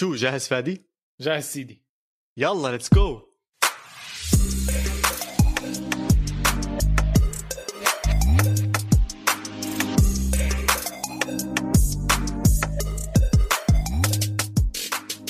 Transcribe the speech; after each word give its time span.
شو 0.00 0.14
جاهز 0.14 0.48
فادي؟ 0.48 0.86
جاهز 1.20 1.44
سيدي. 1.44 1.84
يلا 2.36 2.68
let's 2.68 2.94
go 2.94 3.22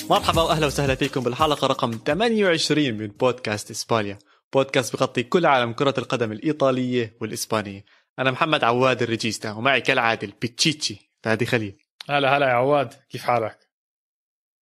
مرحبا 0.09 0.41
وأهلا 0.41 0.65
وسهلا 0.65 0.95
فيكم 0.95 1.21
بالحلقة 1.21 1.67
رقم 1.67 1.91
28 2.05 2.93
من 2.93 3.07
بودكاست 3.07 3.71
إسبانيا. 3.71 4.19
بودكاست 4.53 4.95
بغطي 4.95 5.23
كل 5.23 5.45
عالم 5.45 5.73
كرة 5.73 5.93
القدم 5.97 6.31
الإيطالية 6.31 7.17
والإسبانية. 7.21 7.85
أنا 8.19 8.31
محمد 8.31 8.63
عواد 8.63 9.01
الريجيستا 9.01 9.51
ومعي 9.51 9.81
كالعادة 9.81 10.27
البيتشيتشي 10.27 11.11
فادي 11.23 11.45
خليل. 11.45 11.77
هلا 12.09 12.37
هلا 12.37 12.45
يا 12.45 12.53
عواد 12.53 12.93
كيف 13.09 13.23
حالك؟ 13.23 13.70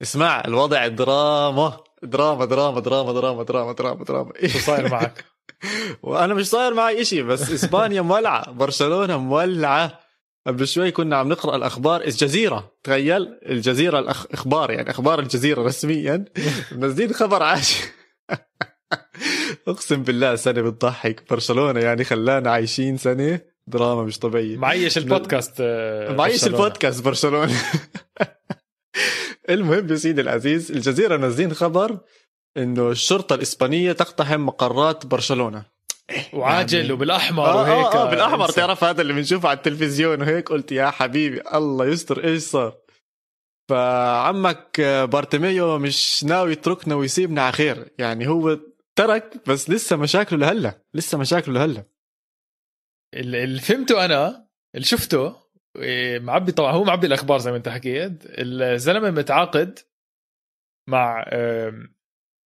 اسمع 0.02 0.44
الوضع 0.48 0.88
دراما 0.88 1.78
دراما 2.04 2.46
دراما 2.46 2.80
دراما 2.80 3.14
دراما 3.14 3.44
دراما 3.44 3.74
دراما 3.74 4.04
دراما. 4.04 4.32
شو 4.48 4.60
صاير 4.60 4.90
معك؟ 4.90 5.26
وأنا 6.04 6.34
مش 6.34 6.48
صاير 6.48 6.74
معي 6.74 7.02
إشي 7.02 7.24
بس 7.24 7.52
إسبانيا 7.52 8.02
مولعة 8.02 8.52
برشلونة 8.52 9.18
مولعة. 9.18 10.00
قبل 10.48 10.68
شوي 10.68 10.92
كنا 10.92 11.18
عم 11.18 11.30
نقرأ 11.30 11.56
الأخبار 11.56 12.02
الجزيره 12.02 12.72
تخيل 12.84 13.40
الجزيرة 13.46 14.00
الاخبار 14.00 14.72
يعني 14.72 14.90
أخبار 14.90 15.20
الجزيرة 15.20 15.64
رسميا. 15.64 16.26
منزلين 16.72 17.14
خبر 17.14 17.44
عاش. 17.44 17.82
أقسم 19.68 20.04
بالله 20.04 20.36
سنة 20.36 20.62
بتضحك. 20.62 21.30
برشلونة 21.30 21.80
يعني 21.80 22.04
خلانا 22.04 22.52
عايشين 22.52 22.98
سنة 22.98 23.40
دراما 23.68 24.04
مش 24.04 24.20
طبيعية. 24.20 24.58
معيش 24.58 24.98
البودكاست 24.98 25.54
آه، 25.60 26.14
معيش 26.14 26.46
البودكاست 26.46 27.04
برشلونة. 27.06 27.54
المهم 29.50 29.90
يا 29.90 29.96
سيدي 29.96 30.22
العزيز 30.22 30.72
الجزيرة 30.72 31.18
نازلين 31.18 31.54
خبر 31.54 32.00
إنه 32.58 32.92
الشرطة 32.92 33.34
الإسبانية 33.36 33.92
تقتحم 33.92 34.42
مقرات 34.46 35.06
برشلونة. 35.06 35.66
وعاجل 36.34 36.78
يعني- 36.80 36.92
وبالأحمر 36.92 37.46
آه 37.46 37.56
وهيك 37.56 37.96
آه 37.96 38.08
آه 38.08 38.10
بالأحمر. 38.10 38.50
تعرف 38.50 38.84
هذا 38.84 39.02
اللي 39.02 39.14
بنشوفه 39.14 39.50
على 39.50 39.58
التلفزيون 39.58 40.22
وهيك 40.22 40.50
قلت 40.50 40.72
يا 40.72 40.90
حبيبي 40.90 41.42
الله 41.54 41.86
يستر 41.86 42.24
إيش 42.24 42.42
صار؟ 42.44 42.78
فعمك 43.70 44.82
بارتيميو 45.12 45.78
مش 45.80 46.24
ناوي 46.24 46.52
يتركنا 46.52 46.96
ويسيبنا 46.96 47.42
على 47.42 47.52
خير 47.54 47.90
يعني 48.00 48.28
هو 48.28 48.60
ترك 48.96 49.34
بس 49.48 49.70
لسه 49.70 49.96
مشاكله 49.96 50.40
لهلأ 50.40 50.82
لسه 50.94 51.18
مشاكله 51.18 51.54
لهلأ. 51.54 51.84
ال- 53.14 53.36
اللي 53.36 53.60
فهمته 53.62 54.06
أنا 54.06 54.48
اللي 54.76 54.86
شفته 54.86 55.26
إيه، 55.28 55.36
معبي 56.22 56.52
طبعا 56.52 56.72
هو 56.72 56.84
معبي 56.84 57.08
الأخبار 57.08 57.40
زي 57.40 57.52
ما 57.52 57.58
أنت 57.58 57.70
حكيت. 57.70 58.24
الزلمة 58.26 59.12
متعاقد 59.12 59.80
مع 60.90 61.26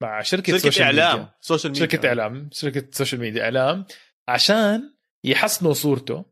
مع 0.01 0.21
شركة, 0.21 0.51
شركة 0.53 0.57
social 0.57 0.85
إعلام 0.85 1.17
media. 1.19 1.33
social 1.41 1.71
media 1.73 1.87
شركة 1.87 2.07
إعلام 2.07 2.49
شركة 2.51 2.87
social 2.91 3.21
media 3.21 3.43
إعلام 3.43 3.85
عشان 4.27 4.93
يحسنوا 5.23 5.73
صورته 5.73 6.25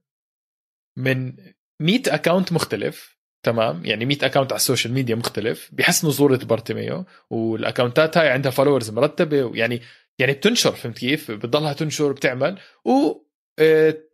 من 0.98 1.34
100 1.80 2.02
account 2.08 2.54
مختلف 2.54 3.18
تمام؟ 3.44 3.86
يعني 3.86 4.06
100 4.06 4.18
account 4.22 4.52
على 4.52 4.60
ال 4.60 4.65
social 4.65 4.94
media 4.94 5.16
مختلف 5.16 5.70
بيحسنوا 5.74 6.12
صورة 6.12 6.38
بارتيميو 6.38 7.06
والاكونتات 7.30 8.18
هاي 8.18 8.30
عندها 8.30 8.52
followers 8.52 8.90
مرتبة 8.90 9.44
ويعني 9.44 9.82
يعني 10.20 10.34
بتنشر 10.34 10.72
فهمت 10.72 10.98
كيف؟ 10.98 11.32
بتضلها 11.32 11.74
تنشر 11.74 12.12
بتعمل 12.12 12.60
و 12.86 13.14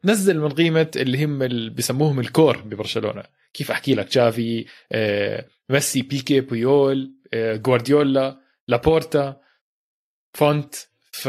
تنزل 0.04 0.40
من 0.40 0.50
قيمة 0.50 0.92
اللي 0.96 1.26
هم 1.26 1.44
اللي 1.44 1.70
بسموهم 1.70 2.20
ال 2.20 2.28
core 2.28 2.58
ببرشلونة. 2.58 3.24
كيف 3.54 3.72
أحكي 3.72 3.96
لك؟ 3.96 4.12
جافي 4.12 4.66
آه، 4.92 5.46
ميسي 5.70 6.02
بيكي 6.02 6.42
بويول 6.42 7.14
آه، 7.34 7.56
جوارديولا 7.56 8.42
لابورتا 8.68 9.42
فونت. 10.34 10.76
ف 11.12 11.26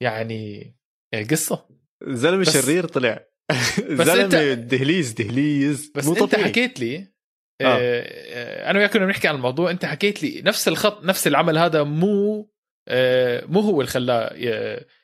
يعني 0.00 0.74
آه، 1.14 1.22
قصة. 1.22 1.68
زلمة 2.02 2.44
شرير 2.44 2.86
طلع. 2.86 3.26
زلمة 3.88 4.54
دهليز 4.54 5.12
دهليز. 5.12 5.92
بس 5.94 6.06
مو 6.06 6.24
انت. 6.24 6.34
حكيت 6.34 6.80
لي 6.80 6.96
آه. 6.96 7.64
آه. 7.64 7.78
آه 7.80 8.70
أنا 8.70 8.78
وياك 8.78 8.92
كنا 8.92 9.06
بنحكي 9.06 9.28
عن 9.28 9.34
الموضوع. 9.34 9.70
أنت 9.70 9.84
حكيت 9.84 10.22
لي 10.22 10.42
نفس 10.42 10.68
الخط 10.68 11.04
نفس 11.04 11.26
العمل 11.26 11.58
هذا 11.58 11.82
مو 11.82 12.50
آه 12.88 13.44
مو 13.46 13.60
هو 13.60 13.80
اللي 13.80 13.90
خلاه 13.90 14.34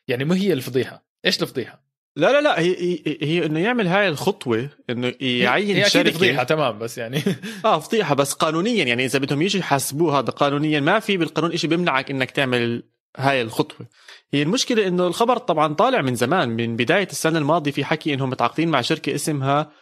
يعني 0.09 0.25
مو 0.25 0.35
هي 0.35 0.53
الفضيحة. 0.53 1.09
إيش 1.25 1.43
الفضيحة؟ 1.43 1.88
لا 2.19 2.33
لا 2.33 2.41
لا 2.41 2.61
هي 2.61 2.77
هي, 2.81 3.19
هي 3.23 3.47
إنه 3.47 3.61
يعمل 3.61 3.87
هاي 3.87 4.09
الخطوة 4.09 4.71
إنه 4.91 5.15
يعين 5.21 5.77
هي 5.77 5.91
شركة. 5.91 6.11
فضيحة 6.11 6.45
تمام 6.45 6.79
بس 6.79 6.99
يعني. 6.99 7.23
آه 7.65 7.79
فضيحة 7.79 8.15
بس 8.15 8.33
قانونيا 8.33 8.85
يعني 8.85 9.05
إذا 9.05 9.19
بدهم 9.19 9.43
يجوا 9.43 9.61
يحاسبوه 9.61 10.19
هذا 10.19 10.31
قانونيا 10.31 10.81
ما 10.81 10.99
في 10.99 11.17
بالقانون 11.17 11.57
شيء 11.57 11.71
بيمنعك 11.71 12.11
إنك 12.11 12.31
تعمل 12.31 12.83
هاي 13.17 13.43
الخطوة. 13.43 13.87
هي 14.33 14.43
المشكلة 14.43 14.87
إنه 14.87 15.07
الخبر 15.07 15.37
طبعا 15.37 15.75
طالع 15.75 16.03
من 16.03 16.15
زمان 16.15 16.49
من 16.49 16.77
بداية 16.77 17.09
السنة 17.11 17.39
الماضية 17.39 17.71
في 17.71 17.85
حكي 17.85 18.15
إنهم 18.15 18.31
متعاقدين 18.31 18.69
مع 18.69 18.81
شركة 18.81 19.15
اسمها 19.15 19.73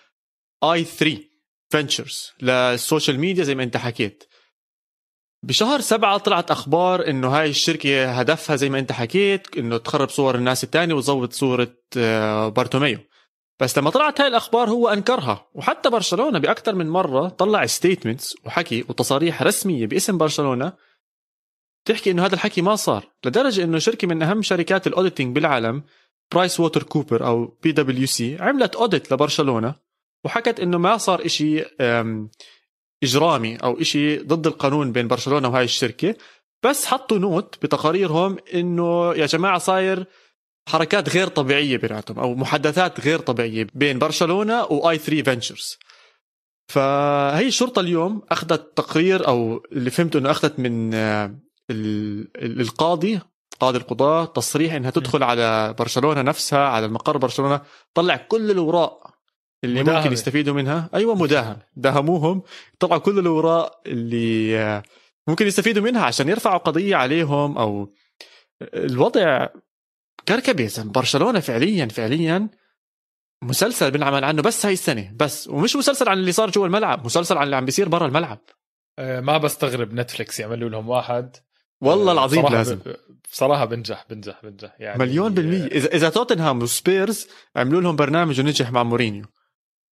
I3 0.65 0.85
Ventures 0.85 1.19
لل 1.71 2.33
social 2.43 3.21
media 3.21 3.45
زي 3.45 3.55
ما 3.55 3.63
أنت 3.63 3.77
حكيت. 3.77 4.25
بشهر 5.47 5.81
سبعة 5.81 6.19
طلعت 6.19 6.51
أخبار 6.51 7.09
إنه 7.11 7.29
هاي 7.29 7.51
الشركة 7.51 8.11
هدفها 8.11 8.57
زي 8.57 8.69
ما 8.69 8.79
أنت 8.79 8.93
حكيت 8.93 9.57
إنه 9.59 9.77
تخرب 9.77 10.09
صور 10.09 10.35
الناس 10.35 10.65
التانية 10.65 10.95
وتزود 10.95 11.33
صورة 11.33 11.69
آه، 11.97 12.49
بارتوميو. 12.49 12.99
بس 13.61 13.79
لما 13.79 13.91
طلعت 13.91 14.21
هاي 14.21 14.29
الأخبار 14.29 14.71
هو 14.71 14.89
أنكرها. 14.89 15.49
وحتى 15.55 15.91
برشلونة 15.91 16.39
بأكثر 16.39 16.75
من 16.75 16.89
مرة 16.89 17.29
طلع 17.29 17.67
statements 17.67 18.37
وحكي 18.45 18.85
وتصاريح 18.89 19.43
رسمية 19.43 19.87
باسم 19.87 20.19
برشلونة 20.19 20.73
تحكي 21.85 22.11
إنه 22.11 22.27
هذا 22.27 22.35
الحكي 22.35 22.63
ما 22.63 22.77
صار. 22.77 23.05
لدرجة 23.25 23.65
إنه 23.65 23.79
شركة 23.79 24.09
من 24.09 24.23
أهم 24.23 24.43
شركات 24.43 24.87
ال 24.87 24.92
auditing 24.92 25.35
بالعالم 25.35 25.83
Price 26.33 26.61
Water 26.61 26.83
Cooper 26.83 27.27
أو 27.27 27.47
PwC 27.63 28.37
عملت 28.41 28.77
audit 28.77 29.13
لبرشلونة 29.13 29.75
وحكت 30.25 30.61
إنه 30.61 30.79
ما 30.79 30.97
صار 30.97 31.27
إشي 31.27 31.65
إجرامي 33.03 33.57
أو 33.57 33.81
إشي 33.81 34.17
ضد 34.19 34.47
القانون 34.47 34.93
بين 34.93 35.09
برشلونة 35.09 35.49
وهاي 35.49 35.65
الشركة 35.65 36.15
بس 36.63 36.87
حطوا 36.87 37.19
note 37.19 37.59
بتقاريرهم 37.63 38.37
إنه 38.55 39.15
يا 39.15 39.27
جماعة 39.27 39.59
صاير 39.59 40.07
حركات 40.69 41.09
غير 41.09 41.27
طبيعية 41.29 41.77
بيناتهم 41.77 42.19
أو 42.19 42.35
محادثات 42.35 43.01
غير 43.01 43.19
طبيعية 43.19 43.67
بين 43.75 43.99
برشلونة 43.99 44.65
و 44.65 44.99
I3 44.99 45.23
Ventures. 45.23 45.79
فهي 46.73 47.47
الشرطة 47.47 47.81
اليوم 47.81 48.23
أخذت 48.31 48.77
تقرير 48.77 49.29
أو 49.29 49.63
اللي 49.73 49.91
فهمته 49.91 50.19
إنه 50.19 50.31
أخذت 50.31 50.59
من 50.59 50.95
آه، 50.95 51.35
ال- 51.71 52.29
ال- 52.37 52.61
القاضي 52.61 53.21
قاضي 53.61 53.79
القضاة 53.79 54.25
تصريح 54.25 54.73
إنها 54.75 54.91
تدخل 54.91 55.23
على 55.23 55.75
برشلونة 55.79 56.23
نفسها 56.23 56.59
على 56.69 56.87
المقر 56.87 57.17
برشلونة 57.19 57.61
طلع 57.95 58.17
كل 58.17 58.51
الاوراق 58.51 59.16
اللي 59.65 59.83
مداهمة. 59.83 59.99
ممكن 59.99 60.13
يستفيدوا 60.13 60.55
منها. 60.55 60.91
أيوه 60.95 61.15
مداهم 61.15 61.59
داهموهم. 61.77 62.43
طلعوا 62.79 63.01
كل 63.01 63.19
الأوراق 63.19 63.81
اللي 63.87 64.59
آه، 64.59 64.83
ممكن 65.29 65.47
يستفيدوا 65.47 65.83
منها 65.83 66.03
عشان 66.05 66.29
يرفعوا 66.29 66.59
قضية 66.59 66.97
عليهم 66.97 67.59
أو 67.59 67.95
الوضع 68.63 69.47
كركبه. 70.29 70.71
برشلونة 70.79 71.41
فعليا 71.41 71.87
فعليا 71.87 72.49
مسلسل 73.43 73.91
بنعمل 73.91 74.25
عنه 74.25 74.43
بس 74.43 74.67
هاي 74.67 74.73
السنة. 74.73 75.13
بس 75.17 75.49
ومش 75.49 75.77
مسلسل 75.77 76.09
عن 76.09 76.19
اللي 76.19 76.33
صار 76.33 76.51
جوا 76.51 76.67
الملعب 76.67 77.05
مسلسل 77.05 77.39
عن 77.39 77.45
اللي 77.45 77.57
عم 77.57 77.65
بيصير 77.65 77.89
برا 77.89 78.07
الملعب. 78.07 78.39
آه 78.99 79.21
ما 79.21 79.39
بستغرب 79.39 79.95
نتفليكس 79.95 80.41
يعملوا 80.41 80.69
لهم 80.69 80.89
واحد. 80.89 81.37
والله 81.81 82.11
آه، 82.11 82.13
العظيم 82.13 82.43
بصراحة 82.43 82.57
لازم. 82.57 82.79
بصراحة 83.33 83.65
بنجح 83.65 84.07
بنجح 84.11 84.41
بنجح. 84.43 84.77
يعني 84.79 84.99
مليون 84.99 85.35
بالمية. 85.35 85.63
آه، 85.63 85.67
إذا 85.67 85.89
إذا 85.95 86.09
توتنهام 86.09 86.63
وسبيرز 86.63 87.29
عملوا 87.57 87.81
لهم 87.81 87.97
برنامج 87.97 88.41
ونجح 88.41 88.71
مع 88.71 88.83
مورينيو. 88.83 89.25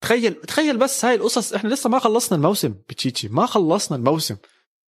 تخيل 0.04 0.34
تخيل 0.34 0.76
بس 0.76 1.04
هاي 1.04 1.14
القصص 1.14 1.52
إحنا 1.52 1.68
لسه 1.68 1.90
ما 1.90 1.98
خلصنا 1.98 2.38
الموسم. 2.38 2.74
بتشيتشي 2.88 3.28
ما 3.28 3.46
خلصنا 3.46 3.96
الموسم. 3.96 4.36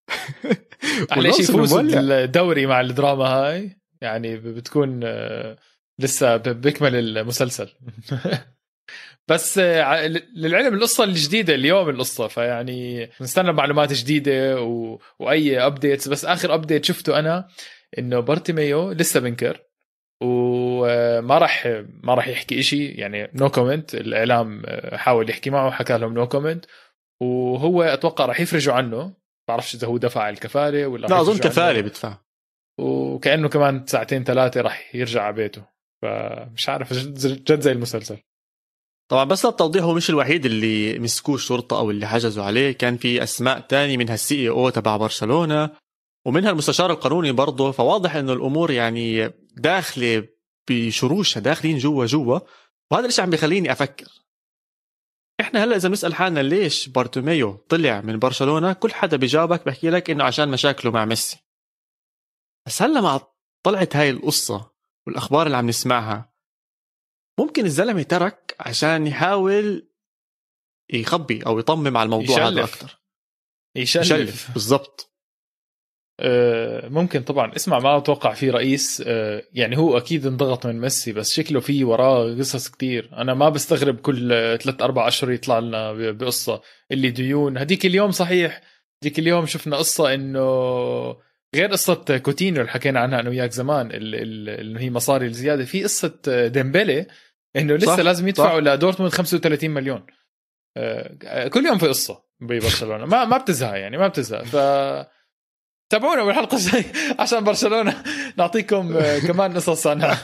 يفوزوا 1.40 1.82
مولع. 1.82 2.00
الدوري 2.00 2.66
مع 2.66 2.80
الدراما 2.80 3.24
هاي؟ 3.24 3.80
يعني 4.00 4.36
بتكون 4.36 5.00
آه، 5.04 5.56
لسه 5.98 6.36
بيكمل 6.36 7.18
المسلسل. 7.18 7.68
بس 9.28 9.58
آه، 9.58 10.06
للعلم 10.36 10.74
القصة 10.74 11.04
الجديدة 11.04 11.54
اليوم 11.54 11.88
القصة. 11.88 12.28
فيعني 12.28 13.10
نستنى 13.20 13.52
معلومات 13.52 13.92
جديدة 13.92 14.62
و... 14.62 14.98
وأي 15.18 15.66
updates 15.66 16.08
بس 16.08 16.24
آخر 16.24 16.54
update 16.54 16.84
شفته 16.84 17.18
أنا 17.18 17.48
إنه 17.98 18.20
بارتيميو 18.20 18.92
لسه 18.92 19.20
بنكر. 19.20 19.65
وما 20.22 21.38
راح 21.38 21.66
ما 22.02 22.14
راح 22.14 22.28
يحكي 22.28 22.58
إشي. 22.58 22.86
يعني 22.86 23.30
no 23.34 23.48
comment 23.48 23.94
الإعلام 23.94 24.62
حاول 24.92 25.30
يحكي 25.30 25.50
معه 25.50 25.70
حكى 25.70 25.98
لهم 25.98 26.14
no 26.14 26.28
comment 26.28 26.64
وهو 27.22 27.82
أتوقع 27.82 28.26
راح 28.26 28.40
يفرجوا 28.40 28.74
عنه. 28.74 29.12
بعرفش 29.48 29.74
إذا 29.74 29.86
هو 29.86 29.96
دفع 29.96 30.28
الكفالة 30.28 30.86
ولا 30.86 31.06
لا 31.06 31.20
أظن 31.20 31.38
كفالة. 31.38 31.80
بدفع 31.80 32.18
وكأنه 32.80 33.48
كمان 33.48 33.86
ساعتين 33.86 34.24
ثلاثة 34.24 34.60
راح 34.60 34.94
يرجع 34.94 35.22
على 35.22 35.34
بيته. 35.34 35.62
فمش 36.02 36.68
عارف 36.68 36.92
جد 36.92 37.44
جد 37.44 37.60
زي 37.60 37.72
المسلسل. 37.72 38.16
طبعا 39.10 39.24
بس 39.24 39.46
للتوضيح 39.46 39.84
هو 39.84 39.94
مش 39.94 40.10
الوحيد 40.10 40.46
اللي 40.46 40.98
مسكوه 40.98 41.34
الشرطة 41.34 41.78
أو 41.78 41.90
اللي 41.90 42.06
حجزوا 42.06 42.44
عليه. 42.44 42.72
كان 42.72 42.96
في 42.96 43.22
أسماء 43.22 43.60
تاني 43.60 43.96
منها 43.96 44.14
ال 44.14 44.48
CEO 44.48 44.68
تبع 44.68 44.96
برشلونة 44.96 45.70
ومنها 46.26 46.50
المستشار 46.50 46.90
القانوني 46.90 47.32
برضه. 47.32 47.70
فواضح 47.70 48.16
إنه 48.16 48.32
الأمور 48.32 48.70
يعني 48.70 49.30
داخله 49.56 50.28
بشروشها 50.70 51.40
داخلين 51.40 51.78
جوا 51.78 52.06
جوا. 52.06 52.38
وهذا 52.90 53.06
الشيء 53.06 53.24
عم 53.24 53.30
بيخليني 53.30 53.72
أفكر. 53.72 54.08
إحنا 55.40 55.64
هلأ 55.64 55.76
إذا 55.76 55.88
بنسأل 55.88 56.14
حالنا 56.14 56.40
ليش 56.40 56.88
بارتوميو 56.88 57.52
طلع 57.52 58.00
من 58.00 58.18
برشلونة 58.18 58.72
كل 58.72 58.92
حدا 58.92 59.16
بيجاوبك 59.16 59.66
بحكي 59.66 59.90
لك 59.90 60.10
إنه 60.10 60.24
عشان 60.24 60.48
مشاكله 60.48 60.90
مع 60.90 61.04
ميسي. 61.04 61.38
بس 62.66 62.82
هلأ 62.82 63.00
مع 63.00 63.20
طلعت 63.62 63.96
هاي 63.96 64.10
القصة 64.10 64.70
والأخبار 65.06 65.46
اللي 65.46 65.56
عم 65.56 65.66
نسمعها 65.66 66.32
ممكن 67.38 67.64
الزلمة 67.64 68.02
ترك 68.02 68.56
عشان 68.60 69.06
يحاول 69.06 69.88
يخبي 70.92 71.46
أو 71.46 71.58
يطمم 71.58 71.96
على 71.96 72.06
الموضوع 72.06 72.36
يشلف. 72.36 72.58
هذا 72.58 72.64
أكثر 72.64 73.00
يشلف, 73.76 74.04
يشلف 74.04 74.50
بالضبط. 74.52 75.15
ممكن 76.88 77.22
طبعا. 77.22 77.56
اسمع 77.56 77.78
ما 77.78 77.96
أتوقع 77.96 78.34
في 78.34 78.50
رئيس 78.50 79.02
آه، 79.06 79.42
يعني 79.52 79.78
هو 79.78 79.98
أكيد 79.98 80.26
انضغط 80.26 80.66
من 80.66 80.80
ميسي 80.80 81.12
بس 81.12 81.32
شكله 81.32 81.60
في 81.60 81.84
وراه 81.84 82.34
قصص 82.34 82.68
كتير. 82.68 83.10
أنا 83.16 83.34
ما 83.34 83.48
بستغرب 83.48 83.96
كل 83.96 84.32
آه، 84.32 84.56
ثلاث 84.56 84.82
أربع 84.82 85.08
أشهر 85.08 85.30
يطلع 85.30 85.58
لنا 85.58 85.92
بقصة. 85.92 86.62
اللي 86.92 87.10
ديون 87.10 87.58
هديك 87.58 87.86
اليوم 87.86 88.10
صحيح. 88.10 88.60
هديك 89.02 89.18
اليوم 89.18 89.46
شفنا 89.46 89.76
قصة 89.76 90.14
إنه 90.14 90.40
غير 91.54 91.70
قصة 91.70 92.18
كوتينيو 92.18 92.60
اللي 92.60 92.72
حكينا 92.72 93.00
عنها 93.00 93.20
أنا 93.20 93.30
وياك 93.30 93.52
زمان 93.52 93.90
إنه 93.92 94.80
هي 94.80 94.90
مصاري 94.90 95.26
الزيادة. 95.26 95.64
في 95.64 95.82
قصة 95.84 96.14
ديمبلي 96.46 97.06
إنه 97.56 97.74
لسه 97.74 97.96
صح، 97.96 98.02
لازم 98.02 98.28
يدفعوا 98.28 98.60
لدورتموند 98.60 99.12
35 99.12 99.70
مليون. 99.70 100.06
آه، 100.76 101.48
كل 101.48 101.66
يوم 101.66 101.78
في 101.78 101.88
قصة 101.88 102.22
ببرشلونة. 102.40 103.06
ما 103.06 103.24
ما 103.24 103.38
بتزهق 103.38 103.78
يعني 103.78 103.98
ما 103.98 104.08
بتزهق. 104.08 104.42
ف 104.42 104.56
تابعونا 105.90 106.24
بالحلقة 106.24 106.56
الجاي 106.56 106.84
عشان 107.18 107.44
برشلونة. 107.44 108.02
نعطيكم 108.36 108.96
آه، 108.96 109.18
كمان 109.18 109.54
قصص 109.54 109.86
عنها 109.86 110.22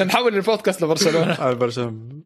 نحول 0.00 0.34
البودكاست 0.34 0.82
لبرشلونة. 0.82 1.34
على 1.40 1.54
برشلونة. 1.54 2.22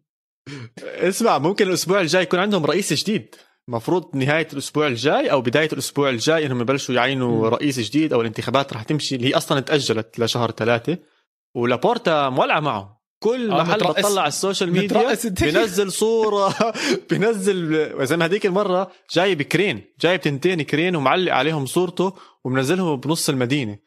اسمع 0.84 1.38
ممكن 1.38 1.68
الأسبوع 1.68 2.00
الجاي 2.00 2.22
يكون 2.22 2.38
عندهم 2.38 2.66
رئيس 2.66 2.92
جديد. 2.92 3.34
المفروض 3.68 4.16
نهاية 4.16 4.48
الأسبوع 4.52 4.86
الجاي 4.86 5.30
أو 5.30 5.40
بداية 5.40 5.68
الأسبوع 5.72 6.08
الجاي 6.08 6.46
إنهم 6.46 6.60
يبلشوا 6.60 6.94
يعينوا. 6.94 7.48
رئيس 7.48 7.80
جديد 7.80 8.12
أو 8.12 8.20
الانتخابات 8.20 8.72
رح 8.72 8.82
تمشي 8.82 9.16
اللي 9.16 9.28
هي 9.28 9.36
أصلا 9.36 9.60
تأجلت 9.60 10.18
لشهر 10.18 10.50
ثلاثة. 10.50 10.98
ولابورتا 11.54 12.28
مولعة 12.28 12.60
معه. 12.60 12.99
كل 13.20 13.50
آه، 13.50 13.62
محل 13.62 13.80
مترقص- 13.80 13.98
بطلع 14.00 14.20
على 14.22 14.28
ال 14.28 14.34
social 14.34 14.72
media. 14.72 15.16
بنزل 15.40 15.92
صورة 15.92 16.54
بنزل 17.10 17.90
زي 18.06 18.16
ما 18.16 18.24
هذيك 18.24 18.46
المرة 18.46 18.90
جايب 19.12 19.42
crane 19.42 19.82
جايب 20.00 20.20
تنتين 20.20 20.62
crane 20.62 20.96
ومعلق 20.96 21.32
عليهم 21.34 21.66
صورته 21.66 22.12
ومنزلهم 22.44 22.96
بنص 23.00 23.28
المدينة 23.28 23.78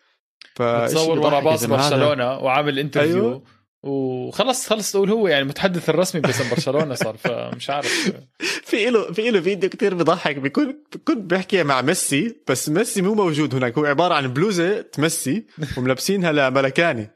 فإشي 0.55 0.93
بتصور 0.95 1.19
ورا 1.19 1.39
باص. 1.39 1.65
برشلونة 1.65 2.37
وعامل 2.37 2.79
interview 2.79 3.15
أيوه. 3.27 3.43
وخلص 3.83 4.67
خلص 4.69 4.91
تقول 4.91 5.09
هو 5.09 5.27
يعني 5.27 5.43
متحدث 5.45 5.89
الرسمي 5.89 6.21
باسم 6.21 6.49
برشلونة 6.49 6.95
صار 6.95 7.17
فمش 7.17 7.69
عارف 7.69 8.11
في 8.69 8.89
له 8.89 9.11
في 9.13 9.29
له 9.31 9.41
فيديو 9.41 9.69
كتير 9.69 9.93
بضحك 9.93 10.35
بيكون 10.35 10.83
بيكون 10.93 11.27
بيحكي 11.27 11.63
مع 11.63 11.81
ميسي 11.81 12.35
بس 12.49 12.69
ميسي 12.69 13.01
مو 13.01 13.13
موجود 13.13 13.55
هناك 13.55 13.77
هو 13.77 13.85
عبارة 13.85 14.13
عن 14.13 14.27
بلوزة 14.33 14.85
ميسي 14.97 15.45
وملبسينها 15.77 16.31
لمانيكان 16.31 17.09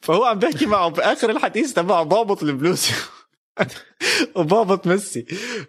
فهو 0.00 0.24
عم 0.24 0.38
بيحكي 0.38 0.66
معه 0.66 0.88
باخر 0.88 1.30
الحديث 1.30 1.72
تبعه 1.72 2.02
بابط 2.02 2.42
البلوزه 2.42 2.94
وبابط 4.36 4.86
ميسي. 4.86 5.26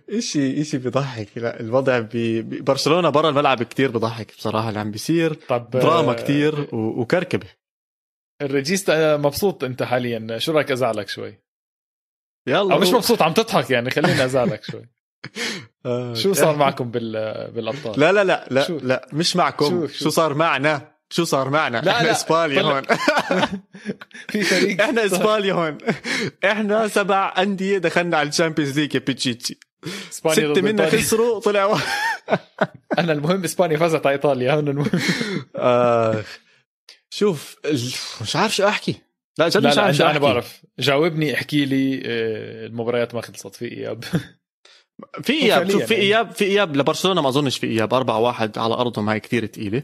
اشي 0.10 0.62
إشي 0.62 0.78
بضحك 0.78 1.28
لا 1.36 1.60
الوضع 1.60 2.00
ببرشلونه 2.14 3.10
برا 3.10 3.30
الملعب 3.30 3.64
كتير 3.64 3.92
بضحك 3.92 4.34
بصراحة. 4.38 4.70
اللي 4.70 4.80
عم 4.80 4.92
بيصير 4.92 5.34
طب 5.34 5.70
دراما 5.70 6.12
آه، 6.12 6.16
كتير 6.16 6.76
وكركبة. 6.76 7.48
الريجيستا 8.42 9.18
مبسوط 9.18 9.64
أنت 9.64 9.84
حاليا؟ 9.84 10.38
شو 10.38 10.52
رأيك 10.52 10.72
أزعلك 10.72 11.10
شوي؟ 11.10 11.40
يلا. 12.48 12.74
أو 12.74 12.80
مش. 12.80 12.88
مبسوط 12.88 13.22
عم 13.22 13.34
تضحك 13.34 13.70
يعني. 13.72 13.90
خليني 13.92 14.26
أزعلك 14.26 14.64
شوي. 14.64 14.90
آه، 15.86 16.14
شو 16.14 16.34
صار 16.34 16.56
معكم 16.56 16.92
بال 16.92 17.12
بالأبطال؟ 17.52 18.00
لا 18.00 18.12
لا 18.12 18.24
لا 18.24 18.48
لا 18.52 18.68
شو؟ 18.68 18.78
لا 18.78 19.08
مش 19.14 19.36
معكم. 19.36 19.70
شو, 19.70 19.88
شو؟ 19.88 20.04
شو 20.04 20.10
صار 20.10 20.34
معنا؟ 20.34 20.97
شو 21.10 21.24
صار 21.24 21.50
معنا؟ 21.50 21.78
لا، 21.78 21.92
إحنا 21.92 22.06
لا، 22.06 22.12
اسبانيا 22.12 22.62
هون. 22.62 22.82
في 24.30 24.42
فريق. 24.44 24.82
إحنا 24.86 25.06
اسبانيا 25.06 25.54
هون. 25.54 25.78
إحنا 26.46 26.88
سبع 26.88 27.34
أندية 27.38 27.78
دخلنا 27.78 28.18
على 28.18 28.30
الشامبيونز 28.30 28.80
ليج 28.80 28.96
يا 28.96 29.00
تشيتشي. 29.00 29.60
ستة 30.10 30.62
منا. 30.62 30.90
خسروا 30.90 31.40
طلع 31.40 31.78
أنا 33.00 33.14
المهم 33.14 33.44
إسبانيا 33.44 33.78
فازت 33.78 34.06
على 34.06 34.14
إيطاليا 34.16 34.54
هون 34.54 34.68
المهم. 34.68 34.90
آه 35.56 36.24
شوف 37.10 37.56
مش 38.22 38.36
عارف 38.36 38.56
شو 38.56 38.68
أحكي. 38.68 38.96
لا 39.40 39.50
جد 39.50 39.58
لا 39.58 39.70
مش 39.70 39.78
عارف 39.78 39.96
شو 39.96 40.04
أنا 40.04 40.12
أحكي. 40.12 40.20
بعرف. 40.22 40.62
جاوبني 40.80 41.34
احكي 41.34 41.66
لي 41.66 42.02
آه، 42.06 42.66
المباريات 42.68 43.16
ما 43.16 43.22
خلصت. 43.22 43.56
في 43.56 43.72
إياب. 43.78 44.04
في 45.24 45.34
إياب 45.34 45.72
شوف 45.72 45.84
في 45.84 45.94
يعني. 45.94 46.06
إياب 46.06 46.32
في 46.32 46.46
إياب 46.46 46.76
لبرشلونة 46.76 47.22
ما 47.22 47.30
أظنش 47.30 47.58
في 47.58 47.68
إياب. 47.68 47.94
4 47.94 48.20
1 48.20 48.58
على 48.58 48.74
أرضهم 48.74 49.10
هاي 49.10 49.20
كثير 49.20 49.46
ثقيله 49.46 49.84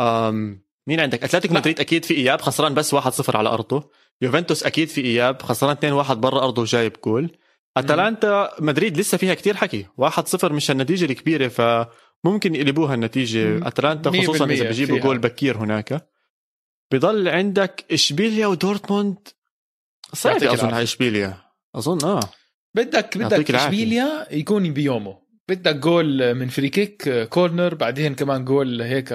أم 0.00 0.62
مين 0.86 1.00
عندك؟ 1.00 1.24
أتلتيكو. 1.24 1.54
مدريد 1.54 1.80
أكيد 1.80 2.04
في 2.04 2.16
إياب 2.16 2.40
خسران 2.40 2.74
بس 2.74 2.94
1-0 2.94 3.36
على 3.36 3.48
أرضه. 3.48 3.90
يوفنتوس 4.22 4.62
أكيد 4.62 4.88
في 4.88 5.00
إياب 5.00 5.42
خسران 5.42 5.76
2-1 5.76 6.12
برا 6.12 6.44
أرضه 6.44 6.62
وجايب 6.62 6.96
جول. 7.04 7.36
أتلانتا 7.76 8.50
مدريد 8.60 8.98
لسه 8.98 9.18
فيها 9.18 9.34
كتير 9.34 9.56
حكي. 9.56 9.86
1-0 9.96 10.44
مش 10.44 10.70
النتيجة 10.70 11.04
الكبيرة 11.04 11.48
فممكن 11.48 12.54
يقلبوها. 12.54 12.94
النتيجة. 12.94 13.68
أتلانتا 13.68 14.10
خصوصا 14.10 14.44
إذا 14.44 14.72
فيها. 14.72 14.98
جول 14.98 15.18
بكير 15.18 15.56
هناك. 15.58 16.08
بضل 16.92 17.28
عندك 17.28 17.84
إشبيليا 17.92 18.46
ودورتموند. 18.46 19.28
صعب 20.12 20.42
أظن. 20.42 20.74
على 20.74 20.82
إشبيليا. 20.82 21.36
أظن 21.74 22.04
آه. 22.04 22.20
بدك 22.74 23.18
بدك. 23.18 23.50
إشبيليا 23.54 24.26
يكون 24.30 24.72
بيومه. 24.72 25.29
بدك 25.50 25.76
جول 25.76 26.34
من 26.34 26.48
free 26.48 26.68
kick 26.68 27.28
corner 27.28 27.74
بعدين 27.74 28.14
كمان 28.14 28.44
جول 28.44 28.82
هيك 28.82 29.08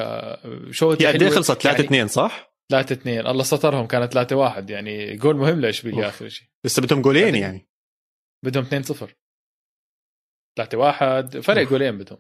شوط 0.72 1.02
هي 1.02 1.08
قد 1.08 1.22
إيه 1.22 1.30
خلصت؟ 1.30 1.62
3 1.62 1.68
يعني 1.70 1.86
2 1.86 2.08
صح؟ 2.08 2.56
3 2.72 2.94
2 2.94 3.28
الله 3.28 3.44
سترهم 3.44 3.88
كانت 3.88 4.14
3 4.14 4.36
1 4.36 4.70
يعني 4.70 5.16
جول 5.16 5.36
مهم 5.36 5.62
لاشبيليا. 5.62 6.08
آخر 6.08 6.30
شيء. 6.30 6.48
لسه 6.66 6.82
بدهم 6.82 7.02
جولين 7.02 7.36
يعني. 7.36 7.68
بدهم 8.46 8.64
2 8.64 8.84
0 8.84 9.16
3 10.58 10.78
1 10.78 11.40
فرق 11.40 11.60
أوف. 11.62 11.70
جولين 11.70 11.98
بدهم. 11.98 12.20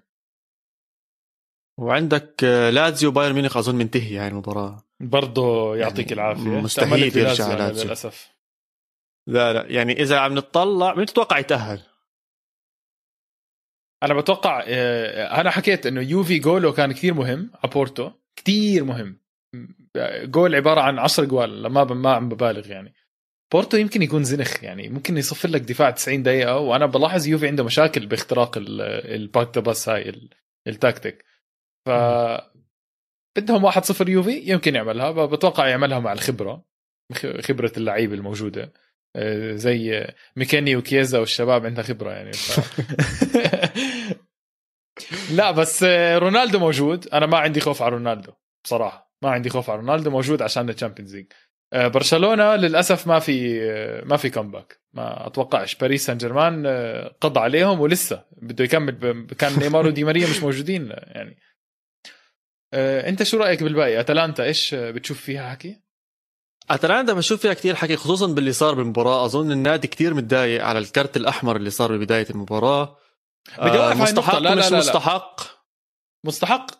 وعندك 1.79 2.43
آه، 2.43 2.69
لازيو 2.69 3.11
بايرن 3.11 3.33
ميونخ 3.35 3.57
أظن 3.57 3.75
منتهي 3.75 4.17
هاي 4.17 4.27
المباراة. 4.27 4.85
برضه 4.99 5.75
يعطيك 5.75 6.11
يعني 6.11 6.13
العافية. 6.13 6.49
مستحيل 6.61 7.17
يرجع 7.17 7.47
أنا 7.47 7.57
لازيو. 7.57 7.85
للأسف. 7.85 8.35
لا 9.27 9.53
لا 9.53 9.65
يعني 9.65 9.93
إذا 10.01 10.17
عم 10.19 10.37
نتطلع 10.37 10.95
مين 10.95 11.05
تتوقع 11.05 11.37
يتأهل؟ 11.39 11.81
أنا 14.05 14.13
بتوقع 14.13 14.63
آه، 14.67 15.41
أنا 15.41 15.49
حكيت 15.51 15.85
إنه 15.85 16.01
يوفي 16.01 16.39
جوله 16.39 16.71
كان 16.71 16.91
كثير 16.91 17.13
مهم 17.13 17.51
على 17.63 17.71
بورتو 17.73 18.11
كثير 18.35 18.83
مهم. 18.83 19.19
جول 20.23 20.55
عبارة 20.55 20.81
عن 20.81 20.99
10 20.99 21.25
جوال 21.25 21.63
لما 21.63 21.83
ما 21.83 22.13
عم 22.13 22.29
ببالغ 22.29 22.67
يعني. 22.71 22.93
بورتو 23.53 23.77
يمكن 23.77 24.01
يكون 24.01 24.23
زنخ 24.23 24.63
يعني 24.63 24.89
ممكن 24.89 25.17
يصفر 25.17 25.49
لك 25.49 25.61
دفاع 25.61 25.89
90 25.89 26.23
دقيقة 26.23 26.57
وأنا 26.57 26.85
بلاحظ 26.85 27.27
يوفي 27.27 27.47
عنده 27.47 27.63
مشاكل 27.63 28.05
باختراق 28.05 28.57
ال- 28.57 28.81
الباك 29.15 29.59
باص 29.59 29.89
هاي 29.89 30.09
ال- 30.09 30.29
التاكتيك. 30.67 31.25
ف 31.85 31.89
بدهم 33.37 33.71
1-0 33.71 34.09
يوفي 34.09 34.39
يمكن 34.51 34.75
يعملها 34.75 35.25
بتوقع 35.25 35.67
يعملها 35.67 35.99
مع 35.99 36.13
الخبرة 36.13 36.65
خبرة 37.41 37.71
اللعيبه 37.77 38.13
الموجودة. 38.13 38.63
آه، 38.63 38.71
زي 39.55 40.07
مكيني 40.35 40.75
وكيزا 40.75 41.19
والشباب 41.19 41.65
عندها 41.65 41.83
خبرة 41.83 42.11
يعني 42.11 42.33
ف... 42.33 42.59
لا 45.31 45.51
بس 45.51 45.83
آه، 45.83 46.17
رونالدو 46.17 46.59
موجود. 46.59 47.07
أنا 47.07 47.25
ما 47.25 47.37
عندي 47.37 47.59
خوف 47.59 47.81
على 47.81 47.91
رونالدو 47.91 48.31
بصراحة. 48.63 49.15
ما 49.23 49.29
عندي 49.29 49.49
خوف 49.49 49.69
على 49.69 49.79
رونالدو 49.79 50.09
موجود 50.11 50.41
عشان 50.41 50.69
الشامبيونز 50.69 51.15
ليج. 51.15 51.25
آه، 51.73 51.87
برشلونة 51.87 52.55
للأسف 52.55 53.07
ما 53.07 53.19
في 53.19 53.61
آه، 53.71 54.03
ما 54.05 54.17
في 54.17 54.29
comeback 54.29 54.79
ما 54.93 55.27
أتوقعش. 55.27 55.75
باريس 55.75 56.05
سان 56.05 56.17
جيرمان 56.17 56.63
آه، 56.65 57.15
قضى 57.21 57.39
عليهم 57.39 57.79
ولسه. 57.79 58.23
بده 58.37 58.63
يكمل 58.63 58.91
ب- 58.91 59.33
كان 59.33 59.59
نيمار 59.59 59.87
ودي 59.87 60.03
ماريا 60.03 60.27
مش 60.27 60.43
موجودين 60.43 60.91
آه، 60.91 61.11
يعني. 61.15 61.37
آه، 62.73 63.09
أنت 63.09 63.23
شو 63.23 63.37
رأيك 63.37 63.63
بالباقي؟ 63.63 63.99
أتلانتا 63.99 64.43
إيش 64.43 64.73
آه، 64.73 64.91
بتشوف 64.91 65.21
فيها 65.21 65.49
حكي؟ 65.51 65.81
اتلانتا 66.69 67.13
بشوف 67.13 67.41
فيها 67.41 67.53
كتير 67.53 67.75
حكي 67.75 67.95
خصوصا 67.95 68.27
باللي 68.27 68.53
صار 68.53 68.73
بالمباراة 68.75 69.25
أظن 69.25 69.51
النادي 69.51 69.87
كتير 69.87 70.13
متضايق 70.13 70.65
على 70.65 70.79
الكرت 70.79 71.17
الأحمر 71.17 71.55
اللي 71.55 71.69
صار 71.69 71.97
ببداية 71.97 72.27
المباراة. 72.29 72.97
بدي 73.57 73.69
هاي 73.77 73.91
النقطة. 73.91 74.03
مستحق 74.03 74.37
لا، 74.37 74.49
لا، 74.49 74.55
مش 74.55 74.65
لا، 74.65 74.69
لا. 74.69 74.77
مستحق؟ 74.77 75.41
مستحق. 76.25 76.71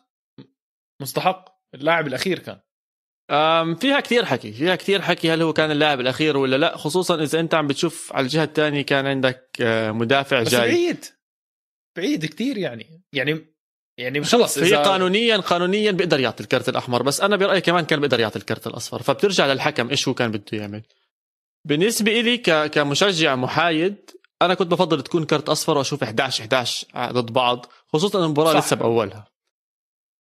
مستحق. 1.02 1.56
اللاعب 1.76 2.08
الأخير 2.08 2.40
كان. 2.40 2.60
أم 3.32 3.76
فيها 3.76 4.00
كثير 4.00 4.26
حكي. 4.26 4.54
فيها 4.54 4.76
كثير 4.76 5.02
حكي 5.02 5.32
هل 5.34 5.42
هو 5.42 5.54
كان 5.54 5.72
اللاعب 5.72 6.00
الأخير 6.00 6.38
ولا 6.38 6.56
لا؟ 6.56 6.78
خصوصا 6.78 7.24
إذا 7.24 7.40
أنت 7.40 7.56
عم 7.56 7.68
بتشوف 7.68 8.14
على 8.14 8.24
الجهة 8.24 8.44
الثانية 8.44 8.82
كان 8.82 9.06
عندك 9.08 9.50
آه، 9.62 9.92
مدافع 9.92 10.42
بس 10.42 10.50
جاي. 10.50 10.62
بعيد. 10.62 11.06
بعيد 11.98 12.26
كتير 12.26 12.58
يعني. 12.58 13.04
يعني 13.14 13.55
يعني 13.98 14.24
خلص 14.24 14.32
خلص 14.32 14.58
هي 14.58 14.76
قانونيا 14.76 15.38
قانونيا 15.38 15.92
بيقدر 15.92 16.20
يعطي 16.20 16.44
الكرت 16.44 16.70
الأحمر 16.70 17.04
بس 17.04 17.22
أنا 17.22 17.36
برأيي 17.36 17.62
كمان 17.62 17.86
كان 17.86 18.00
بيقدر 18.00 18.20
يعطي 18.20 18.40
الكرت 18.40 18.68
الأصفر 18.68 19.02
فبترجع 19.02 19.46
للحكم 19.48 19.90
إيش 19.90 20.08
هو 20.08 20.14
كان 20.14 20.32
بده 20.32 20.44
يعمل 20.58 20.82
بالنسبة 21.66 22.22
لي 22.22 22.38
ك... 22.38 22.72
كمشجع 22.72 23.36
محايد 23.36 23.96
أنا 24.42 24.54
كنت 24.54 24.72
بفضل 24.72 25.02
تكون 25.02 25.26
كرت 25.26 25.50
أصفر 25.50 25.78
وأشوف 25.78 26.04
11 26.04 26.44
11 26.44 26.88
ضد 27.12 27.34
بعض 27.34 27.66
خصوصا 27.94 28.26
المباراة. 28.26 28.60
لسه 28.60 28.76
بأولها 28.76 29.28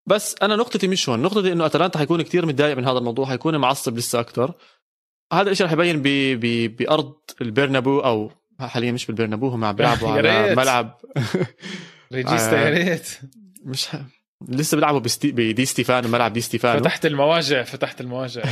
بس 0.07 0.37
أنا 0.43 0.57
نقطتي 0.57 0.89
مش 0.89 1.09
هون 1.09 1.23
نقطتي 1.23 1.53
إنه 1.53 1.67
أتلانتا 1.67 1.99
حيكون 1.99 2.23
كتير 2.23 2.47
متضايق 2.47 2.77
من 2.77 2.85
هذا 2.85 2.99
الموضوع 2.99 3.27
حيكون 3.27 3.57
معصب 3.57 3.99
لسه 3.99 4.21
أكثر 4.21 4.55
هذا 5.33 5.51
الشيء 5.51 5.67
رح 5.67 5.73
يبين 5.73 6.03
ب... 6.03 6.09
ب... 6.41 6.77
بأرض 6.77 7.15
البرنابو 7.41 8.01
أو 8.01 8.31
حاليا 8.61 8.93
مش 8.93 9.07
بالبرنابو 9.07 9.49
هم 9.49 9.65
عم 9.65 9.77
بيلعبوا 9.77 10.09
على. 10.17 10.55
ملعب 10.55 11.01
ريجيستا 12.13 12.57
يا 12.61 12.67
آه. 12.67 12.71
ريت 12.71 13.09
مش. 13.65 13.89
لسه 14.49 14.75
بيلعبوا 14.75 14.99
بستي... 15.01 15.33
بدي 15.33 15.65
ستيفانو 15.65 16.09
ملعب 16.09 16.33
دي 16.33 16.41
ستيفانو. 16.41 16.81
فتحت 16.81 17.07
المواجع 17.07 17.63
فتحت 17.63 18.01
المواجع. 18.01 18.43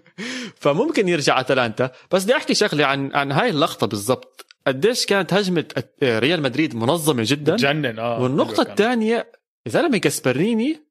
فممكن 0.62 1.08
يرجع 1.08 1.40
أتلانتا. 1.40 1.90
بس 2.10 2.24
بدي 2.24 2.36
أحكي 2.36 2.54
شغلة 2.54 2.84
عن 2.84 3.14
عن 3.14 3.32
هاي 3.32 3.50
اللقطة 3.50 3.86
بالضبط. 3.86 4.46
قديش 4.66 5.06
كانت 5.06 5.34
هجمة 5.34 5.64
ريال 6.02 6.42
مدريد 6.42 6.74
منظمة 6.74 7.22
جدا. 7.26 7.56
جنن 7.56 7.98
آه 7.98 8.22
والنقطة. 8.22 8.62
الثانية 8.62 9.32
زلمه 9.66 9.98
كاسبريني 9.98 10.88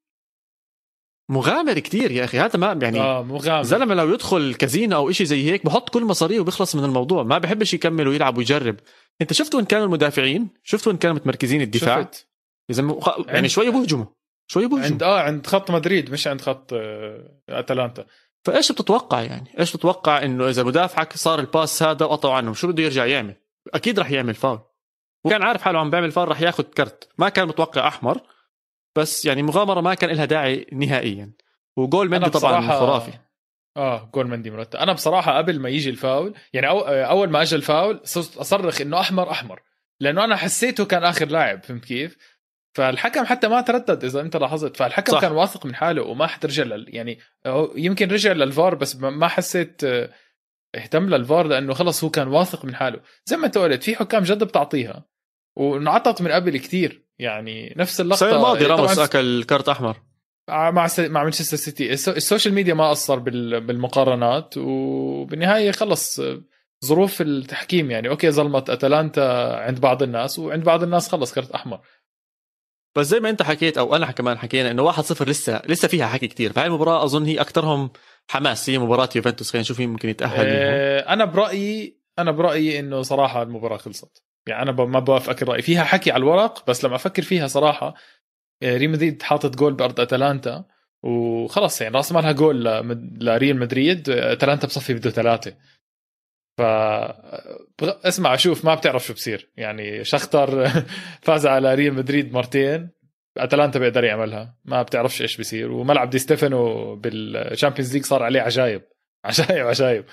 مغامر 1.30 1.80
كتير 1.80 2.12
يا 2.12 2.24
أخي. 2.24 2.40
هذا 2.40 2.60
ما 2.60 2.80
يعني 2.82 3.00
آه 3.00 3.24
مغامر. 3.24 3.64
زلمه 3.64 3.96
لو 3.96 4.14
يدخل 4.14 4.54
كازينو 4.54 4.96
أو 4.96 5.10
إشي 5.10 5.26
زي 5.26 5.52
هيك 5.52 5.66
بحط 5.66 5.90
كل 5.90 6.04
مصاريه 6.04 6.40
وبيخلص 6.40 6.76
من 6.76 6.84
الموضوع. 6.84 7.24
ما 7.24 7.38
بحبش 7.38 7.74
يكمل 7.74 8.08
ويلعب 8.08 8.38
ويجرب. 8.38 8.76
أنت 9.22 9.34
شفت 9.34 9.56
وين 9.56 9.66
كانوا 9.66 9.86
المدافعين؟ 9.86 10.48
شفت 10.64 10.88
وين 10.88 10.98
كانوا 10.98 11.16
متمركزين 11.16 11.62
الدفاع؟ 11.62 12.02
شفت. 12.02 12.27
إذا 12.70 12.84
م... 12.84 13.00
يعني 13.28 13.38
عند- 13.38 13.48
شوي 13.48 13.72
بهجموا 13.72 14.06
شوي 14.52 14.68
بهجموا 14.68 14.86
عند 14.86 15.04
آه 15.04 15.20
عند 15.22 15.48
خط 15.48 15.72
مدريد 15.72 16.12
مش 16.12 16.28
عند 16.28 16.42
خط 16.42 16.74
آه، 16.74 17.42
أتلانتا. 17.50 18.06
فإيش 18.46 18.72
بتتوقع 18.72 19.22
يعني؟ 19.22 19.60
إيش 19.60 19.76
بتتوقع 19.76 20.24
إنه 20.24 20.50
إذا 20.50 20.64
مدافعك 20.64 21.14
صار 21.14 21.40
الباس 21.40 21.84
هذا 21.84 22.06
وقطعوا 22.06 22.34
عنه 22.34 22.54
شو 22.54 22.68
بده 22.68 22.84
يرجع 22.84 23.06
يعمل؟ 23.06 23.36
أكيد 23.74 24.00
رح 24.00 24.12
يعمل 24.12 24.34
فاول. 24.34 24.60
وكان 25.26 25.44
عارف 25.44 25.62
حاله 25.62 25.80
عم 25.80 25.90
بيعمل 25.90 26.12
فاول 26.12 26.28
رح 26.28 26.42
ياخذ 26.42 26.64
كرت. 26.64 27.10
ما 27.18 27.30
كان 27.30 27.48
متوقع 27.48 27.88
أحمر 27.88 28.22
بس 28.98 29.26
يعني 29.26 29.44
مغامرة 29.44 29.82
ما 29.82 29.94
كان 29.94 30.10
لها 30.10 30.26
داعي 30.26 30.68
نهائيا. 30.74 31.34
وجول 31.78 32.10
مندي 32.10 32.30
طبعا 32.30 32.68
خرافي. 32.68 33.12
آه 33.78 34.12
جول 34.14 34.28
مندي 34.28 34.52
مرتب. 34.52 34.80
أنا 34.80 34.94
بصراحة 34.94 35.38
قبل 35.38 35.60
ما 35.60 35.70
يجي 35.70 35.90
الفاول 35.90 36.34
يعني 36.54 36.68
أو 36.68 36.80
أول 36.82 37.30
ما 37.30 37.42
أجى 37.42 37.56
الفاول 37.56 38.02
صرت 38.04 38.38
أصرخ 38.38 38.82
إنه 38.82 39.00
أحمر 39.00 39.32
أحمر. 39.32 39.62
لأنه 40.00 40.24
أنا 40.24 40.36
حسيته 40.36 40.86
كان 40.86 41.04
آخر 41.04 41.26
لاعب 41.26 41.64
فهمت 41.64 41.86
كيف؟ 41.86 42.18
فالحكم 42.78 43.26
حتى 43.26 43.48
ما 43.48 43.62
تردد 43.62 44.04
إذا 44.06 44.22
أنت 44.22 44.38
لاحظت. 44.38 44.78
فالحكم 44.78 45.12
صح. 45.12 45.22
كان 45.22 45.32
واثق 45.32 45.66
من 45.66 45.76
حاله 45.76 46.02
وما 46.02 46.28
حترجع 46.28 46.64
لل 46.64 46.86
يعني 46.88 47.20
يمكن 47.76 48.08
رجع 48.12 48.32
للفار 48.32 48.76
بس 48.76 48.96
ما- 48.96 49.28
حسيت 49.28 49.84
آه، 49.84 50.10
اهتم 50.76 51.10
للفار 51.10 51.48
لأنه 51.48 51.74
خلص 51.74 52.04
هو 52.04 52.10
كان 52.10 52.28
واثق 52.28 52.66
من 52.66 52.76
حاله. 52.76 53.00
زي 53.26 53.38
ما 53.38 53.46
أنت 53.46 53.58
قلت 53.58 53.84
في 53.84 53.96
حكام 53.96 54.24
جد 54.24 54.44
بتعطيها 54.44 55.06
وانعطت 55.56 56.22
من 56.22 56.32
قبل 56.32 56.58
كتير. 56.58 57.04
يعني 57.20 57.74
نفس 57.78 58.02
اللقطة. 58.02 58.26
السنة 58.26 58.38
الماضيه 58.38 58.66
طبعاً 58.66 58.78
راموس 58.78 59.00
أكل 59.00 59.44
كرت 59.44 59.70
أحمر. 59.70 59.98
مع 60.50 60.88
س- 60.88 61.00
مع 61.00 61.24
مانشستر 61.24 61.58
سيتي. 61.58 61.94
السو- 61.94 62.12
ال 62.12 62.18
social 62.18 62.54
media 62.54 62.74
ما 62.74 62.90
قصر 62.90 63.20
بال- 63.20 63.62
بالمقارنات 63.62 64.54
وبالنهاية 64.58 65.72
خلص 65.72 66.22
ظروف 66.86 67.22
التحكيم. 67.22 67.92
يعني 67.92 68.10
أوكي 68.10 68.32
ظلمت 68.32 68.70
أتلانتا 68.70 69.56
عند 69.56 69.80
بعض 69.80 70.04
الناس 70.04 70.40
وعند 70.40 70.64
بعض 70.64 70.84
الناس 70.84 71.10
خلص 71.10 71.34
كرت 71.34 71.52
أحمر. 71.52 71.80
بس 72.98 73.06
زي 73.08 73.20
ما 73.20 73.30
انت 73.30 73.42
حكيت 73.42 73.78
أو 73.78 73.96
أنا 73.96 74.12
كمان 74.12 74.38
حكينا 74.38 74.72
إنه 74.72 74.92
1-0 74.92 75.28
لسه 75.28 75.62
لسه 75.68 75.88
فيها 75.88 76.08
حكي 76.08 76.28
كتير. 76.28 76.54
فهي 76.54 76.66
المباراة 76.66 77.04
أظن 77.04 77.26
هي 77.26 77.42
اكثرهم 77.42 77.90
حماس. 78.30 78.70
هي 78.70 78.80
مباراة 78.80 79.10
يوفنتوس. 79.16 79.52
خلينا 79.52 79.62
نشوف 79.62 79.80
مين 79.80 79.90
ممكن 79.90 80.10
يتأهل. 80.10 80.46
آه، 80.48 81.14
أنا 81.14 81.26
برأيي 81.26 81.98
أنا 82.20 82.32
برأيي 82.32 82.80
إنه 82.80 83.02
صراحة 83.02 83.44
المباراة 83.44 83.78
خلصت. 83.78 84.24
يعني 84.48 84.62
أنا 84.62 84.72
ما 84.72 85.00
بوافقك 85.00 85.44
الرأي. 85.44 85.62
فيها 85.62 85.84
حكي 85.84 86.12
على 86.12 86.22
الورق 86.22 86.70
بس 86.70 86.86
لما 86.86 86.96
أفكر 86.96 87.22
فيها 87.22 87.48
صراحة 87.48 87.94
آه، 88.64 88.78
ريال 88.78 88.92
مدريد 88.92 89.22
حاطط 89.24 89.56
جول 89.56 89.74
بأرض 89.74 90.00
أتلانتا 90.00 90.66
وخلص 91.04 91.82
يعني 91.82 91.96
راس 91.96 92.12
مالها 92.12 92.32
جول 92.32 92.64
لريال 93.22 93.60
مدريد 93.60 94.10
آه، 94.10 94.34
أتلانتا 94.34 94.68
بصفي 94.68 94.94
بده 94.94 95.10
ثلاثة. 95.10 95.54
ف 96.58 96.62
اسمع 97.82 98.36
شوف 98.36 98.66
ما 98.66 98.76
بتعرف 98.76 99.06
شو 99.06 99.14
بصير. 99.14 99.52
يعني 99.58 100.04
شختر 100.04 100.70
فاز 101.26 101.46
على 101.46 101.76
ريال 101.76 101.94
مدريد 101.94 102.34
مرتين. 102.34 102.90
أتلانتا 103.38 103.80
بيقدر 103.80 104.04
يعملها. 104.04 104.58
ما 104.66 104.82
بتعرفش 104.82 105.22
إيش 105.22 105.38
بصير. 105.38 105.72
وملعب 105.72 106.10
دي 106.10 106.20
ستيفانو 106.20 106.96
بالشامبيونز 106.96 107.94
ليج 107.94 108.06
صار 108.06 108.24
عليه 108.24 108.42
عجايب. 108.42 108.82
عجايب 109.26 109.68
عجايب. 109.68 110.06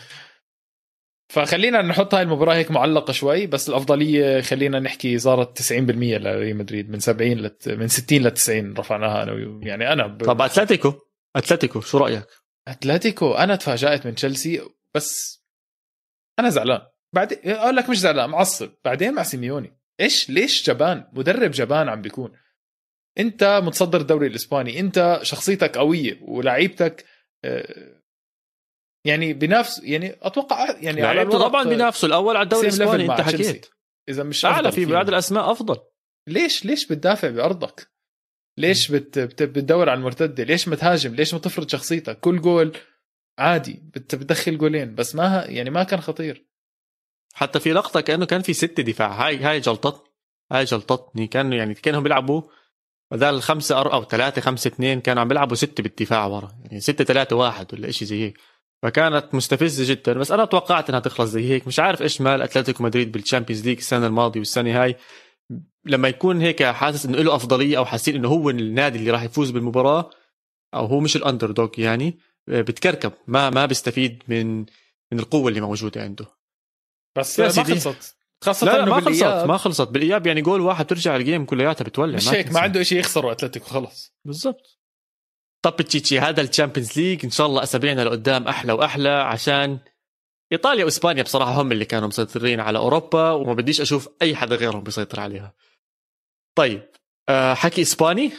فخلينا 1.33 1.83
نحط 1.83 2.15
هاي 2.15 2.23
المباراة 2.23 2.55
هيك 2.55 2.71
معلقة 2.71 3.13
شوي 3.13 3.47
بس 3.47 3.69
الأفضلية 3.69 4.41
خلينا 4.41 4.81
نحكي 4.81 5.19
صارت 5.19 5.63
90% 5.63 5.73
لريال 5.73 6.57
مدريد. 6.57 6.91
من 6.91 6.99
70 6.99 7.33
لت... 7.33 7.69
من 7.69 7.89
60 7.89 8.19
ل 8.19 8.31
90 8.31 8.75
رفعناها 8.75 9.23
أنا. 9.23 9.61
يعني 9.63 9.93
أنا 9.93 10.07
ب... 10.07 10.25
طب 10.25 10.43
أتلتيكو؟ 10.43 10.93
أتلتيكو 11.37 11.81
شو 11.81 11.99
رأيك؟ 11.99 12.27
أتلتيكو 12.69 13.33
أنا 13.33 13.57
تفاجأت 13.57 14.07
من 14.07 14.15
تشيلسي 14.15 14.61
بس 14.95 15.44
أنا 16.39 16.51
زعلان 16.51 16.81
بعدين 17.15 17.39
أقول 17.45 17.77
لك 17.77 17.91
مش 17.91 17.99
زعلان 17.99 18.31
معصب 18.31 18.71
بعدين 18.85 19.15
مع 19.15 19.23
سيميوني 19.23 19.79
إيش 20.01 20.31
ليش 20.31 20.71
جبان 20.71 21.11
مدرب 21.13 21.51
جبان 21.51 21.89
عم 21.89 22.03
بيكون 22.03 22.33
أنت 23.19 23.61
متصدر 23.65 24.01
الدوري 24.01 24.27
الإسباني 24.27 24.81
أنت 24.81 25.19
شخصيتك 25.23 25.79
قوية 25.79 26.19
ولعيبتك 26.23 27.05
آه، 27.45 28.01
يعني 29.07 29.33
بنفس 29.33 29.81
يعني 29.83 30.17
أتوقع 30.23 30.77
يعني 30.81 31.03
على 31.03 31.25
طبعا 31.25 31.65
بينافسوا 31.65 32.09
الأول 32.09 32.37
على 32.37 32.45
الدوري 32.45 32.67
الإسباني 32.67 33.05
أنت. 33.05 33.21
حكيت 33.21 33.67
إذا 34.09 34.23
مش 34.23 34.45
أعلى 34.45 34.73
في. 34.73 34.85
بعد 34.85 35.09
الأسماء 35.09 35.51
أفضل 35.51 35.79
ليش 36.29 36.65
ليش 36.65 36.87
بتدافع 36.87 37.31
بأرضك؟ 37.31 37.91
ليش 38.59 38.93
بت 38.93 39.19
بت 39.19 39.43
بتدور 39.43 39.89
على 39.91 39.99
المرتدة؟ 39.99 40.45
ليش 40.45 40.69
ما 40.69 40.77
تهاجم؟ 40.77 41.15
ليش 41.15 41.35
ما 41.35 41.41
تفرض 41.41 41.69
شخصيتك؟ 41.69 42.21
كل 42.21 42.41
جول 42.41 42.77
عادي 43.39 43.83
بت 43.95 44.15
بتدخل 44.15 44.59
جولين 44.59 44.95
بس 44.95 45.15
ما 45.15 45.45
يعني 45.49 45.71
ما 45.71 45.83
كان 45.83 46.01
خطير. 46.01 46.47
حتى 47.35 47.61
في 47.61 47.73
لقطة 47.73 48.01
كأنه 48.01 48.27
كان 48.27 48.43
في 48.43 48.53
ست 48.53 48.81
دفاع. 48.81 49.27
هاي 49.27 49.39
هاي 49.39 49.61
جلطت 49.61 50.03
هاي 50.53 50.65
جلطتني. 50.65 51.27
كانوا 51.27 51.55
يعني 51.55 51.75
كأنهم 51.75 52.03
بيلعبوا 52.03 52.43
بدل 53.11 53.41
خمسة. 53.41 53.79
أو 53.79 54.05
ثلاثة 54.05 54.41
خمسة 54.41 54.69
اثنين 54.69 55.01
كانوا 55.01 55.23
عم 55.23 55.29
بيلعبوا 55.29 55.57
ستة 55.57 55.83
بالدفاع 55.83 56.27
ورا. 56.27 56.53
يعني 56.65 56.81
ستة 56.81 57.05
ثلاثة 57.05 57.37
واحد 57.37 57.75
ولا 57.75 57.89
إشي 57.89 58.05
زي 58.05 58.23
هيك. 58.23 58.39
فكانت 58.83 59.35
مستفزة 59.35 59.95
جدا. 59.95 60.13
بس 60.13 60.33
أنا 60.33 60.45
توقعت 60.45 60.89
إنها 60.89 61.01
تخلص 61.01 61.31
زي 61.31 61.51
هيك. 61.51 61.67
مش 61.67 61.79
عارف 61.79 62.03
إيش 62.03 62.21
مال 62.21 62.43
أتلتيكو 62.43 62.83
مدريد 62.83 63.13
بالشامبيونز 63.13 63.65
ليج 63.65 63.77
السنة 63.77 64.07
الماضية 64.07 64.41
والسنة 64.41 64.83
هاي. 64.83 64.97
لما 65.85 66.09
يكون 66.09 66.41
هيك 66.41 66.63
حاسس 66.63 67.07
إنه 67.07 67.19
له 67.19 67.35
أفضلية 67.35 67.79
أو 67.79 67.85
حاسين 67.85 68.15
إنه 68.15 68.29
هو 68.29 68.51
النادي 68.51 68.99
اللي 68.99 69.11
راح 69.11 69.23
يفوز 69.23 69.51
بالمباراة 69.51 70.11
أو 70.75 70.87
هو 70.87 71.01
مش 71.01 71.17
ال 71.17 71.51
underdog 71.51 71.69
يعني 71.79 72.19
بتكركب 72.49 73.13
ما 73.27 73.51
ما 73.51 73.67
بيستفيد 73.67 74.23
من 74.29 74.59
من 75.13 75.19
القوة 75.19 75.49
اللي 75.49 75.61
موجودة 75.61 76.03
عنده. 76.03 76.27
بس 77.19 77.41
ما. 77.41 77.49
خلصت. 77.49 78.17
خاصة 78.45 78.67
لا 78.67 78.79
لا 78.79 78.85
ما 78.85 79.01
خلصت 79.01 79.25
ما 79.25 79.57
خلصت. 79.57 79.89
بالإياب 79.89 80.27
يعني 80.27 80.43
جول 80.43 80.61
واحد 80.61 80.87
ترجع 80.87 81.17
ال 81.17 81.22
game 81.22 81.45
كلياتها 81.45 81.85
بتولع 81.85 82.17
مش 82.17 82.29
هيك. 82.29 82.53
ما 82.53 82.61
عنده 82.61 82.83
شيء 82.83 82.99
يخسره 82.99 83.33
أتلتيكو 83.33 83.67
خلص. 83.67 84.15
بالضبط. 84.25 84.81
طب 85.65 85.77
تشيتشي 85.77 86.21
هذا 86.21 86.43
الشامبيونز 86.43 86.99
ليج 86.99 87.25
إن 87.25 87.31
شاء 87.31 87.47
الله 87.47 87.63
أسابيعنا 87.63 88.05
لقدام 88.05 88.49
أحلى 88.49 88.73
وأحلى 88.73 89.09
عشان 89.09 89.79
إيطاليا 90.53 90.85
وإسبانيا 90.85 91.23
بصراحة 91.23 91.63
هم 91.63 91.73
اللي 91.73 91.85
كانوا 91.85 92.09
مسيطرين 92.09 92.61
على 92.61 92.79
أوروبا 92.79 93.31
وما 93.31 93.55
بديش 93.55 93.81
أشوف 93.81 94.09
أي 94.23 94.37
حدا 94.37 94.57
غيرهم 94.57 94.83
بيسيطر 94.83 95.21
عليها. 95.21 95.55
طيب 96.59 96.89
أه 97.29 97.55
حكي 97.55 97.83
إسباني 97.83 98.33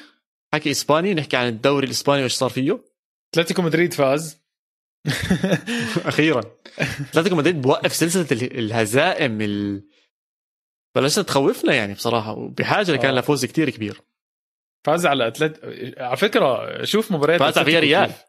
حكي 0.54 0.72
إسباني 0.72 1.14
نحكي 1.14 1.38
عن 1.38 1.48
الدوري 1.48 1.86
الإسباني 1.86 2.22
وإيش 2.22 2.34
صار 2.34 2.50
فيه. 2.50 2.95
أتلتيكو 3.36 3.62
مدريد 3.62 3.94
فاز. 3.94 4.46
أخيرا. 6.06 6.42
أتلتيكو 7.10 7.36
مدريد 7.36 7.62
بوقف 7.62 7.94
سلسلة 7.94 8.28
ال- 8.32 8.58
الهزائم 8.60 9.42
ال... 9.42 9.84
بلشت 10.96 11.20
تخوفنا 11.20 11.74
يعني 11.74 11.94
بصراحة 11.94 12.34
وبحاجة 12.34 12.96
كان 12.96 13.16
آه. 13.16 13.20
لفوز 13.20 13.46
كتير 13.46 13.70
كبير. 13.70 14.02
فاز 14.86 15.06
على 15.06 15.28
اتلت 15.28 15.62
على 15.98 16.18
فكرة 16.18 16.84
شوف 16.84 17.12
مباريات 17.12 17.40
فاز 17.40 17.58
على. 17.58 18.08
كيف. 18.08 18.24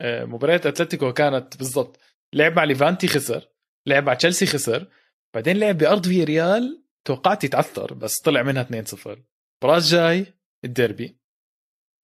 آه، 0.00 0.24
مباريات 0.24 0.66
أتلتيكو 0.66 1.12
كانت 1.12 1.56
بالضبط. 1.56 2.00
لعب 2.34 2.56
مع 2.56 2.64
ليفانتي 2.64 3.08
خسر 3.08 3.48
لعب 3.86 4.04
مع 4.06 4.14
تشيلسي 4.14 4.46
خسر 4.46 4.86
بعدين 5.34 5.56
لعب 5.56 5.78
بأرض 5.78 6.06
فياريال 6.08 6.84
توقعت 7.06 7.44
يتعثر 7.44 7.94
بس 7.94 8.20
طلع 8.20 8.42
منها 8.42 8.62
2-0 8.62 9.06
المباراة 9.06 9.76
الجاي 9.78 10.26
الديربي. 10.64 11.18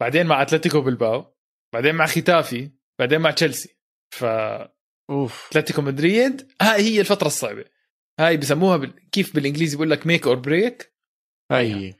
بعدين 0.01 0.27
مع 0.27 0.43
أتلتيكو 0.43 0.81
بالباو. 0.81 1.37
بعدين 1.73 1.95
مع 1.95 2.07
ختافي 2.07 2.71
بعدين 2.99 3.21
مع 3.21 3.31
تشيلسي. 3.31 3.77
ف 4.11 4.25
أوف. 5.11 5.49
أتلتيكو 5.51 5.83
مدريد 5.83 6.53
هاي 6.63 6.83
هي 6.83 7.01
الفترة 7.01 7.27
الصعبة. 7.27 7.65
هاي 8.21 8.37
بسموها 8.37 8.77
بال... 8.77 9.11
كيف 9.11 9.35
بالإنجليزي 9.35 9.77
بيقول 9.77 9.91
لك 9.91 10.07
make 10.07 10.27
or 10.27 10.37
break 10.37 10.95
اي 11.53 11.99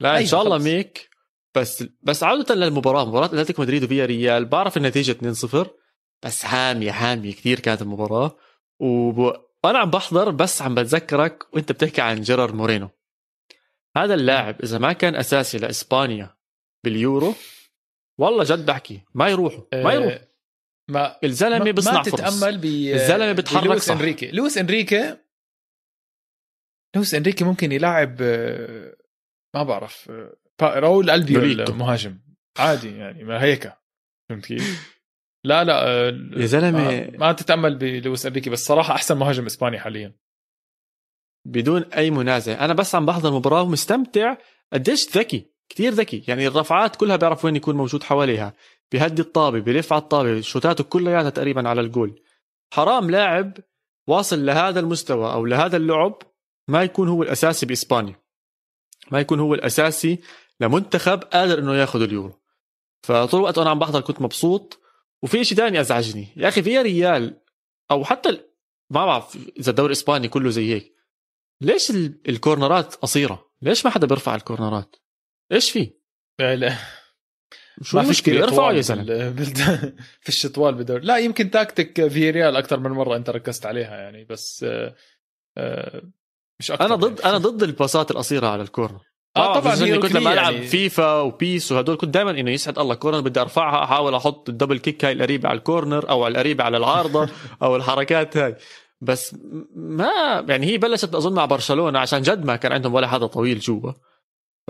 لا 0.00 0.10
إن 0.10 0.14
أيوة، 0.14 0.28
شاء 0.28 0.42
الله. 0.42 0.58
make 0.58 1.10
بس 1.56 1.84
بس 2.02 2.22
عودة 2.22 2.54
للمباراة 2.54 3.04
مباراة 3.04 3.26
أتلتيكو 3.26 3.62
مدريد 3.62 3.84
وفياريال 3.84 4.44
بعرف 4.44 4.76
النتيجة 4.76 5.12
2-0 5.12 5.68
بس 6.24 6.44
حامية 6.44 6.92
حامية 6.92 7.32
كثير 7.32 7.60
كانت 7.60 7.82
المباراة. 7.82 8.36
وب... 8.80 9.18
وأنا 9.64 9.78
عم 9.78 9.90
بحضر 9.90 10.30
بس 10.30 10.62
عم 10.62 10.74
بتذكرك 10.74 11.54
وأنت 11.54 11.72
بتحكي 11.72 12.00
عن 12.00 12.20
جيرار 12.20 12.52
مورينو. 12.54 12.90
هذا 13.96 14.14
اللاعب 14.14 14.62
إذا 14.62 14.78
ما 14.78 14.92
كان 14.92 15.14
أساسي 15.16 15.58
لإسبانيا 15.58 16.36
باليورو 16.84 17.34
والله 18.22 18.44
جد 18.44 18.66
بحكي. 18.66 19.00
ما 19.14 19.28
يروحوا. 19.28 19.64
ما 19.74 19.92
يروح 19.92 20.12
آه، 20.12 20.28
ما 20.90 21.16
الزلمة 21.24 21.64
ما 21.64 21.70
بيصنع 21.70 22.02
فرص. 22.02 22.14
تتأمل 22.14 22.58
ب 22.58 22.64
الزلمة 22.64 23.32
بيتحرك 23.32 23.62
بلويس 23.64 23.82
صح. 23.82 23.94
إنريكي. 23.94 24.30
لويس 24.30 24.58
انريكي 24.58 25.16
لويس 26.96 27.14
إنريكي 27.14 27.44
ممكن 27.44 27.72
يلعب 27.72 28.16
آه، 28.20 28.96
ما 29.54 29.62
بعرف 29.62 30.10
آه، 30.10 30.36
راول 30.62 31.10
البيو 31.10 31.40
نوليتو. 31.40 31.72
المهاجم 31.72 32.18
عادي 32.58 32.96
يعني 32.96 33.24
ما 33.24 33.42
هيك. 33.42 33.72
فهمت 34.30 34.46
كيف؟ 34.46 34.92
لا 35.46 35.64
لا 35.64 36.06
يا 36.40 36.46
زلمة. 36.46 36.70
ما, 36.70 37.10
ما 37.10 37.32
تتأمل 37.32 37.78
بلويس 37.78 38.26
إنريكي 38.26 38.50
بس 38.50 38.66
صراحة 38.66 38.94
أحسن 38.94 39.16
مهاجم 39.16 39.46
إسباني 39.46 39.78
حاليا. 39.78 40.16
بدون 41.46 41.82
أي 41.82 42.10
منازع. 42.10 42.64
أنا 42.64 42.74
بس 42.74 42.94
عم 42.94 43.06
بحضر 43.06 43.28
المباراه 43.28 43.62
ومستمتع. 43.62 44.36
قديش 44.72 45.16
ذكي. 45.16 45.51
كتير 45.72 45.92
ذكي. 45.92 46.24
يعني 46.28 46.46
الرفعات 46.46 46.96
كلها 46.96 47.16
بيعرف 47.16 47.44
وين 47.44 47.56
يكون 47.56 47.76
موجود 47.76 48.02
حواليها. 48.02 48.54
بيهدي 48.92 49.22
الطابة 49.22 49.60
بيلف 49.60 49.92
على 49.92 50.02
الطابة. 50.02 50.40
شوتاته 50.40 50.84
كلياتها 50.84 51.30
تقريبا 51.30 51.68
على 51.68 51.80
الجول. 51.80 52.22
حرام 52.72 53.10
لاعب 53.10 53.58
واصل 54.06 54.46
لهذا 54.46 54.80
المستوى 54.80 55.32
أو 55.32 55.46
لهذا 55.46 55.76
اللعب 55.76 56.18
ما 56.68 56.82
يكون 56.82 57.08
هو 57.08 57.22
الأساسي 57.22 57.66
بإسبانيا. 57.66 58.22
ما 59.10 59.20
يكون 59.20 59.40
هو 59.40 59.54
الأساسي 59.54 60.20
لمنتخب 60.60 61.24
قادر 61.24 61.58
إنه 61.58 61.74
ياخذ 61.74 62.02
اليورو. 62.02 62.40
فطول 63.02 63.40
الوقت 63.40 63.58
أنا 63.58 63.70
عم 63.70 63.78
بحضر 63.78 64.00
كنت 64.00 64.22
مبسوط. 64.22 64.80
وفي 65.22 65.44
شيء 65.44 65.58
ثاني 65.58 65.80
أزعجني. 65.80 66.28
يا 66.36 66.48
أخي 66.48 66.62
في 66.62 66.78
ريال 66.78 67.40
أو 67.90 68.04
حتى 68.04 68.30
ما 68.90 69.06
بعرف 69.06 69.38
إذا 69.58 69.70
الدوري 69.70 69.86
الإسباني 69.86 70.28
كله 70.28 70.50
زي 70.50 70.74
هيك. 70.74 70.92
ليش 71.60 71.90
ال- 71.90 72.20
الكورنرات 72.28 72.94
قصيرة؟ 72.94 73.50
ليش 73.62 73.84
ما 73.84 73.90
حدا 73.90 74.06
بيرفع 74.06 74.34
الكورنرات؟ 74.34 74.96
إيش 75.52 75.70
في؟ 75.70 75.92
لا 76.38 76.74
شو 77.82 77.96
ما 77.98 78.08
كثير 78.12 78.44
ارفعوا 78.44 78.72
يا 78.72 78.80
زلمة. 78.80 79.02
بال- 79.04 79.30
بال- 79.32 79.96
فيش 80.20 80.46
طوال 80.46 80.74
بالدوري 80.74 81.00
لا 81.06 81.16
يمكن 81.16 81.50
تاكتيك 81.50 82.06
في 82.08 82.30
ريال 82.30 82.56
أكثر 82.56 82.80
من 82.80 82.90
مرة 82.90 83.16
أنت 83.16 83.30
ركزت 83.30 83.66
عليها 83.66 83.96
يعني 83.96 84.24
بس 84.24 84.64
آه، 84.68 84.94
آه، 85.58 86.02
مش 86.60 86.70
أكثر 86.70 86.86
أنا 86.86 86.94
ضد 86.94 87.18
يعني. 87.20 87.30
أنا 87.30 87.38
ضد 87.38 87.62
الباسات 87.62 88.10
القصيرة 88.10 88.46
على 88.46 88.62
الكورنر. 88.62 89.00
آه 89.36 89.60
طبعا 89.60 89.74
هي 89.74 89.98
كنت 89.98 90.12
لما 90.12 90.32
العب 90.32 90.52
يعني. 90.54 90.66
فيفا 90.66 91.20
و 91.20 91.33
PES 91.33 91.72
وهدول 91.72 91.96
كنت 91.96 92.14
دائما 92.14 92.30
إنه 92.30 92.50
يسعد 92.50 92.78
الله 92.78 92.94
corner 92.94 93.20
بدي 93.20 93.40
أرفعها 93.40 93.84
أحاول 93.84 94.14
أحط 94.14 94.48
ال 94.48 94.52
double 94.52 94.78
kick 94.78 95.04
هاي 95.04 95.12
القريبه 95.12 95.48
على 95.48 95.58
ال 95.58 95.65
corner 95.65 96.10
أو 96.10 96.24
على 96.24 96.32
القريبه 96.32 96.64
على 96.64 96.76
العارضة 96.76 97.28
أو 97.62 97.76
الحركات 97.76 98.36
هاي. 98.36 98.56
بس 99.00 99.36
ما 99.76 100.44
يعني 100.48 100.66
هي 100.66 100.78
بلشت 100.78 101.14
أظن 101.14 101.34
مع 101.34 101.44
برشلونة 101.44 101.98
عشان 101.98 102.22
جد 102.22 102.44
ما 102.44 102.56
كان 102.56 102.72
عندهم 102.72 102.94
ولا 102.94 103.06
حدا 103.08 103.26
طويل 103.26 103.58
جوا. 103.58 103.92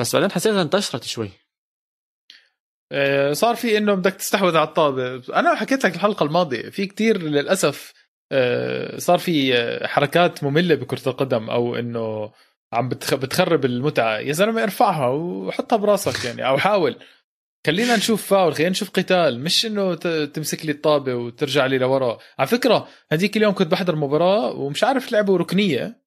بس 0.00 0.16
بعدين 0.16 0.30
حسيتها 0.30 0.62
انتشرت 0.62 1.04
شوي. 1.04 1.30
آه، 2.92 3.32
صار 3.32 3.54
في 3.56 3.78
إنه 3.78 3.94
بدك 3.94 4.14
تستحوذ 4.14 4.56
على 4.56 4.68
الطابة. 4.68 5.22
أنا 5.38 5.54
حكيت 5.54 5.84
لك 5.84 5.94
الحلقة 5.94 6.24
الماضية 6.26 6.70
في 6.70 6.86
كتير 6.86 7.22
للأسف 7.22 7.92
آه، 8.32 8.98
صار 8.98 9.18
في 9.18 9.54
آه، 9.58 9.86
حركات 9.86 10.44
مملة 10.44 10.74
بكرة 10.74 11.08
القدم 11.08 11.50
أو 11.50 11.76
إنه 11.76 12.32
عم 12.72 12.88
بتخ- 12.88 13.14
بتخرب 13.14 13.64
المتعة. 13.64 14.18
يا 14.18 14.32
زلمة 14.32 14.62
ارفعها 14.62 15.08
وحطها 15.08 15.76
براسك 15.76 16.24
يعني 16.24 16.48
أو 16.48 16.58
حاول. 16.58 16.96
خلينا 17.66 17.96
نشوف 17.96 18.26
فاول 18.26 18.54
خلينا 18.54 18.70
نشوف 18.70 18.90
قتال. 18.90 19.40
مش 19.40 19.66
إنه 19.66 19.94
تمسك 20.24 20.66
لي 20.66 20.72
الطابة 20.72 21.14
وترجع 21.14 21.66
لي 21.66 21.78
لورا. 21.78 22.18
على 22.38 22.48
فكرة 22.48 22.88
هذيك 23.12 23.36
اليوم 23.36 23.54
كنت 23.54 23.68
بحضر 23.72 23.96
مباراة 23.96 24.52
ومش 24.52 24.84
عارف 24.84 25.12
لعبوا 25.12 25.38
ركنية. 25.38 26.02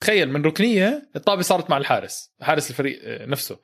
تخيل 0.00 0.30
من 0.30 0.44
ركنية 0.44 1.10
الطابة 1.16 1.42
صارت 1.42 1.70
مع 1.70 1.76
الحارس 1.76 2.32
حارس 2.40 2.70
الفريق 2.70 3.00
آه، 3.04 3.26
نفسه. 3.26 3.58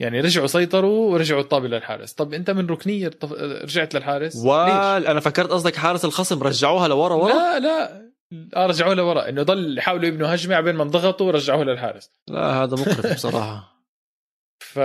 يعني 0.00 0.20
رجعوا 0.20 0.46
سيطروا 0.46 1.12
ورجعوا 1.12 1.40
الطابة 1.40 1.68
للحارس. 1.68 2.12
طب 2.12 2.34
أنت 2.34 2.50
من 2.50 2.66
ركنية 2.66 3.10
رجعت 3.62 3.94
للحارس؟ 3.94 4.36
وال 4.36 5.06
أنا 5.06 5.20
فكرت 5.20 5.50
قصدك 5.50 5.76
حارس 5.76 6.04
الخصم 6.04 6.42
رجعوها 6.42 6.88
لورا 6.88 7.14
ورا؟ 7.14 7.32
لا 7.34 7.58
لا. 7.58 8.08
آه 8.56 8.66
رجعوه 8.66 8.94
لورا. 8.94 9.28
إنه 9.28 9.42
ضل 9.42 9.78
يحاولوا 9.78 10.04
يبنوا 10.08 10.34
هجمة 10.34 10.54
عبين 10.54 10.74
ما 10.74 10.82
انضغطوا 10.82 11.26
ورجعوه 11.26 11.64
للحارس. 11.64 12.10
لا 12.28 12.62
هذا 12.62 12.76
مقرف 12.76 13.14
بصراحة. 13.14 13.84
ف 14.72 14.78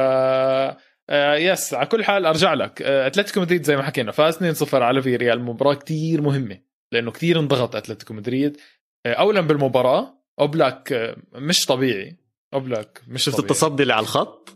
آه 1.10 1.36
yes 1.36 1.74
على 1.74 1.86
كل 1.86 2.04
حال 2.04 2.26
أرجع 2.26 2.54
لك. 2.54 2.82
آه 2.82 3.08
أتلتيكو 3.08 3.42
مدريد 3.42 3.64
زي 3.64 3.76
ما 3.76 3.84
حكينا 3.84 4.12
فاز 4.12 4.64
2-0 4.64 4.74
على 4.74 5.02
فياريال. 5.02 5.42
مباراة 5.42 5.74
كتير 5.74 6.22
مهمة 6.22 6.60
لأنه 6.92 7.12
كتير 7.12 7.40
انضغط 7.40 7.76
أتلتيكو 7.76 8.14
مدريد. 8.14 8.58
آه 9.06 9.14
اولا 9.14 9.42
بالمباراة 9.42 10.23
أوبلاك 10.40 11.16
مش 11.34 11.66
طبيعي. 11.66 12.18
أوبلاك 12.54 13.02
مش 13.08 13.24
شفت. 13.24 13.40
التصدي 13.40 13.84
اللي 13.84 13.94
على 13.94 14.04
الخط؟ 14.04 14.50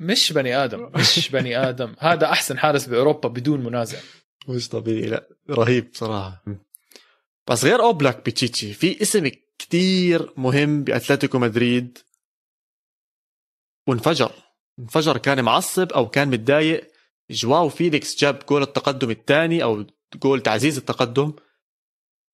مش 0.00 0.32
بني 0.32 0.56
آدم 0.64 0.90
مش 0.94 1.28
بني 1.32 1.56
آدم. 1.68 1.94
هذا 1.98 2.26
أحسن 2.26 2.58
حارس 2.58 2.86
بأوروبا 2.86 3.28
بدون 3.28 3.60
منازع. 3.60 3.98
مش 4.48 4.68
طبيعي 4.68 5.06
لا. 5.06 5.28
رهيب 5.50 5.88
صراحة. 5.92 6.44
بس 7.50 7.64
غير 7.64 7.80
أوبلاك 7.82 8.26
بتشيتشي 8.26 8.72
في 8.72 9.02
اسم 9.02 9.30
كتير 9.58 10.32
مهم 10.36 10.84
بأتلتيكو 10.84 11.38
مدريد. 11.38 11.98
وانفجر. 13.86 14.32
انفجر 14.78 15.18
كان 15.18 15.44
معصب 15.44 15.92
أو 15.92 16.08
كان 16.10 16.28
متضايق. 16.28 16.90
جواو 17.30 17.68
فيليكس 17.68 18.16
جاب 18.18 18.42
جول 18.48 18.62
التقدم 18.62 19.10
الثاني 19.10 19.62
أو 19.62 19.84
جول 20.16 20.42
تعزيز 20.42 20.76
التقدم. 20.78 21.32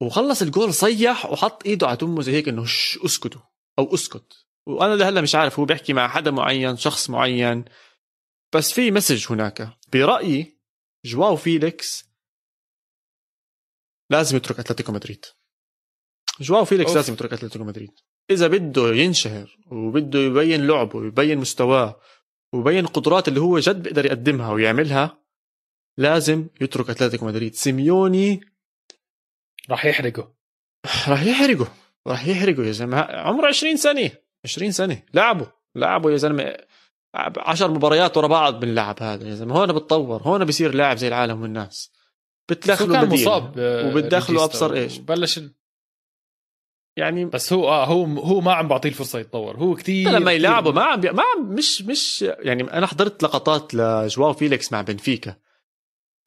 وخلص 0.05 0.43
الجول 0.43 0.75
صيح 0.75 1.27
وحط 1.27 1.67
إيده 1.67 1.87
على 1.87 1.97
تمه 1.97 2.23
زي 2.23 2.33
هيك 2.33 2.49
إنه 2.49 2.65
شش 2.65 2.99
أسكتوا 3.05 3.41
أو 3.79 3.95
أسكت. 3.95 4.47
وأنا 4.67 4.95
لهلأ 4.95 5.21
مش 5.21 5.35
عارف 5.35 5.59
هو 5.59 5.65
بيحكي 5.65 5.93
مع 5.93 6.09
حدا 6.09 6.31
معين 6.31 6.77
شخص 6.77 7.11
معين. 7.11 7.65
بس 8.55 8.73
في 8.73 8.91
message 8.91 9.27
هناك. 9.31 9.71
برأيي 9.93 10.59
جواو 11.05 11.37
فيليكس 11.37 12.05
لازم 14.11 14.37
يترك 14.37 14.59
أتلتيكو 14.59 14.93
مدريد. 14.93 15.25
جواو 16.41 16.65
فيليكس 16.65 16.89
أوف. 16.89 16.97
لازم 16.97 17.13
يترك 17.13 17.33
أتلتيكو 17.33 17.65
مدريد. 17.65 17.91
إذا 18.31 18.47
بده 18.47 18.95
ينشهر 18.95 19.59
وبده 19.73 20.19
يبين 20.19 20.67
لعبه 20.67 20.99
ويبين 20.99 21.39
مستواه 21.39 22.01
ويبين 22.53 22.85
القدرات 22.85 23.29
اللي 23.29 23.41
هو 23.41 23.59
جد 23.59 23.83
بيقدر 23.83 24.07
يقدمها 24.07 24.53
ويعملها 24.53 25.25
لازم 25.99 26.49
يترك 26.61 26.91
أتلتيكو 26.91 27.27
مدريد. 27.27 27.55
سيميوني 27.55 28.54
راح 29.71 29.85
يحرقه. 29.85 30.35
راح 31.09 31.23
يحرقه. 31.23 31.69
راح 32.07 32.27
يحرقه 32.27 32.65
يا 32.65 32.73
زلمة. 32.73 33.01
عمره 33.01 33.47
20 33.47 33.77
سنة. 33.77 34.11
20 34.45 34.71
سنة. 34.73 35.03
لعبه. 35.15 35.53
لعبه 35.75 36.11
يا 36.11 36.17
زلمة. 36.17 36.57
10 37.15 37.67
مباريات 37.69 38.17
ورا 38.17 38.27
بعض 38.27 38.61
بنلعب 38.61 39.03
هذا 39.03 39.29
يا 39.29 39.35
زلمة. 39.35 39.59
هون 39.59 39.73
بتطور. 39.73 40.23
هون 40.23 40.45
بصير 40.45 40.75
لاعب 40.75 40.97
زي 40.97 41.09
العالم 41.09 41.43
والناس. 41.43 41.93
بتدخله 42.49 42.95
كان 42.95 43.05
بديل. 43.07 43.21
مصاب 43.21 43.55
آه، 43.59 43.89
وبتدخله 43.89 44.45
أبصر 44.45 44.73
إيش؟ 44.73 44.99
بلش 44.99 45.41
يعني 46.97 47.25
بس 47.25 47.53
هو 47.53 47.69
آه 47.69 47.85
هو 47.85 48.05
هو 48.05 48.41
ما 48.41 48.53
عم 48.53 48.69
بعطيه 48.69 48.89
الفرصة 48.89 49.19
يتطور. 49.19 49.57
هو 49.57 49.75
كتير 49.75 50.11
لما 50.11 50.33
يلعبوا 50.33 50.73
ما 50.73 50.83
عم. 50.83 51.01
ما 51.01 51.23
عم 51.37 51.55
مش 51.55 51.83
مش 51.83 52.23
يعني 52.23 52.63
أنا 52.63 52.87
حضرت 52.87 53.23
لقطات 53.23 53.75
لجواو 53.75 54.33
فيليكس 54.33 54.73
مع 54.73 54.83
بنفيكا. 54.83 55.37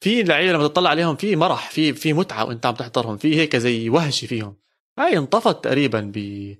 في 0.00 0.22
لعيبه 0.22 0.52
لما 0.52 0.68
تطلع 0.68 0.90
عليهم 0.90 1.16
في 1.16 1.36
مرح 1.36 1.70
في 1.70 1.92
في 1.92 2.12
متعة 2.12 2.44
وانت 2.44 2.66
عم 2.66 2.74
تحضرهم 2.74 3.16
في 3.16 3.36
هيك 3.36 3.56
زي 3.56 3.88
وهشة 3.88 4.26
فيهم. 4.26 4.56
هاي 4.98 5.18
انطفت 5.18 5.64
تقريبا 5.64 6.12
ب 6.14 6.54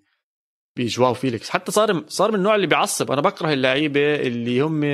بجواو 0.76 1.14
فيليكس. 1.14 1.50
حتى 1.50 1.72
صار 1.72 2.04
صار 2.08 2.30
من 2.30 2.36
النوع 2.38 2.54
اللي 2.54 2.66
بيعصب. 2.66 3.12
أنا 3.12 3.20
بكره 3.20 3.52
اللعيبة 3.52 4.14
اللي 4.14 4.60
هم 4.60 4.84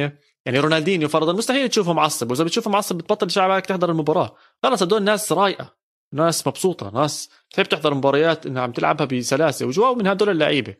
يعني 0.46 0.60
رونالدينيو 0.60 1.08
فرضا 1.08 1.32
مستحيل 1.32 1.68
تشوفه 1.68 1.92
معصب. 1.92 2.30
وإذا 2.30 2.44
بتشوفه 2.44 2.70
معصب 2.70 2.96
بتبطل 2.96 3.30
شعبك 3.30 3.66
تحضر 3.66 3.90
المباراة. 3.90 4.36
خلص 4.62 4.82
هدول 4.82 5.02
ناس 5.02 5.32
رايقه 5.32 5.76
ناس 6.12 6.46
مبسوطة 6.46 6.90
ناس 6.90 7.30
تحب 7.50 7.64
تحضر 7.64 7.94
مباريات 7.94 8.46
إنها 8.46 8.62
عم 8.62 8.72
تلعبها 8.72 9.06
بسلاسة. 9.06 9.66
وجواو 9.66 9.94
من 9.94 10.06
هدول 10.06 10.30
اللعيبة. 10.30 10.74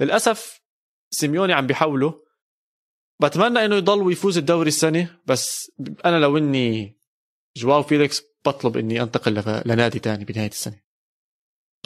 للأسف 0.00 0.60
سيميوني 1.10 1.52
عم 1.52 1.66
بيحاولوا. 1.66 2.12
بتمنى 3.22 3.64
إنه 3.64 3.76
يضل 3.76 4.02
ويفوز 4.02 4.38
الدوري 4.38 4.68
السنة 4.68 5.16
بس 5.26 5.72
أنا 6.04 6.16
لو 6.16 6.38
إني 6.38 6.97
جواو 7.58 7.82
فيليكس 7.82 8.22
بطلب 8.46 8.76
إني 8.76 9.02
أنتقل 9.02 9.62
لنادي 9.66 9.98
تاني 9.98 10.24
بنهاية 10.24 10.48
السنة. 10.48 10.80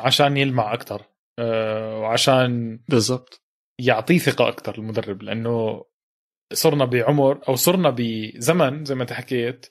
عشان 0.01 0.37
يلمع 0.37 0.75
أكثر 0.75 1.03
آه 1.39 1.99
وعشان 1.99 2.81
بالضبط. 2.89 3.43
يعطيه 3.81 4.19
ثقة 4.19 4.49
أكثر 4.49 4.79
المدرب 4.79 5.23
لأنه 5.23 5.85
صرنا 6.53 6.85
بعمر 6.85 7.41
أو 7.49 7.55
صرنا 7.57 7.91
بزمن 7.97 8.85
زي 8.85 8.95
ما 8.95 9.03
أنت 9.03 9.13
حكيت. 9.13 9.67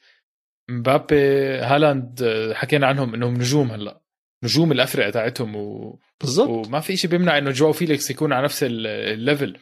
مبابي 0.69 1.15
هالاند 1.59 2.23
آه، 2.23 2.53
حكينا 2.53 2.87
عنهم 2.87 3.13
إنهم 3.13 3.33
نجوم 3.33 3.71
هلأ. 3.71 4.01
نجوم 4.43 4.71
الافرقه 4.71 5.09
تاعتهم 5.09 5.55
و... 5.55 5.99
بالضبط. 6.21 6.67
وما 6.67 6.79
في 6.79 6.97
شيء 6.97 7.09
بيمنع 7.11 7.37
إنه 7.37 7.51
جواو 7.51 7.73
فيليكس 7.73 8.11
يكون 8.11 8.33
على 8.33 8.43
نفس 8.43 8.63
ال- 8.63 8.87
ال 8.87 8.99
level 8.99 9.59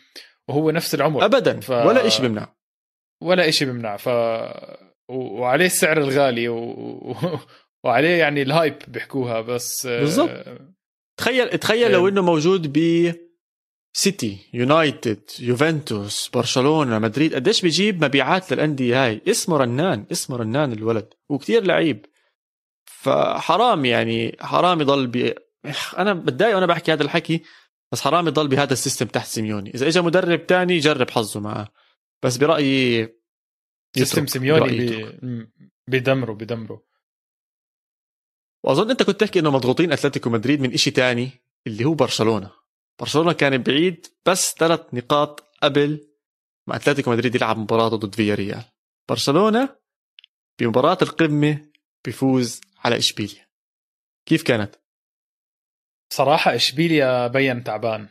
وهو 0.47 0.71
نفس 0.71 0.95
العمر. 0.95 1.25
ابدا. 1.25 1.59
ف- 1.59 1.69
ولا 1.69 2.09
شيء 2.09 2.21
بيمنع. 2.21 2.55
ولا 3.23 3.51
شيء 3.51 3.67
بيمنع. 3.67 3.97
ف 3.97 4.09
وعليه 5.09 5.65
السعر 5.65 5.97
الغالي 5.97 6.49
و... 6.49 7.15
وعليه 7.83 8.17
يعني 8.19 8.41
ال 8.41 8.48
hype 8.48 8.75
بيحكوها 8.87 9.41
بس 9.41 9.85
آه، 9.85 9.99
بالضبط. 9.99 10.45
تخيل 11.17 11.57
تخيل 11.57 11.91
لو 11.91 12.07
إيه. 12.07 12.13
إنه 12.13 12.21
موجود 12.21 12.77
ب 12.77 13.13
سيتي 13.93 14.37
يونايتد 14.53 15.21
يوفنتوس 15.39 16.29
برشلونه 16.33 16.99
مدريد 16.99 17.35
قديش 17.35 17.61
بيجيب 17.61 18.05
مبيعات 18.05 18.53
للأندية 18.53 19.05
هاي 19.05 19.21
اسمه 19.27 19.57
رنان 19.57 20.05
اسمه 20.11 20.37
رنان 20.37 20.71
الولد 20.71 21.13
وكتير 21.29 21.63
لعيب 21.63 22.05
فحرام 22.85 23.85
يعني 23.85 24.37
حرام 24.41 24.81
يضل 24.81 25.07
ب 25.07 25.33
أنا 25.97 26.13
بتضايق 26.13 26.55
وأنا 26.55 26.65
بحكي 26.65 26.93
هذا 26.93 27.03
الحكي 27.03 27.43
بس 27.91 28.01
حرام 28.01 28.27
يضل 28.27 28.47
بهذا 28.47 28.73
ال 28.73 28.78
system 28.78 29.05
تحت 29.05 29.27
سيميوني 29.27 29.73
إذا 29.73 29.87
اجى 29.87 30.01
مدرب 30.01 30.45
تاني 30.45 30.73
يجرب 30.73 31.09
حظه 31.09 31.39
معه 31.39 31.67
بس 32.23 32.37
برأيي 32.37 33.18
system. 33.95 34.27
سيميوني 34.27 34.77
بي... 34.77 35.19
بيدمروا 35.87 36.35
بيدمروا 36.35 36.79
وأظن 38.63 38.89
أنت 38.89 39.03
كنت 39.03 39.19
تحكي 39.19 39.39
إنه 39.39 39.51
مضغوطين 39.51 39.91
أتلتيكو 39.91 40.29
مدريد 40.29 40.61
من 40.61 40.73
إشي 40.73 40.91
تاني 40.91 41.31
اللي 41.67 41.85
هو 41.85 41.93
برشلونة. 41.93 42.51
برشلونة 42.99 43.33
كان 43.33 43.57
بعيد 43.57 44.07
بس 44.25 44.55
ثلاث 44.57 44.93
نقاط 44.93 45.43
قبل 45.63 46.07
ما 46.67 46.75
أتلتيكو 46.75 47.11
مدريد 47.11 47.35
يلعب 47.35 47.57
مباراة 47.57 47.87
ضد 47.87 48.15
فياريال. 48.15 48.63
برشلونة 49.09 49.75
بمباراة 50.59 50.97
القمة 51.01 51.71
بيفوز 52.05 52.61
على 52.77 52.97
إشبيليا. 52.97 53.47
كيف 54.25 54.43
كانت؟ 54.43 54.75
صراحة 56.13 56.55
إشبيليا 56.55 57.27
بين 57.27 57.63
تعبان. 57.63 58.09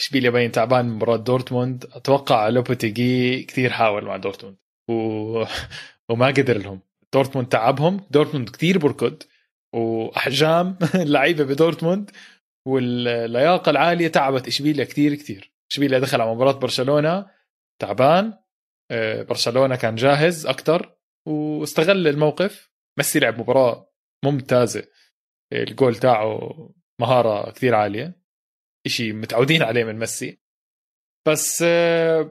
إشبيليا 0.00 0.30
بين 0.30 0.52
تعبان 0.52 0.84
من 0.84 0.92
مباراة 0.92 1.16
دورتموند. 1.16 1.84
أتوقع 1.92 2.48
لوبوتيجي 2.48 3.42
كثير 3.42 3.70
حاول 3.70 4.04
مع 4.04 4.16
دورتموند. 4.16 4.56
و... 4.90 5.44
وما 6.08 6.26
قدر 6.26 6.58
لهم. 6.58 6.80
دورتموند 7.12 7.48
تعبهم. 7.48 8.06
دورتموند 8.10 8.48
كثير 8.50 8.78
بركض. 8.78 9.22
وأحجام 9.74 10.78
اللعيبه 10.94 11.44
بدورتموند. 11.44 12.10
واللياقة 12.66 13.70
العالية 13.70 14.08
تعبت 14.08 14.46
إشبيليا 14.46 14.84
كثير 14.84 15.14
كثير 15.14 15.52
إشبيليا 15.70 15.98
دخل 15.98 16.20
على 16.20 16.34
مباراة 16.34 16.52
برشلونة. 16.52 17.26
تعبان. 17.82 18.38
آه، 18.90 19.22
برشلونة 19.22 19.76
كان 19.76 19.94
جاهز 19.94 20.46
أكثر 20.46 20.96
واستغل 21.28 22.08
الموقف. 22.08 22.70
ميسي 22.98 23.18
لعب 23.18 23.40
مباراة 23.40 23.92
ممتازة. 24.24 24.86
الجول 25.52 25.96
تاعه 25.96 26.70
مهارة 27.00 27.50
كثير 27.50 27.74
عالية. 27.74 28.20
إشي 28.86 29.12
متعودين 29.12 29.62
عليه 29.62 29.84
من 29.84 29.98
ميسي. 29.98 30.40
بس 31.28 31.64
آه، 31.66 32.30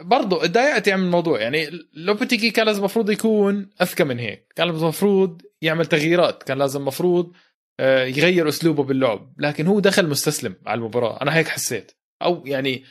برضو 0.00 0.36
اتضايقت 0.36 0.86
يعني 0.86 1.00
من 1.00 1.06
الموضوع. 1.06 1.40
يعني 1.40 1.70
لوبوتيكي 1.92 2.50
كان 2.50 2.66
لازم 2.66 2.78
المفروض 2.78 3.10
يكون 3.10 3.70
أذكى 3.82 4.04
من 4.04 4.18
هيك. 4.18 4.52
كان 4.56 4.68
المفروض 4.68 5.42
يعمل 5.62 5.86
تغييرات. 5.86 6.42
كان 6.42 6.58
لازم 6.58 6.80
المفروض 6.80 7.32
آه، 7.80 8.04
يغير 8.04 8.48
أسلوبه 8.48 8.84
باللعب. 8.84 9.34
لكن 9.38 9.66
هو 9.66 9.80
دخل 9.80 10.08
مستسلم 10.08 10.56
على 10.66 10.78
المباراة. 10.78 11.22
أنا 11.22 11.36
هيك 11.36 11.48
حسيت. 11.48 11.92
أو 12.22 12.46
يعني 12.46 12.84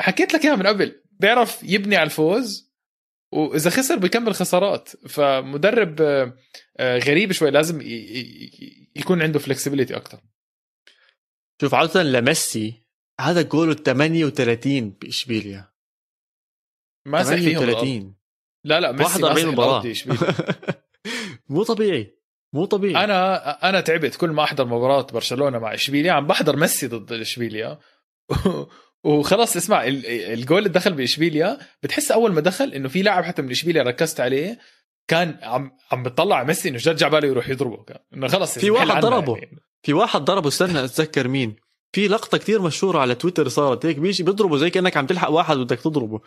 حكيت 0.00 0.34
لك 0.34 0.44
إياها 0.44 0.56
من 0.56 0.66
قبل. 0.66 1.02
بيعرف 1.10 1.60
يبني 1.62 1.96
على 1.96 2.06
الفوز 2.06 2.72
وإذا 3.32 3.70
خسر 3.70 3.96
بيكمل 3.96 4.34
خسارات. 4.34 4.88
فمدرب 5.08 6.02
آه، 6.02 6.36
آه، 6.76 6.98
غريب 6.98 7.32
شوي. 7.32 7.50
لازم 7.50 7.80
يكون 8.96 9.22
عنده 9.22 9.38
فلكسبيليتي 9.38 9.96
أكثر 9.96 10.20
شوف 11.60 11.74
عودة 11.74 12.02
لميسي 12.02 12.82
هذا 13.20 13.42
جوله 13.42 13.74
38 13.74 14.90
بإشبيليا. 14.90 15.75
ماسح 17.06 17.34
فيهم 17.34 17.62
الأرض. 17.62 17.74
38 17.84 18.14
لا 18.64 18.80
لا 18.80 18.92
ميسي 18.92 19.22
41 19.22 19.34
ماسح 19.34 19.52
مباراة 19.52 19.70
الأرض 19.70 19.86
إشبيليا. 19.86 20.34
مو 21.48 21.62
طبيعي 21.62 22.16
مو 22.52 22.64
طبيعي 22.64 23.04
أنا 23.04 23.68
أنا 23.68 23.80
تعبت 23.80 24.16
كل 24.16 24.30
ما 24.30 24.42
أحضر 24.44 24.64
مباراة 24.64 25.06
برشلونة 25.12 25.58
مع 25.58 25.74
إشبيليا 25.74 26.12
عم 26.12 26.26
بحضر 26.26 26.56
ميسي 26.56 26.86
ضد 26.86 27.12
إشبيليا 27.12 27.78
وخلاص 29.04 29.56
اسمع 29.56 29.84
ال- 29.84 30.06
الجول 30.06 30.58
اللي 30.58 30.68
دخل 30.68 30.92
بإشبيليا 30.92 31.58
بتحس 31.82 32.10
أول 32.10 32.32
ما 32.32 32.40
دخل 32.40 32.72
إنه 32.72 32.88
في 32.88 33.02
لاعب 33.02 33.24
حتى 33.24 33.42
من 33.42 33.50
إشبيليا 33.50 33.82
ركزت 33.82 34.20
عليه 34.20 34.58
كان 35.08 35.38
عم 35.42 35.70
عم 35.92 36.02
بتطلع 36.02 36.36
على 36.36 36.46
ميسي 36.46 36.68
إنه 36.68 36.78
جد 36.80 36.96
جعباله 36.96 37.28
يروح 37.28 37.48
يضربه 37.48 37.84
كان 37.84 37.98
إنه 38.14 38.28
خلص 38.28 38.58
في 38.58 38.70
واحد 38.70 39.02
ضربه. 39.02 39.36
يعني. 39.36 39.58
في 39.82 39.92
واحد 39.92 40.20
ضربه 40.20 40.48
استنى 40.48 40.84
أتذكر 40.84 41.28
مين 41.28 41.56
في 41.92 42.08
لقطة 42.08 42.38
كتير 42.38 42.62
مشهورة 42.62 42.98
على 42.98 43.14
تويتر 43.14 43.48
صارت 43.48 43.86
هيك 43.86 43.96
بيجي 43.98 44.22
بيضربه 44.22 44.56
زي 44.56 44.70
كأنك 44.70 44.96
عم 44.96 45.06
تلحق 45.06 45.30
واحد 45.30 45.56
بدك 45.56 45.80
تضربه 45.80 46.20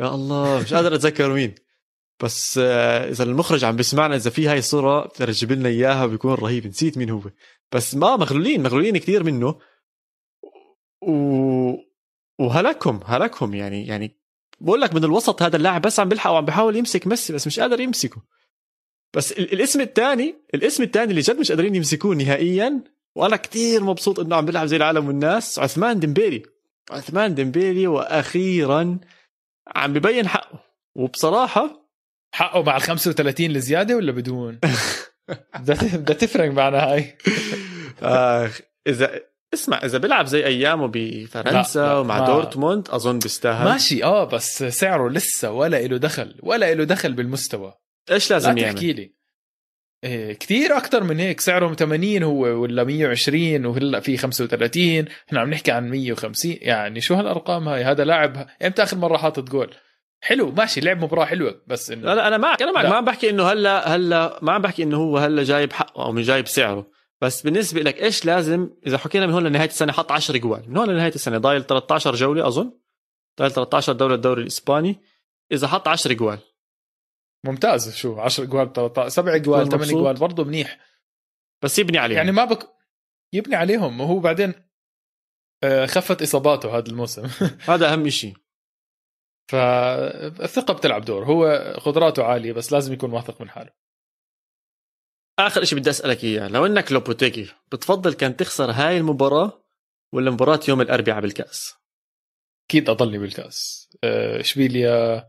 يا 0.00 0.14
الله 0.14 0.60
مش 0.60 0.74
قادر 0.74 0.94
أتذكر 0.94 1.32
مين. 1.32 1.54
بس 2.22 2.58
آه، 2.62 3.08
إذا 3.10 3.24
المخرج 3.24 3.64
عم 3.64 3.76
بيسمعنا 3.76 4.16
إذا 4.16 4.30
في 4.30 4.48
هاي 4.48 4.58
الصورة 4.58 5.06
ترجب 5.06 5.52
لنا 5.52 5.68
إياها 5.68 6.06
بيكون 6.06 6.34
رهيب. 6.34 6.66
نسيت 6.66 6.98
مين 6.98 7.10
هو. 7.10 7.20
بس 7.72 7.94
ما 7.94 8.16
مغلولين 8.16 8.62
مغلولين 8.62 8.96
كتير 8.96 9.24
منه. 9.24 9.58
و... 11.08 11.12
وهلكهم 12.38 13.00
هلكهم 13.06 13.54
يعني 13.54 13.86
يعني 13.86 14.20
بقول 14.60 14.80
لك 14.80 14.94
من 14.94 15.04
الوسط 15.04 15.42
هذا 15.42 15.56
اللاعب 15.56 15.82
بس 15.82 16.00
عم 16.00 16.08
بيلحق 16.08 16.30
وعم 16.30 16.44
بيحاول 16.44 16.76
يمسك 16.76 17.06
ميسي 17.06 17.32
بس 17.32 17.46
مش 17.46 17.60
قادر 17.60 17.80
يمسكه. 17.80 18.22
بس 19.14 19.32
ال- 19.32 19.52
الاسم 19.52 19.80
الثاني 19.80 20.34
الاسم 20.54 20.82
الثاني 20.82 21.10
اللي 21.10 21.20
جد 21.20 21.38
مش 21.38 21.50
قادرين 21.52 21.74
يمسكوه 21.74 22.14
نهائيا 22.14 22.84
وأنا 23.14 23.36
كتير 23.36 23.84
مبسوط 23.84 24.20
إنه 24.20 24.36
عم 24.36 24.44
بيلعب 24.46 24.66
زي 24.66 24.76
العالم 24.76 25.06
والناس 25.06 25.58
عثمان 25.58 26.00
ديمبيلي. 26.00 26.42
عثمان 26.90 27.34
ديمبيلي 27.34 27.86
وأخيرا 27.86 28.98
عم 29.76 29.92
ببين 29.92 30.28
حقه. 30.28 30.58
وبصراحة 30.96 31.90
حقه 32.34 32.62
مع 32.62 32.76
ال 32.76 32.82
35 32.82 33.56
الزياده 33.56 33.96
ولا 33.96 34.12
بدون؟ 34.12 34.58
بدها 35.58 36.14
تفرق 36.14 36.50
معنا 36.50 36.78
هاي. 36.78 37.18
آخ 38.02 38.60
اذا 38.86 39.20
اسمع 39.54 39.84
إذا 39.84 39.98
بيلعب 39.98 40.26
زي 40.26 40.46
أيامه 40.46 40.90
بفرنسا 40.94 41.78
لا، 41.80 41.86
لا، 41.86 41.98
ومع 41.98 42.18
ما- 42.18 42.26
دورتموند 42.26 42.88
أظن 42.90 43.18
بيستاهل. 43.18 43.64
ماشي 43.64 44.04
آه 44.04 44.24
بس 44.24 44.62
سعره 44.64 45.08
لسه 45.08 45.50
ولا 45.50 45.86
له 45.86 45.96
دخل 45.96 46.34
ولا 46.42 46.74
له 46.74 46.84
دخل 46.84 47.12
بالمستوى. 47.12 47.74
إيش 48.10 48.30
لا 48.30 48.34
لازم 48.34 48.58
يعمل؟ 48.58 48.74
تحكي 48.74 48.92
لي. 48.92 49.14
إيه 50.06 50.32
كثير 50.32 50.76
أكثر 50.76 51.04
من 51.04 51.20
هيك. 51.20 51.40
سعره 51.40 51.74
80 51.74 52.22
هو 52.22 52.40
ولا 52.40 52.84
120 52.84 53.66
وهلأ 53.66 54.00
في 54.00 54.16
35 54.16 55.04
إحنا 55.28 55.40
عم 55.40 55.50
نحكي 55.50 55.70
عن 55.70 55.90
150 55.90 56.54
يعني 56.60 57.00
شو 57.00 57.14
هالأرقام 57.14 57.68
هاي؟ 57.68 57.84
هذا 57.84 58.04
لاعب 58.04 58.46
إمتى 58.64 58.82
آخر 58.82 58.96
مرة 58.96 59.16
حاطط 59.16 59.50
جول؟ 59.50 59.74
حلو 60.20 60.50
ماشي 60.50 60.80
لعب 60.80 61.04
مباراة 61.04 61.24
حلوة 61.24 61.62
بس 61.66 61.90
إنه 61.90 62.02
لا 62.02 62.14
لا 62.14 62.28
أنا 62.28 62.38
معك 62.38 62.62
أنا 62.62 62.72
معك. 62.72 62.84
لا. 62.84 62.90
ما 62.90 62.96
عم 62.96 63.04
بحكي 63.04 63.30
إنه 63.30 63.44
هلأ 63.52 63.96
هلأ 63.96 64.38
ما 64.42 64.52
عم 64.52 64.62
بحكي 64.62 64.82
إنه 64.82 64.96
هو 64.96 65.18
هلأ 65.18 65.42
جايب 65.42 65.72
حقه 65.72 66.04
أو 66.04 66.12
مش 66.12 66.26
جايب 66.26 66.46
سعره. 66.46 66.86
بس 67.20 67.42
بالنسبة 67.42 67.80
لك 67.82 68.02
إيش 68.02 68.24
لازم؟ 68.24 68.70
إذا 68.86 68.98
حكينا 68.98 69.26
من 69.26 69.32
هون 69.32 69.46
لنهاية 69.46 69.68
السنة 69.68 69.92
حط 69.92 70.12
10 70.12 70.38
جوال. 70.38 70.62
من 70.68 70.76
هون 70.76 70.90
لنهاية 70.90 71.14
السنة 71.14 71.38
ضايل 71.38 71.66
13 71.66 72.14
جولة 72.14 72.46
أظن. 72.46 72.72
ضايل 73.38 73.50
13 73.50 73.92
دولة 73.92 74.14
الدوري 74.14 74.42
الإسباني. 74.42 74.96
إذا 75.52 75.68
حط 75.68 75.88
10 75.88 76.12
جوال 76.12 76.38
ممتاز. 77.46 77.96
شو 77.96 78.20
10 78.20 78.44
جوال 78.44 78.72
13 78.72 79.08
7 79.08 79.36
جوال 79.36 79.60
كون 79.60 79.70
8 79.70 79.84
مبسوط. 79.84 80.02
جوال 80.02 80.16
برضه 80.16 80.44
منيح. 80.44 80.78
بس 81.62 81.78
يبني 81.78 81.98
عليه 81.98 82.16
يعني 82.16 82.32
ما 82.32 82.44
بك 82.44 82.68
يبني 83.32 83.56
عليهم. 83.56 84.00
وهو 84.00 84.18
بعدين 84.18 84.54
آه، 85.64 85.86
خفت 85.86 86.22
إصاباته 86.22 86.78
هذا 86.78 86.88
الموسم. 86.88 87.28
هذا 87.72 87.92
أهم 87.92 88.08
شيء 88.08 88.34
فالثقه 89.50 90.74
بتلعب 90.74 91.04
دور. 91.04 91.24
هو 91.24 91.46
قدراته 91.84 92.24
عالية 92.24 92.52
بس 92.52 92.72
لازم 92.72 92.92
يكون 92.92 93.12
واثق 93.12 93.40
من 93.40 93.50
حاله. 93.50 93.70
آخر 95.38 95.64
شيء 95.64 95.78
بدي 95.78 95.90
أسألك 95.90 96.24
إياه. 96.24 96.48
لو 96.48 96.66
إنك 96.66 96.92
لوبوتيكي 96.92 97.52
بتفضل 97.72 98.14
كان 98.14 98.36
تخسر 98.36 98.70
هاي 98.70 98.98
المباراة 98.98 99.66
ولا 100.12 100.30
مباراة 100.30 100.60
يوم 100.68 100.80
الأربعاء 100.80 101.20
بالكأس؟ 101.20 101.74
أكيد 102.70 102.90
أضلني 102.90 103.18
بالكأس. 103.18 103.88
آه، 104.04 104.40
اشبيليا 104.40 105.28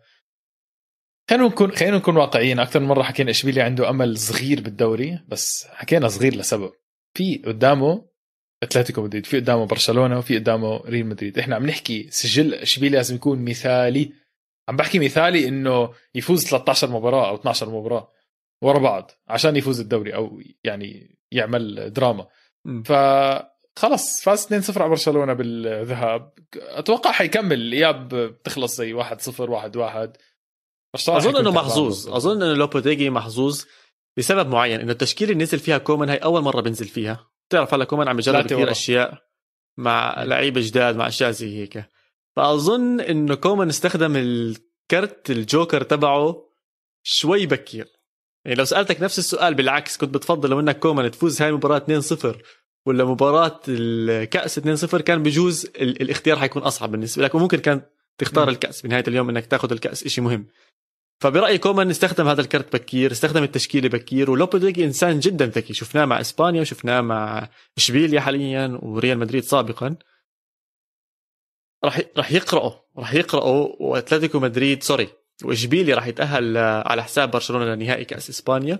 خلينا 1.29 1.45
نكون 1.47 1.71
خلينا 1.71 1.97
نكون 1.97 2.17
واقعيين. 2.17 2.59
أكثر 2.59 2.79
من 2.79 2.87
مرة 2.87 3.03
حكينا 3.03 3.31
اشبيليا 3.31 3.63
عنده 3.63 3.89
أمل 3.89 4.17
صغير 4.17 4.61
بالدوري 4.61 5.19
بس 5.27 5.67
حكينا 5.71 6.07
صغير 6.07 6.35
لسبب. 6.35 6.71
في 7.13 7.37
قدامه 7.45 8.05
أتلتيكو 8.63 9.01
مدريد 9.01 9.25
في 9.25 9.39
قدامه 9.39 9.65
برشلونة 9.65 10.17
وفي 10.17 10.37
قدامه 10.37 10.77
ريال 10.77 11.05
مدريد. 11.05 11.39
إحنا 11.39 11.55
عم 11.55 11.65
نحكي 11.65 12.07
سجل 12.11 12.53
اشبيليا 12.53 12.97
لازم 12.97 13.15
يكون 13.15 13.45
مثالي. 13.45 14.13
عم 14.69 14.75
بحكي 14.75 14.99
مثالي 14.99 15.47
إنه 15.47 15.93
يفوز 16.15 16.45
13 16.45 16.89
مباراة 16.89 17.29
أو 17.29 17.35
12 17.35 17.69
مباراة 17.69 18.11
ورا 18.63 18.79
بعض 18.79 19.11
عشان 19.27 19.55
يفوز 19.55 19.79
الدوري 19.79 20.15
أو 20.15 20.41
يعني 20.63 21.17
يعمل 21.31 21.93
دراما. 21.93 22.27
مم. 22.65 22.83
فخلص 22.83 24.21
فاز 24.23 24.71
2-0 24.71 24.77
على 24.77 24.89
برشلونة 24.89 25.33
بالذهاب. 25.33 26.33
أتوقع 26.55 27.11
حيكمل. 27.11 27.61
الاياب 27.61 28.07
بتخلص 28.15 28.77
زي 28.77 28.93
1-0 28.93 29.49
1-1 29.49 29.57
برشلونة 29.75 30.13
أظن 30.95 31.35
إنه 31.35 31.51
محظوظ. 31.51 32.09
أظن 32.09 32.41
إنه 32.43 32.53
لوبوتيجي 32.53 33.09
محظوظ 33.09 33.61
لسبب 34.17 34.49
معين 34.49 34.79
إنه 34.79 34.91
التشكيلة 34.91 35.31
اللي 35.31 35.43
نزل 35.43 35.59
فيها 35.59 35.77
كومان 35.77 36.09
هي 36.09 36.15
أول 36.17 36.41
مرة 36.41 36.61
بنزل 36.61 36.85
فيها. 36.85 37.27
بتعرف 37.49 37.73
هلا 37.73 37.85
كومان 37.85 38.07
عم 38.07 38.19
يجرب 38.19 38.45
كثير. 38.45 38.71
أشياء 38.71 39.17
مع 39.77 40.23
لعيبة 40.23 40.61
جداد 40.63 40.95
مع 40.95 41.07
أشياء 41.07 41.31
زي 41.31 41.57
هيك. 41.61 41.85
فأظن 42.35 42.99
إنه 43.01 43.35
كومان 43.35 43.69
استخدم 43.69 44.15
الكرت 44.15 45.29
الجوكر 45.31 45.83
تبعه 45.83 46.43
شوي 47.03 47.45
بكير. 47.45 47.87
يعني 48.45 48.57
لو 48.57 48.65
سألتك 48.65 49.01
نفس 49.01 49.19
السؤال 49.19 49.53
بالعكس 49.53 49.97
كنت 49.97 50.13
بتفضل 50.15 50.49
لو 50.49 50.59
إنك 50.59 50.79
كومان 50.79 51.11
تفوز 51.11 51.41
هاي 51.41 51.49
المباراة 51.49 51.79
2-0 51.79 52.35
ولا 52.85 53.05
مباراة 53.05 53.59
الكأس 53.67 54.59
2-0 54.59 55.01
كان 55.01 55.23
بجوز 55.23 55.65
ال- 55.65 56.01
الاختيار 56.01 56.39
حيكون 56.39 56.61
أصعب 56.61 56.91
بالنسبة 56.91 57.23
لك 57.23 57.35
وممكن 57.35 57.57
كان 57.57 57.81
تختار 58.17 58.43
مم. 58.45 58.49
الكأس. 58.49 58.81
بنهاية 58.81 59.03
اليوم 59.07 59.29
إنك 59.29 59.45
تاخذ 59.45 59.71
الكأس 59.71 60.03
إشي 60.03 60.21
مهم. 60.21 60.47
فبرأيي 61.19 61.57
كومان 61.57 61.89
استخدم 61.89 62.27
هذا 62.27 62.41
الكرت 62.41 62.75
بكير 62.75 63.11
استخدم 63.11 63.43
التشكيلة 63.43 63.89
بكير 63.89 64.31
ولوبوتيجي 64.31 64.85
إنسان 64.85 65.19
جدا 65.19 65.45
ذكي. 65.45 65.73
شفناه 65.73 66.05
مع 66.05 66.21
إسبانيا 66.21 66.61
وشفناه 66.61 67.01
مع 67.01 67.49
إشبيليا 67.77 68.21
حاليا 68.21 68.79
وريال 68.83 69.17
مدريد 69.17 69.43
سابقا. 69.43 69.95
راح 71.85 72.01
راح 72.17 72.31
يقرأوا 72.31 72.71
راح 72.97 73.13
يقرأوا 73.13 73.69
وأتلتيكو 73.79 74.39
مدريد 74.39 74.83
sorry 74.83 75.07
وإشبيليا 75.43 75.95
راح 75.95 76.07
يتأهل 76.07 76.57
آه، 76.57 76.87
على 76.87 77.03
حساب 77.03 77.31
برشلونة 77.31 77.65
لنهائي 77.65 78.05
كأس 78.05 78.29
إسبانيا. 78.29 78.79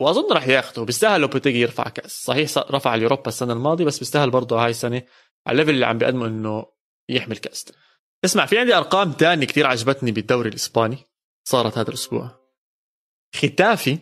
وأظن 0.00 0.32
راح 0.32 0.48
ياخذه 0.48 0.84
بيستاهل 0.84 1.20
لوبوتيجي 1.20 1.60
يرفع 1.60 1.88
كأس. 1.88 2.24
صحيح 2.24 2.58
رفع 2.58 2.94
اليوروبا 2.94 3.28
السنة 3.28 3.52
الماضية 3.52 3.84
بس 3.84 3.98
بيستاهل 3.98 4.30
برضه 4.30 4.64
هاي 4.64 4.70
السنة 4.70 5.02
على 5.46 5.54
ال 5.54 5.57
level 5.57 5.70
اللي 5.70 5.86
عم 5.86 5.98
بيقدمه 5.98 6.26
إنه 6.26 6.66
يحمل 7.08 7.36
كأس. 7.36 7.72
اسمع 8.24 8.46
في 8.46 8.58
عندي 8.58 8.74
أرقام 8.74 9.12
تانية 9.12 9.46
كتير 9.46 9.66
عجبتني 9.66 10.12
بالدوري 10.12 10.48
الإسباني. 10.48 11.09
صارت 11.50 11.78
هذا 11.78 11.88
الأسبوع. 11.88 12.40
ختافي 13.36 13.98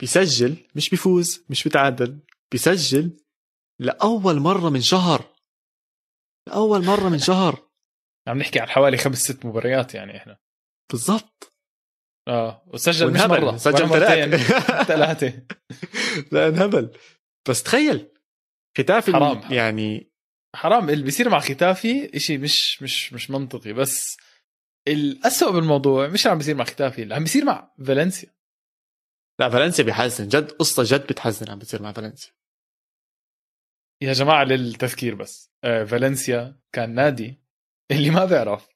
بيسجل 0.00 0.56
مش 0.74 0.90
بيفوز 0.90 1.44
مش 1.50 1.64
بيتعادل 1.64 2.20
بيسجل 2.52 3.16
لأول 3.80 4.40
مرة 4.40 4.70
من 4.70 4.80
شهر. 4.80 5.34
لأول 6.48 6.84
مرة 6.84 7.08
من 7.08 7.18
شهر. 7.18 7.68
عم 8.28 8.38
نحكي 8.38 8.60
عن 8.60 8.68
حوالي 8.68 8.96
خمس 8.96 9.18
ست 9.18 9.46
مباريات 9.46 9.94
يعني 9.94 10.16
إحنا. 10.16 10.38
بالضبط. 10.90 11.52
آه 12.28 12.62
وسجل 12.66 13.12
مش. 13.12 13.20
مرة 13.20 13.56
سجل 13.56 13.74
ولا 13.74 13.86
مرتين. 13.86 14.36
ثلاث. 14.36 14.86
ثلاثة. 14.92 15.42
لا 16.32 16.48
انهبل. 16.48 16.96
بس 17.48 17.62
تخيل 17.62 18.12
ختافي 18.78 19.12
حرام. 19.12 19.52
يعني 19.52 20.12
حرام. 20.56 20.90
اللي 20.90 21.04
بيصير 21.04 21.28
مع 21.28 21.40
ختافي 21.40 22.16
إشي 22.16 22.38
مش 22.38 22.82
مش 22.82 23.12
مش 23.12 23.30
منطقي. 23.30 23.72
بس 23.72 24.16
الأسوأ 24.92 25.50
بالموضوع 25.50 26.08
مش 26.08 26.26
عم 26.26 26.38
بيصير 26.38 26.56
مع 26.56 26.64
ختافي 26.64 27.02
اللي 27.02 27.14
عم 27.14 27.22
بيصير 27.22 27.44
مع 27.44 27.74
فالنسيا. 27.86 28.30
لا 29.40 29.48
فالنسيا 29.50 29.84
بيحزن 29.84 30.28
جد 30.28 30.50
قصة 30.50 30.82
جد 30.86 31.06
بتحزن 31.06 31.50
عم 31.50 31.58
بتصير 31.58 31.82
مع 31.82 31.92
فالنسيا. 31.92 32.32
يا 34.02 34.12
جماعة 34.12 34.44
للتذكير 34.44 35.14
بس. 35.14 35.52
آه 35.64 35.84
فالنسيا 35.84 36.60
كان 36.72 36.94
نادي 36.94 37.42
اللي 37.90 38.10
ما 38.10 38.24
بيعرف 38.24 38.68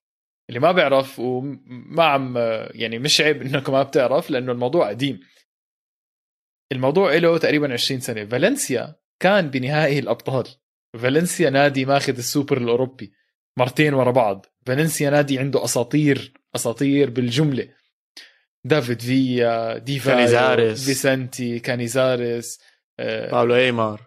اللي 0.48 0.60
ما 0.60 0.72
بيعرف 0.72 1.18
وما 1.18 2.04
عم 2.04 2.34
يعني 2.70 2.98
مش 2.98 3.20
عيب 3.20 3.42
إنكم 3.42 3.72
ما 3.72 3.82
بتعرف 3.82 4.30
لأنه 4.30 4.52
الموضوع 4.52 4.88
قديم. 4.88 5.20
الموضوع 6.72 7.14
له 7.14 7.38
تقريبا 7.38 7.72
20 7.72 8.00
سنة. 8.00 8.24
فالنسيا 8.24 8.94
كان 9.20 9.50
بنهائي 9.50 9.98
الأبطال. 9.98 10.44
فالنسيا 11.02 11.50
نادي 11.50 11.84
ماخذ 11.84 12.16
السوبر 12.16 12.58
الأوروبي. 12.58 13.12
مرتين 13.58 13.94
ورا 13.94 14.10
بعض. 14.10 14.46
فالنسيا 14.66 15.10
نادي 15.10 15.38
عنده 15.38 15.64
أساطير 15.64 16.32
أساطير 16.56 17.10
بالجملة. 17.10 17.68
دافيد 18.64 19.00
فيا 19.02 19.78
ديفا 19.78 20.10
كانيزاريس. 20.10 20.84
فيسنتي 20.86 21.58
كانيزاريس 21.58 22.60
آه، 23.00 23.30
بابلو 23.30 23.54
إيمار. 23.54 24.00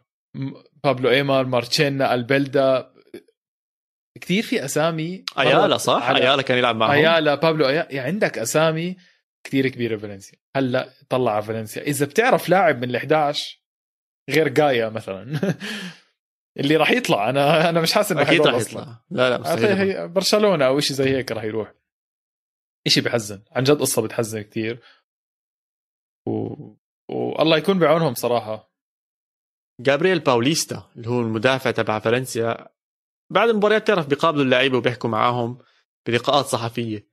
بابلو 0.83 1.09
إيمار 1.09 1.45
مارتشينا 1.45 2.13
ألبيلدا. 2.13 2.91
كثير 4.21 4.43
في 4.43 4.65
أسامي. 4.65 5.25
ايالا 5.39 5.77
صح؟ 5.77 6.09
على- 6.13 6.15
ايالا 6.15 6.41
كان 6.41 6.57
يلعب 6.57 6.75
معهم؟ 6.75 6.91
ايالا 6.91 7.35
روبرتو 7.35 7.65
ايالا 7.67 7.87
يعني 7.93 8.07
عندك 8.07 8.37
أسامي 8.37 8.95
كثير 9.43 9.67
كبيرة 9.67 9.97
فالنسيا 9.97 10.39
هلأ 10.55 10.89
اطلع 11.09 11.31
على 11.31 11.43
فالنسيا. 11.43 11.81
إذا 11.81 12.05
بتعرف 12.05 12.49
لاعب 12.49 12.85
من 12.85 12.99
ال11 12.99 13.37
غير 14.29 14.47
جايا 14.47 14.89
مثلا. 14.89 15.39
اللي 16.57 16.75
راح 16.75 16.91
يطلع. 16.91 17.29
أنا 17.29 17.69
أنا 17.69 17.81
مش 17.81 17.93
حاسس 17.93 18.11
إنه 18.11 18.21
أكيد 18.21 18.41
أصلاً. 18.41 18.61
يطلع. 18.61 19.03
لا 19.09 19.29
لا 19.29 19.37
مستحيل 19.37 20.07
برشلونة 20.09 20.65
أو 20.65 20.79
شيء 20.79 20.97
زي 20.97 21.09
هيك 21.09 21.31
راح 21.31 21.43
يروح. 21.43 21.73
شيء 22.87 23.03
بحزن. 23.03 23.43
عن 23.51 23.63
جد 23.63 23.79
قصة 23.79 24.01
بتحزن 24.01 24.41
كثير 24.41 24.83
و... 26.27 26.31
والله 27.09 27.57
يكون 27.57 27.79
بعونهم 27.79 28.13
صراحة. 28.13 28.71
جابرييل 29.81 30.19
باوليستا 30.19 30.91
اللي 30.95 31.09
هو 31.09 31.19
المدافع 31.21 31.71
تبع 31.71 31.99
فالنسيا 31.99 32.67
بعد 33.31 33.49
المباريات 33.49 33.87
تعرف 33.87 34.07
بيقابلوا 34.07 34.43
اللعيبة 34.43 34.77
وبيحكوا 34.77 35.09
معاهم 35.09 35.59
بلقاءات 36.07 36.45
صحفية. 36.45 37.09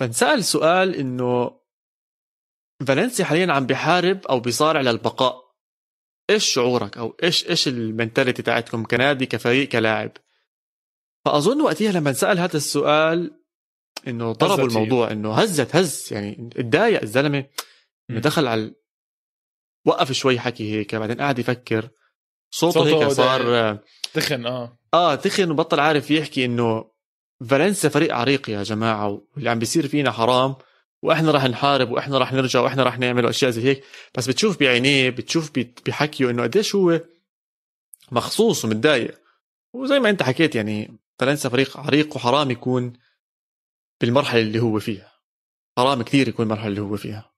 فانسأل 0.00 0.44
سؤال 0.44 0.94
إنه 0.94 1.60
فالنسيا 2.86 3.24
حاليا 3.24 3.52
عم 3.52 3.66
بيحارب 3.66 4.26
أو 4.26 4.40
بيصارع 4.40 4.80
للبقاء. 4.80 5.47
إيش 6.30 6.44
شعورك؟ 6.44 6.98
أو 6.98 7.16
إيش 7.22 7.48
إيش 7.48 7.68
المنتاليتي 7.68 8.42
تاعتكم 8.42 8.84
كنادي 8.84 9.26
كفريق 9.26 9.68
كلاعب؟ 9.68 10.12
فأظن 11.24 11.60
وقتها 11.60 11.92
لما 11.92 12.12
سأل 12.12 12.38
هذا 12.38 12.56
السؤال 12.56 13.40
إنه 14.08 14.32
ضربوا 14.32 14.64
الموضوع 14.64 15.10
إنه 15.10 15.34
هزت 15.34 15.76
هز 15.76 16.08
يعني 16.12 16.50
اتضايق 16.56 17.02
الزلمة 17.02 17.44
انه. 18.10 18.20
دخل 18.20 18.46
على 18.46 18.74
وقف 19.86 20.12
شوي 20.12 20.40
حكي 20.40 20.72
هيك 20.72 20.94
بعدين 20.94 21.20
قاعد 21.20 21.38
يفكر. 21.38 21.88
صوته, 22.50 22.84
صوته 22.84 23.04
هيك 23.04 23.08
صار 23.08 23.78
تخن 24.14 24.46
آه. 24.46 24.78
آه 24.94 25.14
تخن 25.14 25.50
وبطل 25.50 25.80
عارف 25.80 26.10
يحكي 26.10 26.44
إنه 26.44 26.90
فالنسيا 27.48 27.90
فريق 27.90 28.14
عريق 28.14 28.50
يا 28.50 28.62
جماعة 28.62 29.22
واللي 29.34 29.50
عم 29.50 29.58
بيصير 29.58 29.88
فينا 29.88 30.10
حرام. 30.10 30.54
وإحنا 31.02 31.30
راح 31.30 31.44
نحارب 31.44 31.90
وإحنا 31.90 32.18
راح 32.18 32.32
نرجع 32.32 32.60
وإحنا 32.60 32.82
راح 32.82 32.98
نعمل 32.98 33.26
أشياء 33.26 33.50
زي 33.50 33.64
هيك. 33.64 33.84
بس 34.14 34.26
بتشوف 34.28 34.60
بعينيه 34.60 35.10
بتشوف 35.10 35.52
بحكيه 35.86 36.30
إنه 36.30 36.42
قديش 36.42 36.74
هو 36.74 37.00
مغصوص 38.12 38.64
ومتضايق. 38.64 39.20
وزي 39.74 39.98
ما 39.98 40.10
أنت 40.10 40.22
حكيت 40.22 40.54
يعني 40.54 40.98
فالنسيا 41.18 41.50
فريق 41.50 41.76
عريق 41.76 42.16
وحرام 42.16 42.50
يكون 42.50 42.92
بالمرحلة 44.00 44.40
اللي 44.40 44.58
هو 44.60 44.78
فيها. 44.78 45.12
حرام 45.78 46.02
كثير 46.02 46.28
يكون 46.28 46.44
المرحله 46.46 46.68
اللي 46.68 46.80
هو 46.80 46.96
فيها. 46.96 47.32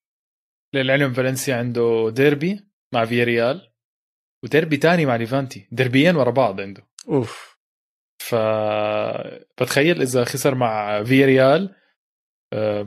للعلم 0.75 1.13
فالنسيا 1.13 1.57
عنده 1.57 2.11
ديربي 2.11 2.61
مع 2.93 3.05
فياريال 3.05 3.71
وديربي 4.45 4.77
تاني 4.77 5.07
مع 5.07 5.17
ليفانتي. 5.17 5.69
ديربيين 5.73 6.17
ورا 6.17 6.31
بعض 6.31 6.61
عنده. 6.61 6.87
أوف. 7.09 7.57
ف 8.19 8.35
بتخيل 9.61 10.03
إذا 10.03 10.25
خسر 10.25 10.55
مع 10.55 11.05
فياريال 11.05 11.75
آه، 11.75 11.80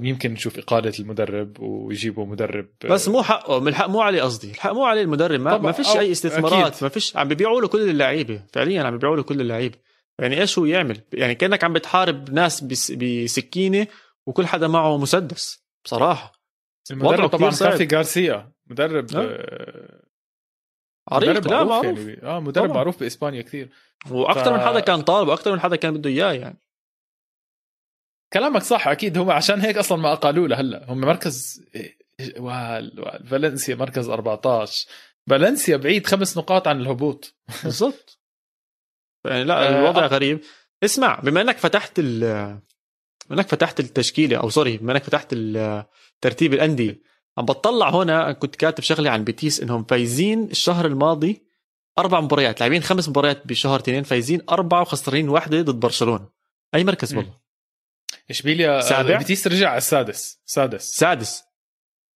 يمكن 0.01 0.31
نشوف 0.33 0.57
إقالة 0.57 0.93
المدرب 0.99 1.59
ويجيبوا 1.59 2.25
مدرب 2.25 2.69
آه، 2.85 2.87
بس 2.87 3.07
مو 3.09 3.23
حقه 3.23 3.59
من 3.59 3.67
الحق 3.67 3.87
مو 3.87 4.01
عليه 4.01 4.21
قصدي. 4.21 4.51
الحق 4.51 4.71
مو 4.71 4.85
عليه 4.85 5.01
المدرب. 5.01 5.39
ما, 5.39 5.57
ما 5.57 5.71
فيش 5.71 5.87
أي 5.97 6.11
استثمارات 6.11 6.67
أكيد. 6.67 6.83
ما 6.83 6.89
فيش 6.89 7.17
عم 7.17 7.27
بيبيعوا 7.27 7.61
له 7.61 7.67
كل 7.67 7.89
اللعيبة. 7.89 8.41
فعليا 8.53 8.83
عم 8.83 8.91
بيبيعوا 8.91 9.15
له 9.15 9.23
كل 9.23 9.41
اللعيبة. 9.41 9.77
يعني 10.19 10.41
إيش 10.41 10.59
هو 10.59 10.65
يعمل؟ 10.65 11.01
يعني 11.13 11.35
كأنك 11.35 11.63
عم 11.63 11.73
بتحارب 11.73 12.31
ناس 12.33 12.63
بس 12.63 12.91
بسكينة 12.91 13.87
وكل 14.27 14.45
حدا 14.47 14.67
معه 14.67 14.97
مسدس. 14.97 15.65
بصراحة. 15.85 16.31
المدرب 16.91 17.29
طبعا. 17.29 17.49
كافي 17.51 17.95
غارسيا. 17.95 18.51
مدرب 18.69 19.15
آه. 19.15 19.19
آه، 19.21 20.03
عريق. 21.11 21.29
مدرب 21.29 21.47
لا 21.47 21.63
معروف 21.63 21.85
معروف. 21.85 21.99
يعني. 21.99 22.23
آه 22.23 22.39
مدرب 22.39 22.63
طبعاً. 22.65 22.77
معروف 22.77 22.99
بإسبانيا 22.99 23.41
كثير. 23.41 23.69
وأكثر 24.11 24.43
ف- 24.51 24.53
من 24.53 24.59
حدا 24.59 24.79
كان 24.79 25.01
طالب 25.01 25.27
وأكثر 25.27 25.51
من 25.51 25.59
حدا 25.59 25.75
كان 25.75 25.93
بده 25.93 26.09
إياه 26.09 26.33
يعني. 26.33 26.62
كلامك 28.33 28.63
صح 28.63 28.87
أكيد 28.87 29.17
هم 29.17 29.31
عشان 29.31 29.61
هيك 29.61 29.77
أصلا 29.77 29.97
ما 29.97 30.13
اقالوه 30.13 30.47
لهلا 30.47 30.91
هم 30.91 31.01
مركز 31.01 31.61
فالنسيا 33.29 33.75
مركز 33.75 34.09
14 34.09 34.87
فالنسيا 35.29 35.77
بعيد 35.77 36.07
خمس 36.07 36.37
نقاط 36.37 36.67
عن 36.67 36.81
الهبوط. 36.81 37.35
بالضبط. 37.63 38.19
يعني 39.25 39.43
لا 39.43 39.67
آه، 39.67 39.79
الوضع. 39.79 40.05
غريب. 40.05 40.41
اسمع 40.83 41.19
بما 41.19 41.41
إنك 41.41 41.57
فتحت 41.57 41.99
ال 41.99 42.19
بما 43.29 43.39
إنك 43.39 43.47
فتحت 43.47 43.79
التشكيلة 43.79 44.37
أو 44.37 44.49
sorry 44.49 44.77
بما 44.77 44.91
إنك 44.91 45.03
فتحت 45.03 45.35
ترتيب 46.21 46.53
الأندية 46.53 47.01
عم 47.37 47.45
بطلع 47.45 47.89
هنا 47.89 48.31
كنت 48.31 48.55
كاتب 48.55 48.83
شغلة 48.83 49.09
عن 49.09 49.23
بيتيس 49.23 49.61
إنهم 49.61 49.83
فايزين 49.83 50.43
الشهر 50.43 50.85
الماضي 50.85 51.43
أربع 51.99 52.21
مباريات 52.21 52.59
لاعبين 52.59 52.81
خمس 52.83 53.09
مباريات 53.09 53.47
بشهر 53.47 53.79
اثنين 53.79 54.03
فايزين 54.03 54.41
أربعة 54.49 54.81
وخسرانين 54.81 55.29
واحدة 55.29 55.61
ضد 55.61 55.79
برشلونة. 55.79 56.29
أي 56.75 56.83
مركز. 56.83 57.15
والله؟ 57.15 57.42
إشبيليا 58.29 58.81
سابع؟ 58.81 59.17
بيتيس 59.17 59.47
رجع 59.47 59.69
على 59.69 59.77
السادس. 59.77 60.41
سادس. 60.45 60.83
سادس. 60.83 61.43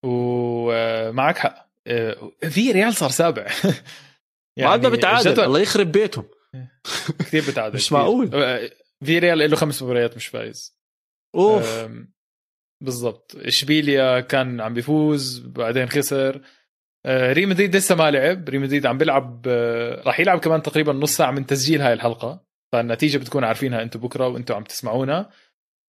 ومعك 0.04 1.38
حق. 1.38 1.68
آه، 1.86 2.32
في 2.48 2.72
ريال 2.72 2.94
صار 2.94 3.10
سابع. 3.10 3.46
يعني 4.56 4.70
بعد 4.70 4.86
ما 4.86 4.88
بتعادل 4.88 5.40
الله 5.40 5.60
يخرب 5.60 5.92
بيتهم. 5.92 6.24
كثير 7.18 7.42
بتعادل 7.48 7.74
مش. 7.76 7.92
معقول. 7.92 8.30
آه، 8.34 8.70
في 9.04 9.18
ريال 9.18 9.50
له 9.50 9.56
خمس 9.56 9.82
مباريات 9.82 10.16
مش 10.16 10.26
فايز. 10.26 10.78
أوف. 11.34 11.88
بالضبط. 12.80 13.36
إشبيليا 13.36 14.20
كان 14.20 14.60
عم 14.60 14.74
بيفوز 14.74 15.38
بعدين 15.38 15.88
خسر. 15.88 16.40
آه، 17.06 17.32
ريال 17.32 17.48
مدريد 17.48 17.76
لسه 17.76 17.94
ما 17.94 18.10
لعب. 18.10 18.48
ريال 18.48 18.62
مدريد 18.62 18.86
عم 18.86 18.98
بيلعب 18.98 19.44
آه، 19.48 20.02
راح 20.06 20.20
يلعب 20.20 20.38
كمان 20.38 20.62
تقريبا 20.62 20.92
نص 20.92 21.16
ساعة 21.16 21.30
من 21.30 21.46
تسجيل 21.46 21.80
هاي 21.82 21.92
الحلقة. 21.92 22.44
فالنتيجة 22.72 23.18
بتكون 23.18 23.44
عارفينها 23.44 23.82
أنتم 23.82 24.00
بكرة 24.00 24.28
وأنتم 24.28 24.54
عم 24.54 24.64
تسمعونا. 24.64 25.30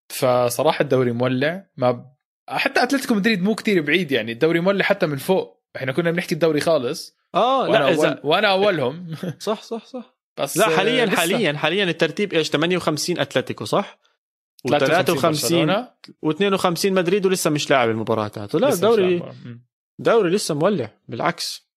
فصراحة 0.10 0.82
الدوري 0.82 1.12
مولع. 1.12 1.70
ما 1.78 2.06
حتى 2.50 2.84
أتلتيكو 2.84 3.14
مدريد 3.14 3.44
مو 3.44 3.56
كتير 3.56 3.82
بعيد 3.82 4.12
يعني. 4.12 4.32
الدوري 4.32 4.60
مولع 4.60 4.86
حتى 4.86 5.06
من 5.06 5.18
فوق. 5.18 5.66
إحنا 5.76 5.92
كنا 5.92 6.12
بنحكي 6.12 6.36
الدوري 6.36 6.60
خالص. 6.60 7.18
آه 7.36 7.60
وأنا 7.60 7.72
لا 7.72 7.84
أول 7.84 8.06
إذا 8.06 8.22
وأنا 8.24 8.48
أولهم. 8.48 9.16
صح 9.40 9.62
صح 9.62 9.86
صح. 9.86 10.18
بس 10.38 10.58
لا 10.58 10.70
حاليا 10.78 11.06
لسه. 11.06 11.16
حاليا 11.16 11.54
حاليا 11.54 11.84
الترتيب 11.84 12.34
إيش؟ 12.34 12.50
58 12.50 13.20
أتلتيكو 13.20 13.66
صح؟ 13.66 14.00
53 14.70 15.18
و53 15.18 15.26
برشلونة، 15.26 15.92
و52 16.26 16.86
مدريد 16.86 17.26
ولسه 17.26 17.50
مش 17.50 17.70
لاعب 17.70 17.90
المباراه 17.90 18.28
تاعته 18.28 18.60
لا 18.60 18.74
الدوري. 18.74 19.34
دوري 20.00 20.30
لسه 20.30 20.56
مولع 20.56 20.90
بالعكس. 21.08 21.70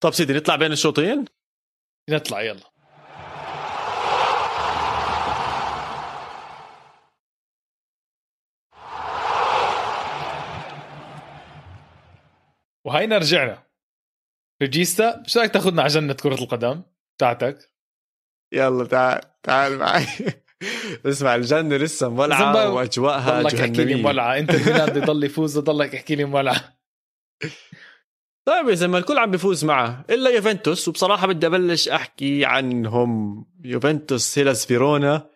طب 0.00 0.12
سيدي 0.12 0.32
نطلع 0.32 0.56
بين 0.56 0.72
الشوطين؟ 0.72 1.24
نطلع 2.10 2.42
يلا. 2.42 2.77
وهينا 12.88 13.18
رجعنا 13.18 13.62
ريجيستا 14.62 15.22
شو 15.26 15.40
رأيك 15.40 15.52
تاخذنا 15.52 15.82
على 15.82 15.90
جنة 15.92 16.12
كرة 16.12 16.34
القدم؟ 16.34 16.82
تاعتك 17.18 17.58
يلا 18.52 18.84
تعال 18.84 19.20
تعال 19.42 19.78
معي. 19.78 20.06
اسمع 21.06 21.34
الجنة 21.34 21.76
لسه 21.76 22.08
مولعة 22.08 22.52
زنبا- 22.52 22.66
وأجواءها 22.66 23.42
ضلك 23.42 23.54
احكي 23.54 23.70
لي 23.70 23.84
جهنمية. 23.84 24.02
مولعة. 24.02 24.38
انت 24.38 24.52
ميلان 24.52 24.96
يضل 24.96 25.24
يفوز 25.24 25.58
ضلك 25.58 25.94
احكي 25.94 26.14
لي 26.14 26.24
مولعة. 26.24 26.78
طيب 28.48 28.68
اذا 28.68 28.86
ما 28.86 28.98
الكل 28.98 29.18
عم 29.18 29.30
بيفوز 29.30 29.64
معه 29.64 30.04
إلا 30.10 30.30
يوفنتوس. 30.30 30.88
وبصراحة 30.88 31.26
بدي 31.26 31.46
أبلش 31.46 31.88
أحكي 31.88 32.44
عنهم. 32.44 33.44
يوفنتوس 33.64 34.38
هيلاس 34.38 34.66
فيرونا. 34.66 35.30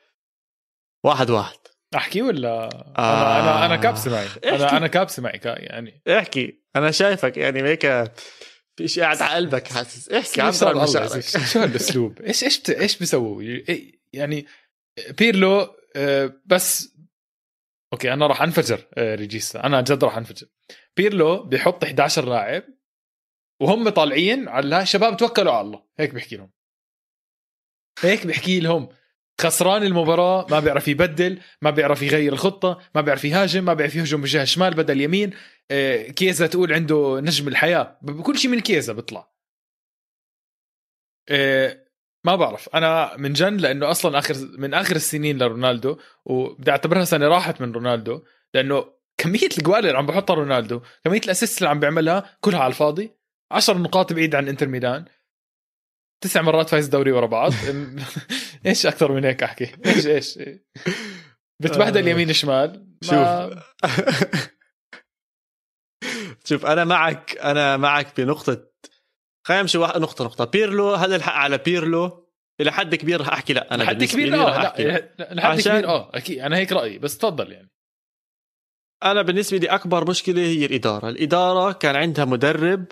واحد 1.05 1.31
واحد. 1.31 1.59
أحكي 1.94 2.22
ولا؟ 2.22 2.48
آه. 2.48 2.98
أنا 2.98 3.40
أنا 3.40 3.66
أنا 3.66 3.76
كابسه 3.76 4.11
معي. 4.11 4.26
أنا 4.44 4.76
أنا 4.76 4.87
كابسه 4.87 5.22
معي 5.22 5.40
يعني. 5.44 6.02
احكي. 6.09 6.62
أنا 6.76 6.90
شايفك 6.90 7.37
يعني 7.37 7.62
هيك 7.62 7.81
في 8.76 8.88
شيء 8.88 9.02
قاعد 9.02 9.22
على 9.22 9.35
قلبك 9.35 9.68
حاسس. 9.68 10.09
احكي 10.09 10.40
عبر 10.40 10.50
صار 10.52 10.78
عن 10.78 10.85
مشاعرك. 10.85 11.20
شو 11.20 11.61
هالأسلوب؟ 11.61 12.20
إيش 12.20 12.44
إيش 12.44 12.70
إيش 12.70 12.98
بيسووا؟ 12.98 13.42
إيه- 13.42 13.98
يعني 14.12 14.46
بيرلو 15.18 15.76
آه، 15.96 16.33
بس 16.46 16.96
okay 17.92 18.12
أنا 18.12 18.26
راح 18.26 18.42
أنفجر 18.42 18.87
آه، 18.94 19.14
ريجيستا 19.14 19.64
أنا 19.66 19.76
عن 19.76 19.85
جد 19.85 20.05
راح 20.05 20.16
أنفجر. 20.16 20.46
بيرلو 20.96 21.42
بيحط 21.42 21.85
11 21.85 22.28
لاعب 22.28 22.62
وهم 23.61 23.88
طالعين 23.88 24.48
على 24.48 24.87
شباب 24.87 25.16
توكلوا 25.16 25.52
على 25.52 25.66
الله. 25.66 25.85
هيك 25.98 26.14
بيحكي 26.14 26.37
لهم. 26.37 26.50
هيك 28.00 28.26
بيحكي 28.26 28.61
لهم. 28.61 28.88
خسران 29.40 29.83
المباراة 29.83 30.47
ما 30.51 30.61
بيعرف 30.61 30.88
يبدل 30.88 31.38
ما 31.62 31.71
بيعرف 31.71 32.03
يغير 32.03 32.33
الخطة 32.33 32.79
ما 32.95 33.01
بيعرف 33.01 33.25
يهاجم 33.25 33.64
ما 33.64 33.75
بيعرف 33.75 33.95
يهجم 33.95 34.21
بجهة 34.21 34.42
الشمال 34.42 34.75
بدل 34.75 35.01
يمين. 35.01 35.31
آه، 35.71 36.03
كيزا 36.03 36.47
تقول 36.47 36.73
عنده 36.73 37.21
نجم 37.21 37.49
الحياة. 37.49 37.99
بكل 38.03 38.38
شيء 38.38 38.51
من 38.51 38.61
كيزا 38.61 38.92
بيطلع. 38.92 39.33
آه، 41.29 41.83
ما 42.25 42.37
بعرف. 42.37 42.68
أنا 42.75 43.16
منجن 43.16 43.57
لأنه 43.57 43.90
أصلا 43.90 44.18
آخر 44.18 44.35
من 44.59 44.75
آخر 44.75 44.97
السنين 44.97 45.38
لرونالدو 45.38 45.99
وبدي 46.25 46.71
أعتبرها 46.71 47.05
سنة 47.05 47.29
راحت 47.29 47.61
من 47.61 47.73
رونالدو 47.73 48.23
لأنه 48.55 48.92
كمية 49.18 49.49
الجوال 49.59 49.87
اللي 49.87 49.99
عم 49.99 50.07
بحطها 50.07 50.35
رونالدو 50.35 50.81
كمية 51.05 51.21
ال 51.25 51.29
assist 51.29 51.59
اللي 51.59 51.71
عم 51.71 51.81
بيعملها 51.81 52.37
كلها 52.40 52.61
على 52.61 52.71
الفاضي. 52.71 53.11
10 53.51 53.79
نقاط 53.79 54.12
بعيد 54.12 54.35
عن 54.35 54.49
إنتر 54.49 54.68
ميلان. 54.68 55.05
تسع 56.21 56.42
مرات 56.42 56.68
فايز 56.68 56.87
دوري 56.87 57.12
ورا 57.12 57.27
بعض. 57.27 57.53
إيش 58.66 58.87
أكثر 58.87 59.12
من 59.12 59.25
هيك 59.25 59.42
أحكي؟ 59.42 59.72
إيش 59.87 60.07
إيش؟ 60.07 60.38
بتبهدل 61.62 62.07
آه. 62.09 62.11
يمين 62.11 62.33
شمال. 62.33 62.87
شوف. 63.03 63.12
ما- 63.14 63.62
شوف 66.44 66.66
أنا 66.66 66.85
معك 66.85 67.37
أنا 67.38 67.77
معك 67.77 68.20
بنقطة 68.20 68.64
خلينا 69.46 69.62
نمشي 69.62 69.79
واحد 69.79 70.01
نقطة 70.01 70.25
نقطة. 70.25 70.44
بيرلو 70.44 70.94
هل 70.94 71.14
الحق 71.14 71.33
على 71.33 71.59
بيرلو. 71.59 72.29
إلى 72.61 72.72
حد 72.72 72.94
كبير 72.94 73.20
رح 73.20 73.29
أحكي 73.29 73.53
لا 73.53 73.75
أنا 73.75 73.83
لحد 73.83 74.05
كبير؟ 74.05 74.35
آه 74.35 74.48
رح 74.48 74.57
أحكي. 74.64 74.85
لا. 74.85 75.14
لحد 75.31 75.59
عشان- 75.59 75.72
كبير. 75.72 75.88
آه 75.88 76.11
أكيد 76.14 76.38
أنا 76.38 76.57
هيك 76.57 76.72
رأيي 76.72 76.98
بس 76.98 77.18
تفضل 77.18 77.53
يعني. 77.53 77.70
أنا 79.05 79.22
بالنسبة 79.22 79.59
لي 79.59 79.66
أكبر 79.66 80.11
مشكلة 80.11 80.42
هي 80.42 80.64
الإدارة. 80.66 81.09
الإدارة 81.09 81.72
كان 81.72 81.96
عندها 81.96 82.25
مدرب 82.25 82.85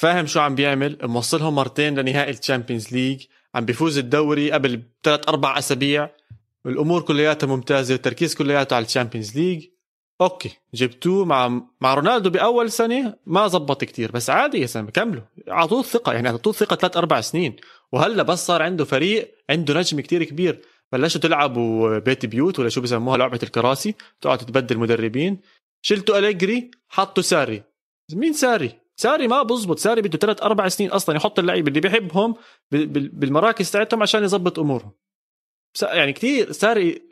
فاهم 0.00 0.26
شو 0.26 0.40
عم 0.40 0.54
بيعمل 0.54 0.98
موصلهم 1.02 1.54
مرتين 1.54 1.98
لنهائي 1.98 2.30
ال 2.30 2.36
Champions 2.36 2.92
League. 2.94 3.24
عم 3.54 3.64
بيفوز 3.64 3.98
الدوري 3.98 4.52
قبل 4.52 4.82
ثلاث 5.02 5.28
أربع 5.28 5.58
أسابيع. 5.58 6.10
الأمور 6.66 7.02
كلياتها 7.02 7.46
ممتازة 7.46 7.94
والتركيز 7.94 8.34
كلياته 8.34 8.76
على 8.76 8.84
ال 8.84 8.89
Champions 8.89 9.38
League. 9.38 9.66
okay 10.20 10.50
جبتوه 10.74 11.24
مع 11.24 11.62
مع 11.80 11.94
رونالدو 11.94 12.30
بأول 12.30 12.70
سنة 12.70 13.14
ما 13.26 13.48
زبط 13.48 13.84
كتير 13.84 14.12
بس 14.12 14.30
عادي 14.30 14.60
يا 14.60 14.66
زلمه 14.66 14.90
كملوا. 14.90 15.22
أعطوه 15.50 15.80
الثقة 15.80 16.12
يعني 16.12 16.28
أعطوه 16.28 16.52
الثقة 16.52 16.76
ثلاث 16.76 16.96
أربع 16.96 17.20
سنين. 17.20 17.56
وهلأ 17.92 18.22
بس 18.22 18.46
صار 18.46 18.62
عنده 18.62 18.84
فريق 18.84 19.34
عنده 19.50 19.74
نجم 19.74 20.00
كتير 20.00 20.24
كبير. 20.24 20.62
بلشوا 20.92 21.20
تلعبوا 21.20 21.98
بيت 21.98 22.26
بيوت 22.26 22.58
ولا 22.58 22.68
شو 22.68 22.80
بسموها 22.80 23.16
لعبة 23.16 23.38
الكراسي. 23.42 23.94
تقعد 24.20 24.38
تتبدل 24.38 24.78
مدربين 24.78 25.40
شلتوا 25.82 26.18
أليجري 26.18 26.70
حطوا 26.88 27.22
ساري. 27.22 27.62
مين 28.12 28.32
ساري؟ 28.32 28.81
ساري 28.96 29.28
ما 29.28 29.42
بزبط. 29.42 29.78
ساري 29.78 30.02
بده 30.02 30.18
ثلاث 30.18 30.42
أربع 30.42 30.68
سنين 30.68 30.90
أصلا 30.90 31.16
يحط 31.16 31.38
اللعيبة 31.38 31.68
اللي 31.68 31.80
بيحبهم 31.80 32.34
بال- 32.70 32.86
بال- 32.86 33.08
بالمراكز 33.08 33.70
تاعتهم 33.70 34.02
عشان 34.02 34.24
يظبط 34.24 34.58
أمورهم. 34.58 34.92
يعني 35.82 36.12
كتير 36.12 36.52
ساري 36.52 37.02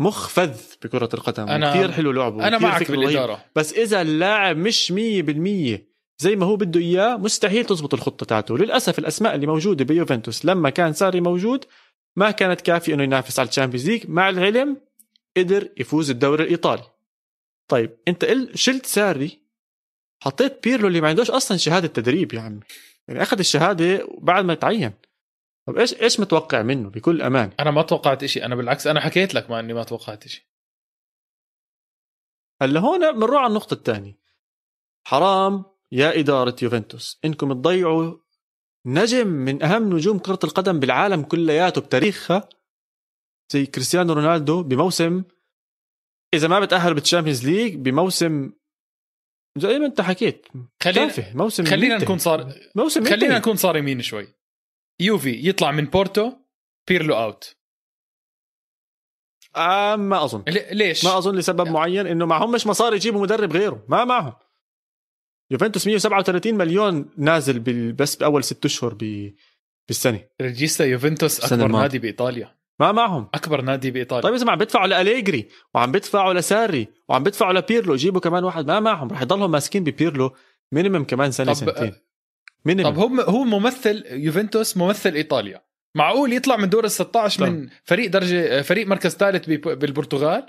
مخ 0.00 0.28
فذ 0.28 0.60
بكرة 0.84 1.08
القدم. 1.14 1.46
أنا- 1.46 1.70
كثير 1.74 1.92
حلو 1.92 2.10
لعبه. 2.12 2.48
أنا 2.48 2.58
معك 2.58 2.82
رهيب. 2.90 3.00
بالإدارة. 3.00 3.44
بس 3.56 3.72
إذا 3.72 4.02
اللاعب 4.02 4.56
مش 4.56 4.92
مية 4.92 5.22
بالمية 5.22 5.94
زي 6.18 6.36
ما 6.36 6.46
هو 6.46 6.56
بده 6.56 6.80
إياه 6.80 7.16
مستحيل 7.16 7.64
تزبط 7.64 7.94
الخطة 7.94 8.26
تاعته. 8.26 8.58
للأسف 8.58 8.98
الأسماء 8.98 9.34
اللي 9.34 9.46
موجودة 9.46 9.84
بيوفنتوس 9.84 10.44
لما 10.44 10.70
كان 10.70 10.92
ساري 10.92 11.20
موجود 11.20 11.64
ما 12.16 12.30
كانت 12.30 12.60
كافية 12.60 12.94
إنه 12.94 13.02
ينافس 13.02 13.38
على 13.38 13.48
ال 13.48 13.52
Champions 13.52 13.90
League. 13.90 14.10
مع 14.10 14.28
العلم 14.28 14.76
قدر 15.36 15.68
يفوز 15.76 16.10
الدوري 16.10 16.44
الإيطالي. 16.44 16.82
طيب 17.68 17.96
أنت 18.08 18.26
شلت 18.54 18.86
ساري 18.86 19.43
حطيت 20.24 20.64
بيرلو 20.64 20.88
اللي 20.88 21.00
ما 21.00 21.08
عندوش 21.08 21.30
أصلا 21.30 21.56
شهادة 21.56 21.88
تدريب 21.88 22.34
يا 22.34 22.40
عمي. 22.40 22.60
يعني 23.08 23.22
أخذ 23.22 23.38
الشهادة 23.38 24.08
بعد 24.18 24.44
ما 24.44 24.54
تعين. 24.54 24.92
طب 25.66 25.78
إيش 25.78 26.02
إيش 26.02 26.20
متوقع 26.20 26.62
منه 26.62 26.90
بكل 26.90 27.22
أمان؟ 27.22 27.52
أنا 27.60 27.70
ما 27.70 27.82
توقعت 27.82 28.22
إشي. 28.22 28.44
أنا 28.44 28.54
بالعكس 28.54 28.86
أنا 28.86 29.00
حكيت 29.00 29.34
لك 29.34 29.50
ما 29.50 29.60
إني 29.60 29.72
ما 29.72 29.82
توقعت 29.82 30.24
إشي. 30.24 30.50
هلأ 32.62 32.80
هون 32.80 33.12
بنروح 33.12 33.38
على 33.40 33.46
النقطة 33.46 33.74
الثانية. 33.74 34.18
حرام 35.06 35.64
يا 35.92 36.20
إدارة 36.20 36.56
يوفنتوس. 36.62 37.20
إنكم 37.24 37.52
تضيعوا 37.52 38.16
نجم 38.86 39.26
من 39.26 39.62
أهم 39.62 39.92
نجوم 39.92 40.18
كرة 40.18 40.38
القدم 40.44 40.80
بالعالم 40.80 41.22
كلياته 41.22 41.80
بتاريخها 41.80 42.48
زي 43.52 43.66
كريستيانو 43.66 44.12
رونالدو 44.12 44.62
بموسم 44.62 45.24
إذا 46.34 46.48
ما 46.48 46.60
بتأهل 46.60 46.94
بال 46.94 47.04
Champions 47.04 47.46
League 47.46 47.74
بموسم 47.74 48.52
زي 49.58 49.78
ما 49.78 49.86
أنت 49.86 50.00
حكيت. 50.00 50.46
خلينا 50.82 51.06
تافه. 51.06 51.36
موسم 51.36 51.64
خلينا. 51.64 51.96
نكون 51.98 52.18
صار 52.18 52.52
موسم 52.74 53.04
خلينا. 53.04 53.38
نكون 53.38 53.56
صارمين 53.56 54.02
شوي. 54.02 54.28
يوفي 55.00 55.48
يطلع 55.48 55.70
من 55.72 55.84
بورتو 55.84 56.32
بيرلو 56.88 57.14
out 57.16 57.56
آه 59.56 59.96
ما 59.96 60.24
أظن. 60.24 60.44
لي- 60.48 60.66
ليش؟ 60.72 61.04
ما 61.04 61.18
أظن 61.18 61.36
لسبب 61.36 61.68
معين 61.68 62.06
إنه 62.06 62.26
معهمش 62.26 62.66
مصاري 62.66 62.96
يجيبوا 62.96 63.22
مدرب 63.22 63.52
غيره. 63.52 63.84
ما 63.88 64.04
معهم. 64.04 64.32
يوفنتوس 65.50 65.86
137 65.86 66.54
مليون 66.54 67.10
نازل 67.16 67.58
بس 67.92 68.16
بأول 68.16 68.44
ست 68.44 68.64
أشهر 68.64 68.94
ب- 69.00 69.34
بالسنة. 69.88 70.24
ريجيستا 70.40 70.84
يوفنتوس 70.84 71.52
أكبر. 71.52 71.68
نادي 71.68 71.98
بإيطاليا. 71.98 72.56
ما 72.80 72.92
معهم. 72.92 73.28
أكبر 73.34 73.60
نادي 73.60 73.90
بإيطاليا. 73.90 74.22
طيب 74.22 74.34
اذا 74.34 74.50
عم 74.50 74.58
بدفعوا 74.58 74.86
لأليجري 74.86 75.48
وعم 75.74 75.92
بدفعوا 75.92 76.34
لساري 76.34 76.88
وعم 77.08 77.22
بدفعوا 77.22 77.52
لبيرلو. 77.52 77.94
يجيبوا 77.94 78.20
كمان 78.20 78.44
واحد. 78.44 78.66
ما 78.66 78.80
معهم. 78.80 79.08
رح 79.08 79.22
يضلهم 79.22 79.50
ماسكين 79.50 79.84
ببيرلو 79.84 80.32
minimum 80.72 81.04
كمان 81.04 81.30
سنة 81.32 81.52
طب- 81.52 81.58
سنتين. 81.58 81.92
minimum 82.64 82.90
طب 82.90 82.98
هم 82.98 83.20
هو 83.20 83.44
ممثل 83.44 84.04
يوفنتوس 84.10 84.76
ممثل 84.76 85.14
إيطاليا. 85.14 85.62
معقول 85.96 86.32
يطلع 86.32 86.56
من 86.56 86.68
دور 86.68 86.84
ال 86.84 86.90
16 86.90 87.40
طب. 87.46 87.52
من 87.52 87.68
فريق 87.84 88.10
درجة 88.10 88.62
فريق 88.62 88.86
مركز 88.86 89.16
ثالث 89.16 89.46
بالبرتغال؟ 89.48 90.46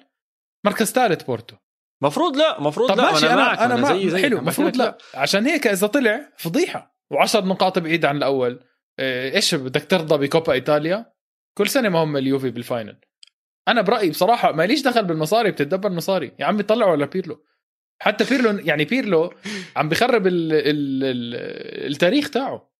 مركز 0.65 0.91
ثالث 0.91 1.23
بورتو. 1.23 1.55
مفروض 2.01 2.37
لا 2.37 2.61
مفروض 2.61 2.89
طب 2.89 2.97
لا. 2.97 3.11
ماشي 3.11 3.25
أنا 3.25 3.33
أنا 3.33 3.43
معك 3.45 3.59
أنا, 3.59 3.75
زي 3.87 4.05
ما 4.05 4.09
زي 4.09 4.21
حلو 4.21 4.39
بحكي 4.41 4.63
لك 4.63 4.75
لا. 4.77 4.97
عشان 5.13 5.45
هيك 5.45 5.67
إذا 5.67 5.87
طلع 5.87 6.29
فضيحة. 6.37 6.95
و10 7.13 7.35
نقاط 7.35 7.79
بعيد 7.79 8.05
عن 8.05 8.17
الأول. 8.17 8.59
إيش 8.99 9.55
بدك 9.55 9.85
ترضى 9.85 10.27
بكوبا 10.27 10.53
إيطاليا؟ 10.53 11.14
كل 11.57 11.67
سنة 11.67 11.89
ما 11.89 11.99
هم 11.99 12.17
اليوفي 12.17 12.49
بال 12.49 12.63
final 12.63 12.99
أنا 13.67 13.81
برأيي 13.81 14.09
بصراحة 14.09 14.51
ماليش 14.51 14.81
دخل 14.81 15.05
بالمصاري 15.05 15.51
بتتدبر 15.51 15.89
مصاري. 15.89 16.31
يا 16.39 16.45
عمي 16.45 16.63
طلعوا 16.63 16.91
على 16.91 17.05
بيرلو. 17.05 17.43
حتى 18.01 18.23
بيرلو 18.23 18.59
يعني 18.59 18.85
بيرلو 18.85 19.33
عم 19.75 19.89
بخرب 19.89 20.27
ال 20.27 20.53
ال 20.53 21.03
ال 21.03 21.91
التاريخ 21.91 22.29
تاعه. 22.29 22.75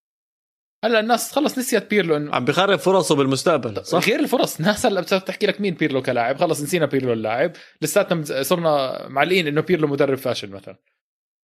هلأ 0.84 1.00
الناس 1.00 1.32
خلص 1.32 1.58
نسيت 1.58 1.90
بيرلو 1.90 2.34
عم 2.34 2.46
بخرب 2.46 2.80
فرصه 2.80 3.16
بالمستقبل 3.16 3.86
صح؟ 3.86 4.08
غير 4.08 4.20
الفرص. 4.20 4.60
الناس 4.60 4.86
هلأ 4.86 5.02
بتحكي 5.02 5.48
لك 5.48 5.62
مين 5.62 5.74
بيرلو 5.74 6.02
كلاعب. 6.02 6.38
خلص 6.38 6.62
نسينا 6.62 6.86
بيرلو 6.86 7.14
اللاعب. 7.14 7.52
لساتنا 7.82 8.44
صرنا 8.44 9.06
معلقين 9.08 9.48
إنه 9.48 9.62
بيرلو 9.62 9.88
مدرب 9.88 10.18
فاشل 10.18 10.50
مثلا. 10.50 10.78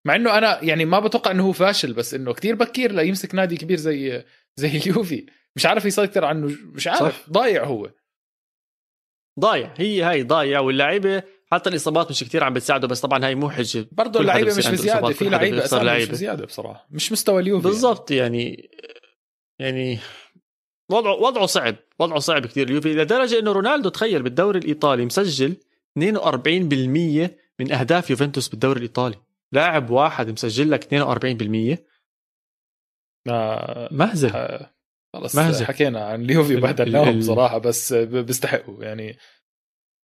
مع 0.05 0.15
إنه 0.15 0.37
أنا 0.37 0.63
يعني 0.63 0.85
ما 0.85 0.99
بتوقع 0.99 1.31
إنه 1.31 1.43
هو 1.43 1.51
فاشل 1.51 1.93
بس 1.93 2.13
إنه 2.13 2.33
كتير 2.33 2.55
بكير 2.55 2.91
ليمسك 2.91 3.35
نادي 3.35 3.57
كبير 3.57 3.77
زي 3.77 4.25
زي 4.55 4.77
اليوفي. 4.77 5.25
مش 5.55 5.65
عارف 5.65 5.85
يسيطر 5.85 6.25
عنه 6.25 6.57
مش 6.63 6.87
عارف 6.87 7.01
صح. 7.01 7.29
ضايع 7.29 7.63
هو. 7.65 7.91
ضايع 9.39 9.73
هي 9.77 10.03
هاي 10.03 10.23
ضايع 10.23 10.59
واللعيبة 10.59 11.23
حتى 11.51 11.69
الإصابات 11.69 12.09
مش 12.09 12.23
كثير 12.23 12.43
عم 12.43 12.53
بتساعده 12.53 12.87
بس 12.87 13.01
طبعا 13.01 13.25
هاي 13.25 13.35
مو 13.35 13.49
حجة. 13.49 13.87
برضه 13.91 14.19
اللعيبة 14.19 14.57
مش 14.57 14.67
بزيادة 14.67 15.13
في 15.13 15.29
لعيبة 15.29 15.63
اسامي 15.63 15.97
مش 15.97 16.05
بزيادة 16.05 16.45
بصراحة 16.45 16.87
مش 16.91 17.11
مستوى 17.11 17.41
اليوفي 17.41 17.67
بالضبط 17.67 18.11
يعني 18.11 18.69
يعني 19.59 19.99
وضعه 20.91 21.13
وضعه 21.13 21.45
صعب 21.45 21.75
وضعه 21.99 22.19
صعب 22.19 22.45
كثير 22.45 22.67
اليوفي 22.67 22.93
لدرجة 22.93 23.39
إنه 23.39 23.51
رونالدو 23.51 23.89
تخيل 23.89 24.23
بالدوري 24.23 24.59
الإيطالي 24.59 25.05
مسجل 25.05 25.57
42% 25.99 26.01
من 27.59 27.71
أهداف 27.71 28.09
يوفنتوس 28.09 28.47
بالدوري 28.49 28.77
الإيطالي. 28.77 29.15
لاعب 29.51 29.89
واحد 29.89 30.29
مسجل 30.29 30.71
لك 30.71 30.83
42% 30.83 31.77
آه 33.29 33.89
مهزل. 33.91 34.31
خلص 35.15 35.35
مهزل. 35.35 35.65
حكينا 35.65 36.05
عن 36.05 36.21
اليوفي 36.21 36.55
بهدلناهم 36.55 37.19
بصراحة 37.19 37.57
بس 37.57 37.93
بيستحقوا 37.93 38.83
يعني. 38.83 39.17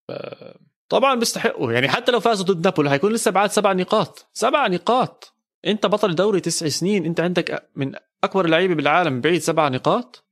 ف... 0.08 0.12
طبعا 0.88 1.14
بيستحقوا. 1.14 1.72
يعني 1.72 1.88
حتى 1.88 2.12
لو 2.12 2.20
فازوا 2.20 2.46
ضد 2.46 2.64
نابولي 2.64 2.90
حيكون 2.90 3.12
لسه 3.12 3.30
بعد 3.30 3.50
سبع 3.50 3.72
نقاط. 3.72 4.30
سبع 4.32 4.66
نقاط. 4.66 5.34
انت 5.66 5.86
بطل 5.86 6.14
دوري 6.14 6.40
تسع 6.40 6.68
سنين. 6.68 7.04
انت 7.04 7.20
عندك 7.20 7.70
من 7.76 7.92
أكبر 8.24 8.44
اللعيبة 8.44 8.74
بالعالم 8.74 9.20
بعيد 9.20 9.40
سبع 9.40 9.68
نقاط. 9.68 10.24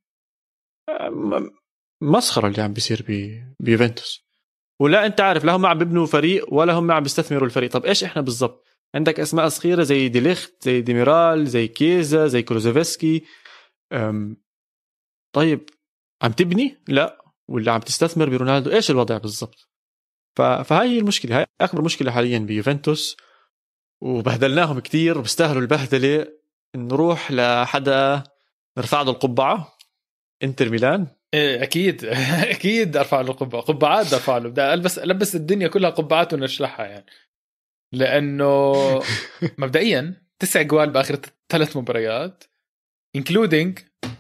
مسخرة 2.03 2.49
اللي 2.49 2.63
عم 2.63 2.73
بيصير 2.73 3.05
بيوفنتوس. 3.61 4.27
ولا 4.81 5.07
انت 5.07 5.21
عارف 5.21 5.45
لا 5.45 5.57
هم 5.57 5.67
عم 5.67 5.79
بيبنوا 5.79 6.07
فريق 6.07 6.55
ولا 6.55 6.73
هم 6.73 6.93
عم 6.93 7.03
بيستثمروا 7.03 7.47
الفريق. 7.47 7.71
طب 7.71 7.85
إيش 7.85 8.05
إحنا 8.05 8.23
بالضبط؟ 8.23 8.67
عندك 8.95 9.21
أسماء 9.21 9.49
صغيرة 9.49 9.83
زي 9.83 10.09
ديليخت 10.09 10.63
زي 10.63 10.81
ديميرال 10.81 11.47
زي 11.47 11.69
كيزا 11.69 12.27
زي 12.27 12.43
كروزوفسكي 12.43 13.25
طيب. 15.37 15.71
عم 16.23 16.33
تبني؟ 16.33 16.77
لا. 16.89 17.25
ولا 17.49 17.73
عم 17.73 17.81
تستثمر 17.81 18.29
برونالدو 18.29 18.71
إيش 18.71 18.91
الوضع 18.91 19.19
بالضبط؟ 19.19 19.69
فهي 20.65 20.99
المشكلة. 20.99 21.39
هاي 21.39 21.47
أكبر 21.61 21.83
مشكلة 21.83 22.11
حاليا 22.11 22.39
بيوفنتوس. 22.39 23.17
وبهدلناهم 24.01 24.81
كثير 24.81 25.19
وبيستاهلوا 25.19 25.63
البهدلة. 25.63 26.27
نروح 26.77 27.33
لحدا 27.33 28.23
نرفع 28.79 29.03
له 29.03 29.11
القبعة. 29.11 29.79
إنتر 30.43 30.71
ميلان. 30.71 31.07
إيه 31.35 31.63
أكيد. 31.63 32.05
أكيد 32.55 32.97
أرفع 32.97 33.21
له 33.21 33.31
القبعه 33.31 33.63
قبعات 33.63 34.13
أرفع 34.13 34.39
له. 34.39 34.49
بدي 34.49 34.75
ألبس 34.75 34.99
ألبس 34.99 35.37
الدنيا 35.37 35.69
كلها 35.69 35.91
قبعات 35.91 36.35
ونشلحها 36.35 36.87
يعني. 36.87 37.07
لأنه 37.93 38.73
مبدئيا 39.59 40.23
تسع 40.39 40.63
جوال 40.63 40.91
بآخر 40.91 41.21
ثلاث 41.49 41.77
مباريات 41.77 42.45
including 43.17 43.79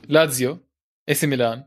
لازيو 0.08 0.65
إي 1.08 1.14
سي 1.14 1.26
ميلان. 1.26 1.64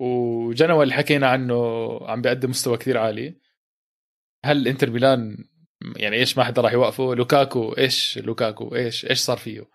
وجنوا 0.00 0.82
اللي 0.82 0.94
حكينا 0.94 1.28
عنه 1.28 1.98
عم 2.02 2.22
بيقدم 2.22 2.50
مستوى 2.50 2.76
كثير 2.76 2.98
عالي. 2.98 3.40
هل 4.44 4.68
إنتر 4.68 4.90
ميلان 4.90 5.44
يعني 5.96 6.16
إيش 6.16 6.38
ما 6.38 6.44
حدا 6.44 6.62
راح 6.62 6.72
يوقفه؟ 6.72 7.14
لوكاكو 7.14 7.72
إيش 7.72 8.18
لوكاكو؟ 8.18 8.74
إيش 8.74 9.06
إيش 9.06 9.18
صار 9.18 9.36
فيه؟ 9.36 9.70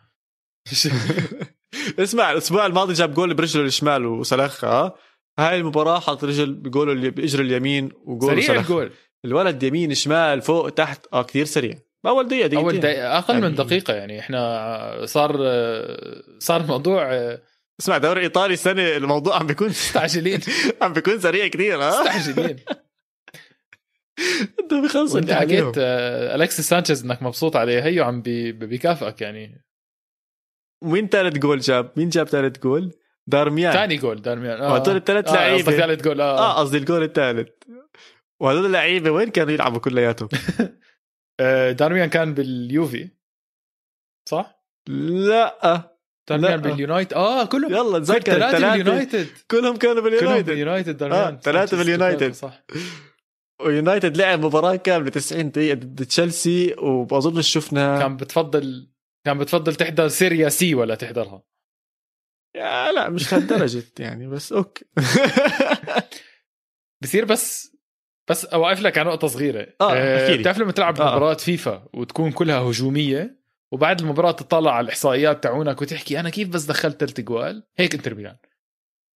اسمع 2.00 2.32
الأسبوع 2.32 2.66
الماضي 2.66 2.94
جاب 2.94 3.14
جول 3.14 3.34
برجله 3.34 3.64
الشمال 3.64 4.06
وسلخها. 4.06 4.96
هاي 5.40 5.58
المباراة 5.58 6.00
حط 6.00 6.24
رجل 6.24 6.54
بجوله 6.54 6.94
اللي 6.94 7.10
بإجره 7.10 7.42
اليمين 7.42 7.92
وجول 8.06 8.44
سريع 8.44 8.62
الجول. 8.62 8.92
الولد 9.26 9.64
يمين 9.64 9.94
شمال 9.94 10.42
فوق 10.42 10.70
تحت 10.70 11.08
آه 11.14 11.24
كثير 11.24 11.46
سريع. 11.46 11.78
باول 12.04 12.28
دقيقة 12.28 12.48
دقيقتين. 12.48 12.70
أول 12.70 12.80
دقيقة 12.80 13.18
أقل 13.18 13.34
يعني 13.34 13.46
من 13.50 13.56
دقيقة 13.56 13.94
يعني. 13.94 14.20
إحنا 14.20 15.06
صار 15.06 15.32
صار 16.40 16.62
الموضوع 16.62 17.12
اسمع 17.82 17.98
دوري 17.98 18.22
إيطالي 18.22 18.54
السنة 18.54 18.98
الموضوع 18.98 19.40
عم 19.40 19.48
بيكون 19.48 19.68
مستعجلين. 19.78 20.40
عم 20.82 20.94
بيكون 20.94 21.20
سريع 21.20 21.48
كثير 21.48 21.84
ها؟ 21.84 22.04
مستعجلين. 22.04 22.60
انت 24.60 24.74
بخلص 24.74 25.16
انت 25.16 25.32
حكيت 25.32 25.74
الكسيس 25.78 26.70
سانشيز 26.70 27.04
إنك 27.04 27.24
مبسوط 27.24 27.56
عليه 27.56 27.84
هيو 27.84 28.04
عم 28.04 28.22
بيكافئك 28.52 29.22
يعني. 29.22 29.66
مين 30.84 31.08
ثالث 31.08 31.38
جول 31.38 31.60
جاب؟ 31.60 31.92
مين 31.98 32.10
جاب 32.10 32.28
ثالث 32.28 32.60
جول؟ 32.60 32.94
دارميان. 33.28 33.74
ثاني 33.74 33.96
جول 33.96 34.22
دارميان. 34.22 34.62
آه 34.62 34.76
هدول 34.76 34.96
الثلاث 34.96 35.30
آه 35.30 35.34
لعيبة. 35.34 35.64
قصدك 35.64 35.78
ثالث 35.78 36.02
جول 36.04 36.22
آه. 36.22 36.40
آه 36.40 36.60
قصدي 36.60 36.78
الجول 36.78 37.04
الثالث 37.04 37.50
وهدول 38.42 38.66
اللعيبة 38.66 39.12
وين 39.12 39.30
كانوا 39.30 39.52
يلعبوا 39.52 39.80
كلياتهم؟ 39.80 40.30
آه، 41.40 41.72
دارميان 41.72 42.10
كان 42.10 42.34
باليوفي 42.34 43.10
صح؟ 44.30 44.66
لا. 44.90 45.91
دارميان 46.30 46.62
باليونايتد؟ 46.62 47.14
آه 47.14 47.46
كلهم. 47.46 47.72
يلا 47.74 48.00
تذكر 48.00 48.20
ثلاثة 48.32 48.70
باليونايتد. 48.72 49.28
كلهم 49.52 49.78
كانوا 49.78 50.02
باليونايتد. 50.02 50.28
كلهم 50.28 50.42
باليونايتد 50.42 50.98
دارميان 50.98 51.34
آه 51.34 51.40
ثلاثة 51.44 51.78
باليونايتد. 51.78 52.32
صح. 52.34 52.64
ويونايتد 53.66 54.18
لعب 54.18 54.46
مباراة 54.46 54.76
كاملة 54.76 55.10
90 55.10 55.52
دقيقة 55.52 55.76
ضد 55.76 56.06
تشيلسي 56.06 56.76
وبظن 56.78 57.42
شفنا 57.42 58.00
كان 58.00 58.18
بتفضل 58.18 58.90
كان 59.26 59.38
بتفضل 59.38 59.76
تحضر 59.76 60.08
سيريا 60.08 60.50
سي 60.50 60.76
ولا 60.76 60.96
تحضرها؟ 60.96 61.44
يا 62.56 62.92
لا 62.92 63.10
مش 63.10 63.34
لهالدرجة 63.34 63.84
يعني 64.00 64.28
بس 64.28 64.54
okay. 64.54 64.86
بصير 67.02 67.26
بس 67.26 67.76
بس 68.30 68.46
أوقف 68.46 68.82
لك 68.82 68.98
على 68.98 69.10
نقطة 69.10 69.28
صغيرة. 69.28 69.68
آه, 69.82 69.94
آه 69.94 70.36
بتعرف 70.36 70.58
لما 70.58 70.72
تلعب 70.72 71.02
آه. 71.02 71.16
مباراة 71.16 71.34
فيفا 71.34 71.88
وتكون 71.94 72.32
كلها 72.32 72.60
هجومية 72.60 73.41
وبعد 73.72 74.02
المباراة 74.02 74.32
تطلع 74.32 74.72
على 74.72 74.86
الإحصائيات 74.86 75.44
تاعونك 75.44 75.82
وتحكي 75.82 76.20
أنا 76.20 76.30
كيف 76.30 76.50
بس 76.50 76.64
دخلت 76.64 77.00
ثلاث 77.00 77.20
جوال؟ 77.20 77.68
هيك 77.78 77.96
إنتر 77.96 78.16
ميلان. 78.16 78.38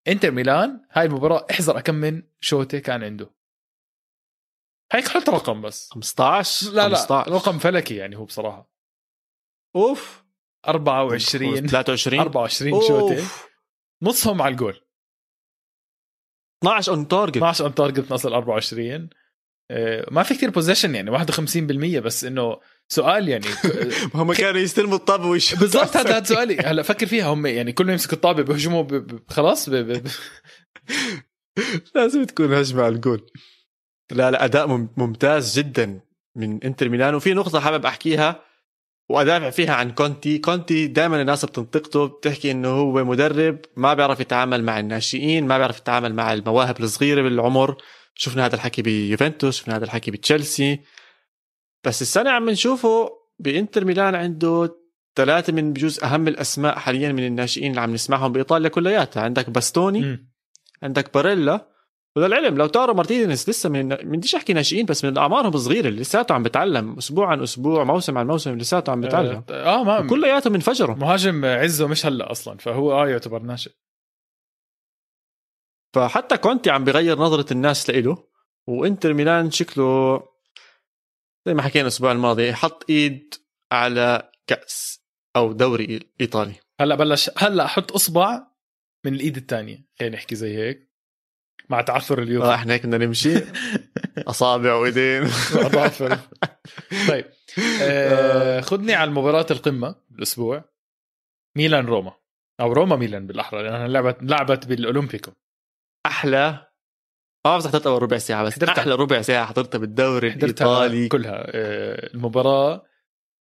إنتر 0.08 0.32
ميلان 0.32 0.86
هاي 0.91 1.06
المباراة 1.06 1.45
احذر 1.51 1.82
كم 1.82 1.95
من 1.95 2.24
شوتة 2.39 2.80
كان 2.80 3.03
عنده. 3.03 3.32
هيك 4.91 5.08
حط 5.08 5.30
رقم 5.30 5.62
بس. 5.62 5.89
15 5.91 6.72
لا 6.72 6.84
15. 6.84 7.16
لا 7.32 7.38
رقم 7.38 7.60
فلكي 7.60 7.95
يعني 7.95 8.18
هو 8.18 8.26
بصراحة. 8.26 8.72
أوف. 9.76 10.26
24 10.68 11.68
23 11.68 12.20
24 12.20 12.82
شوتة 12.82 13.23
نصهم 14.01 14.41
على 14.41 14.51
الجول. 14.51 14.82
12 16.64 16.91
on 16.91 17.07
target 17.07 17.38
12 17.38 17.64
on 17.65 17.76
target 17.76 18.11
نص 18.11 18.26
ال 18.26 18.34
24 18.34 19.10
ما 20.11 20.24
في 20.24 20.34
كثير 20.34 20.49
possession 20.49 20.95
يعني 20.95 21.20
51% 21.20 21.99
بس 21.99 22.24
إنه 22.24 22.57
سؤال 22.88 23.30
يعني. 23.30 23.45
هم 24.16 24.34
كانوا 24.34 24.59
يستلموا 24.61 24.95
الطابة 24.97 25.28
ويشوفوا. 25.28 25.59
بالضبط 25.59 25.97
هذا 25.97 26.24
سؤالي. 26.24 26.57
هلا 26.57 26.84
فكر 26.84 27.05
فيها 27.05 27.28
هم 27.28 27.45
يعني 27.45 27.72
كلهم 27.72 27.91
يمسكوا 27.91 28.13
الطابة 28.13 28.43
بيهجموا 28.43 28.88
خلاص 29.28 29.70
ب... 29.70 29.76
ب... 29.76 30.07
لازم 31.95 32.24
تكون 32.24 32.53
هجمة 32.53 32.84
على 32.84 32.95
الجول. 32.95 33.32
لا 34.11 34.32
لا 34.32 34.45
أداء 34.45 34.88
ممتاز 34.97 35.59
جدا 35.59 35.99
من 36.36 36.63
إنتر 36.63 36.89
ميلان. 36.89 37.16
وفي 37.16 37.34
نقطة 37.34 37.59
حابب 37.59 37.86
أحكيها 37.86 38.41
وأدافع 39.09 39.49
فيها 39.49 39.74
عن 39.74 39.91
كونتي. 39.91 40.38
كونتي 40.38 40.88
دائما 40.88 41.22
الناس 41.22 41.45
بتنتقده 41.45 42.05
بتحكي 42.05 42.51
إنه 42.51 42.70
هو 42.70 43.03
مدرب 43.05 43.59
ما 43.76 43.93
بيعرف 43.93 44.20
يتعامل 44.20 44.63
مع 44.63 44.80
الناشئين 44.80 45.47
ما 45.47 45.57
بيعرف 45.57 45.80
يتعامل 45.80 46.13
مع 46.13 46.34
المواهب 46.34 46.80
الصغيرة 46.80 47.22
بالعمر. 47.22 47.78
شفنا 48.16 48.45
هذا 48.45 48.55
الحكي 48.55 48.82
بيوفنتوس 48.82 49.57
شفنا 49.57 49.76
هذا 49.76 49.86
الحكي 49.86 50.11
بتشيلسي. 50.11 50.80
بس 51.84 52.01
السنة 52.01 52.30
عم 52.30 52.49
نشوفه 52.49 53.09
بإنتر 53.39 53.86
ميلان 53.86 54.16
عنده 54.16 54.76
ثلاثة 55.16 55.53
من 55.53 55.74
بجوز 55.74 56.03
أهم 56.03 56.28
الأسماء 56.28 56.76
حاليا 56.80 57.11
من 57.11 57.28
الناشئين 57.28 57.70
اللي 57.70 57.82
عم 57.82 57.93
نسمعهم 57.93 58.32
بإيطاليا 58.32 58.70
كلياتها. 58.70 59.24
عندك 59.24 59.49
باستوني 59.49 60.01
م. 60.01 60.28
عندك 60.84 61.13
باريلا. 61.13 61.76
وللعلم 62.18 62.57
لاوتارو 62.57 62.93
مارتينيز 62.93 63.49
لسه 63.49 63.70
من 63.70 63.88
من 63.88 64.18
بديش 64.18 64.36
أحكي 64.36 64.53
ناشئين 64.53 64.86
بس 64.86 65.05
من 65.05 65.18
أعمارهم 65.18 65.57
صغيره 65.57 65.89
لساته 65.89 66.36
عم 66.36 66.43
بتعلم 66.43 66.97
أسبوع 66.97 67.28
عن 67.28 67.41
أسبوع 67.41 67.84
موسم 67.84 68.18
عن 68.18 68.28
موسم 68.28 68.57
لساته 68.57 68.91
عم 68.91 69.01
بتعلم. 69.01 69.43
آه 69.49 69.84
ما 69.84 70.07
كلياتهم 70.07 70.53
انفجروا. 70.53 70.95
مهاجم 70.95 71.45
عزه 71.45 71.88
مش 71.88 72.05
هلأ 72.05 72.32
أصلا 72.32 72.57
فهو 72.57 72.91
آه 72.91 73.09
يعتبر 73.09 73.41
ناشئ. 73.41 73.72
فحتى 75.95 76.37
كونتي 76.37 76.69
عم 76.69 76.83
بغير 76.83 77.19
نظرة 77.19 77.53
الناس 77.53 77.89
لإله 77.89 78.27
وإنتر 78.67 79.13
ميلان 79.13 79.51
شكله 79.51 80.19
زي 81.45 81.53
ما 81.53 81.61
حكينا 81.61 81.81
الأسبوع 81.81 82.11
الماضي 82.11 82.53
حط 82.53 82.89
إيد 82.89 83.33
على 83.71 84.31
كأس 84.47 85.05
أو 85.35 85.53
دوري 85.53 85.99
إيطالي. 86.21 86.53
هلأ 86.81 86.95
بلش 86.95 87.31
هلأ 87.37 87.65
أحط 87.65 87.91
إصبع 87.91 88.47
من 89.05 89.13
الإيد 89.13 89.37
الثانية 89.37 89.87
خلينا 89.99 90.15
نحكي 90.15 90.35
زي 90.35 90.57
هيك. 90.57 90.91
مع 91.69 91.81
تعثر 91.81 92.19
آه 92.19 92.23
اليوفا 92.23 92.55
إحنا 92.55 92.73
هيك 92.73 92.85
بدنا 92.85 93.05
نمشي. 93.05 93.35
أصابع 94.17 94.73
وإيدين. 94.73 95.23
اظافر 95.23 96.19
طيب. 97.07 97.25
آه. 97.81 98.61
خذني 98.61 98.93
على 98.93 99.11
مباراة 99.11 99.45
القمة 99.51 99.95
الأسبوع. 100.11 100.63
ميلان 101.57 101.85
روما. 101.85 102.13
أو 102.59 102.73
روما 102.73 102.95
ميلان 102.95 103.27
بالأحرى 103.27 103.63
لأنها 103.63 103.87
لعبت 103.87 104.17
لعبت 104.21 104.67
بالأولمبيكو. 104.67 105.31
أحلى. 106.06 106.68
ما 107.45 107.51
بعرف 107.51 107.68
حضرت 107.68 107.88
اول 107.88 108.03
ربع 108.03 108.18
ساعة 108.18 108.43
بس 108.43 108.53
حضرتها. 108.53 108.82
أحلى 108.82 108.95
ربع 108.95 109.22
ساعة 109.22 109.45
حضرتها 109.45 109.78
بالدوري 109.80 110.32
حضرتها 110.32 110.66
الإيطالي. 110.66 111.08
كلها. 111.08 111.43
آه 111.47 112.14
المباراة 112.14 112.84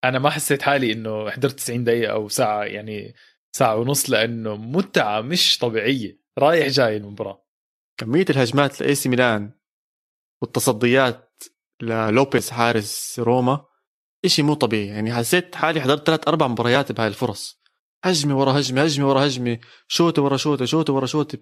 أنا 0.05 0.19
ما 0.19 0.31
حسيت 0.31 0.63
حالي 0.63 0.93
إنه 0.93 1.31
حضرت 1.31 1.53
90 1.53 1.85
دقيقة 1.85 2.13
أو 2.13 2.29
ساعة 2.29 2.65
يعني 2.65 3.15
ساعة 3.57 3.77
ونص 3.77 4.11
لأنه 4.11 4.57
متعة 4.57 5.21
مش 5.21 5.59
طبيعية. 5.59 6.19
رايح 6.39 6.67
جاي 6.69 6.97
المباراة. 6.97 7.45
كمية 8.01 8.25
الهجمات 8.31 8.81
لإي 8.81 8.95
سي 8.95 9.09
ميلان 9.09 9.53
والتصديات 10.43 11.43
للوبيز 11.83 12.51
حارس 12.51 13.21
روما 13.21 13.65
إشي 14.25 14.43
مو 14.43 14.55
طبيعي. 14.55 14.87
يعني 14.87 15.15
حسيت 15.15 15.55
حالي 15.55 15.81
حضرت 15.81 16.07
ثلاث 16.07 16.29
أربع 16.29 16.47
مباريات 16.47 16.93
بهاي 16.93 17.09
الفرص. 17.09 17.63
هجمة 18.05 18.39
ورا 18.39 18.59
هجمة 18.59 18.83
هجمة 18.83 19.09
ورا 19.09 19.27
هجمة 19.27 19.59
شوتة 19.89 20.23
ورا 20.23 20.37
شوتة 20.37 20.65
شوتة 20.65 20.93
ورا 20.93 21.07
شوتة 21.07 21.39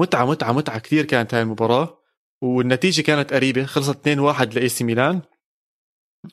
متعة 0.00 0.24
متعة 0.24 0.52
متعة 0.52 0.78
كثير 0.78 1.04
كانت 1.04 1.34
هاي 1.34 1.42
المباراة 1.42 1.98
والنتيجة 2.42 3.02
كانت 3.02 3.32
قريبة 3.32 3.64
خلصت 3.64 4.08
2-1 4.08 4.54
لإي 4.54 4.68
سي 4.68 4.84
ميلان. 4.84 5.22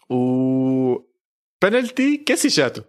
و 0.10 0.16
بنالتي 1.64 2.18
كيسي 2.18 2.50
شاتو 2.50 2.82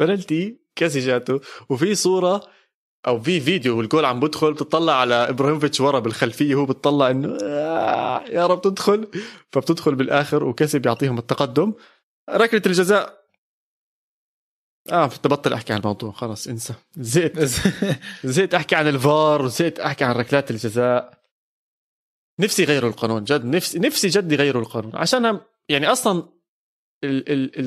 بنالتي 0.00 0.60
كيسي 0.76 1.00
شاتو 1.02 1.40
وفي 1.70 1.94
صورة 1.94 2.40
أو 3.06 3.20
في 3.20 3.40
فيديو 3.40 3.78
والجول 3.78 4.04
عم 4.04 4.20
بدخل 4.20 4.52
بتطلع 4.52 4.92
على 4.92 5.14
إبراهيموفيتش 5.14 5.80
ورا 5.80 5.98
بالخلفية 5.98 6.54
هو 6.54 6.66
بتطلع 6.66 7.10
إنه 7.10 7.38
آه 7.42 8.24
يا 8.26 8.46
رب 8.46 8.60
تدخل. 8.60 9.08
فبتدخل 9.52 9.94
بالآخر 9.94 10.44
وكسب 10.44 10.86
يعطيهم 10.86 11.18
التقدم. 11.18 11.72
ركلة 12.30 12.62
الجزاء 12.66 13.17
آه 14.92 15.06
بتبطل 15.06 15.52
أحكي 15.52 15.72
عن 15.72 15.78
الموضوع. 15.78 16.12
خلص 16.12 16.46
انسى. 16.48 16.74
زهقت. 16.96 17.38
زهقت 18.24 18.54
أحكي 18.54 18.74
عن 18.76 18.88
الفار 18.88 19.42
وزهقت 19.42 19.78
أحكي 19.80 20.04
عن 20.04 20.14
ركلات 20.14 20.50
الجزاء. 20.50 21.18
نفسي 22.40 22.62
يغيروا 22.62 22.90
القانون 22.90 23.24
جد. 23.24 23.44
نفسي 23.44 23.78
نفسي 23.78 24.08
جد 24.08 24.32
يغيروا 24.32 24.62
القانون. 24.62 24.96
عشان 24.96 25.40
يعني 25.68 25.86
أصلا 25.86 26.28
ال- 27.04 27.28
ال- 27.32 27.58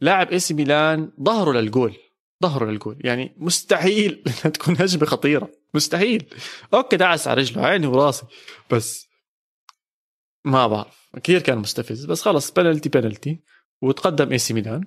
اللاعب 0.00 0.30
إي 0.32 0.38
سي 0.38 0.54
ميلان 0.54 1.12
ظهروا 1.22 1.54
للجول. 1.54 1.96
ظهروا 2.42 2.70
للجول. 2.70 2.98
يعني 3.04 3.34
مستحيل 3.36 4.22
إنها 4.26 4.48
تكون 4.48 4.76
هجمه 4.80 5.06
خطيرة. 5.06 5.50
مستحيل. 5.74 6.24
okay 6.74 6.96
دعس 6.96 7.28
على 7.28 7.40
رجله 7.40 7.66
عيني 7.66 7.86
وراسي. 7.86 8.26
بس 8.70 9.06
ما 10.44 10.66
بعرف. 10.66 11.10
كثير 11.22 11.40
كان 11.42 11.58
مستفز. 11.58 12.04
بس 12.04 12.22
خلص 12.22 12.50
penalty 12.50 12.88
penalty 12.88 13.40
وتقدم 13.82 14.32
AC 14.32 14.54
Milan. 14.54 14.84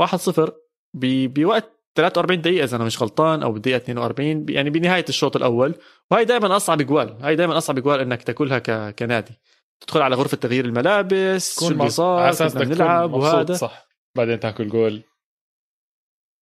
1-0 0.00 0.40
ب- 0.40 0.54
بوقت 0.94 1.72
43 1.96 2.40
دقيقة 2.40 2.64
إذا 2.64 2.76
أنا 2.76 2.84
مش 2.84 3.02
غلطان 3.02 3.42
أو 3.42 3.52
بالدقيقة 3.52 3.76
42 3.76 4.44
ب- 4.44 4.50
يعني 4.50 4.70
بنهاية 4.70 5.04
الشوط 5.08 5.36
الأول. 5.36 5.74
وهي 6.10 6.24
دائما 6.24 6.56
أصعب 6.56 6.82
جوال 6.82 7.12
هاي 7.22 7.36
دائما 7.36 7.58
أصعب 7.58 7.78
جوال 7.78 8.00
إنك 8.00 8.22
تاكلها 8.22 8.58
ك... 8.58 8.94
كنادي. 8.98 9.32
تدخل 9.80 10.02
على 10.02 10.16
غرفة 10.16 10.36
تغيير 10.36 10.64
الملابس 10.64 11.60
شو 11.60 11.68
اللي 11.68 11.82
على 11.82 12.32
صار 12.32 12.48
بنلعب 12.64 13.08
تكون 13.08 13.20
مبسوط 13.20 13.34
وهذا. 13.34 13.54
صح. 13.54 13.86
بعدين 14.16 14.40
تاكل 14.40 14.68
جول. 14.68 15.02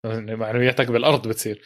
معنوياتك 0.05 0.91
بالأرض 0.91 1.29
بتصير. 1.29 1.63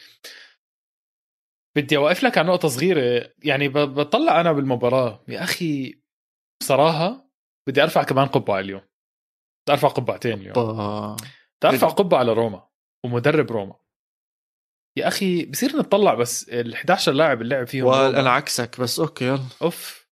بدي 1.77 1.97
أوقف 1.97 2.23
لك 2.23 2.37
على 2.37 2.47
نقطة 2.47 2.67
صغيرة. 2.67 3.29
يعني 3.43 3.69
بطلع 3.69 4.41
أنا 4.41 4.51
بالمباراة. 4.51 5.23
يا 5.27 5.43
أخي 5.43 6.01
بصراحة 6.61 7.29
بدي 7.67 7.83
أرفع 7.83 8.03
كمان 8.03 8.27
قبعة 8.27 8.59
اليوم. 8.59 8.81
بدي 8.81 9.71
أرفع 9.73 9.87
قبعتين 9.87 10.33
اليوم. 10.33 10.53
بدي 11.63 11.73
أرفع 11.73 11.87
قبعة 11.87 12.19
على 12.19 12.33
روما 12.33 12.68
ومدرب 13.05 13.51
روما. 13.51 13.75
يا 14.97 15.07
أخي 15.07 15.45
بصير 15.45 15.77
نطلع 15.77 16.13
بس 16.13 16.49
ال 16.49 16.73
11 16.73 17.11
لاعب 17.11 17.41
اللي 17.41 17.55
لعب 17.55 17.67
فيهم 17.67 17.85
وأنا. 17.85 18.29
عكسك 18.29 18.79
بس 18.81 18.99
أوكي 18.99 19.25
يلا. 19.25 19.43
أوف. 19.61 20.09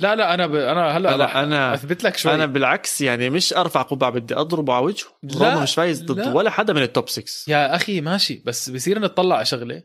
لا 0.00 0.14
لا 0.16 0.34
أنا 0.34 0.46
ب... 0.46 0.54
أنا 0.54 0.96
هلأ 0.96 1.14
أنا 1.14 1.42
أنا 1.42 1.74
أثبت 1.74 2.04
لك 2.04 2.16
شوي. 2.16 2.34
أنا 2.34 2.46
بالعكس 2.46 3.00
يعني 3.00 3.30
مش 3.30 3.52
أرفع 3.52 3.82
قبعة 3.82 4.10
بدي 4.10 4.34
اضربه 4.34 4.74
على 4.74 4.84
وجهه 4.84 5.08
روما 5.34 5.62
مش 5.62 5.74
فايز 5.74 6.02
ضد 6.02 6.18
لا. 6.20 6.32
ولا 6.32 6.50
حدا 6.50 6.72
من 6.72 6.82
التوب 6.82 7.08
6 7.08 7.52
يا 7.52 7.76
أخي 7.76 8.00
ماشي 8.00 8.42
بس 8.46 8.70
بصير 8.70 8.98
نطلع 8.98 9.36
على 9.36 9.44
شغلة. 9.44 9.82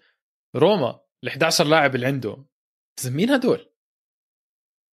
روما 0.55 0.99
ال 1.23 1.29
11 1.29 1.65
لاعب 1.65 1.95
اللي 1.95 2.07
عنده 2.07 2.45
مين 3.05 3.29
هدول؟ 3.29 3.69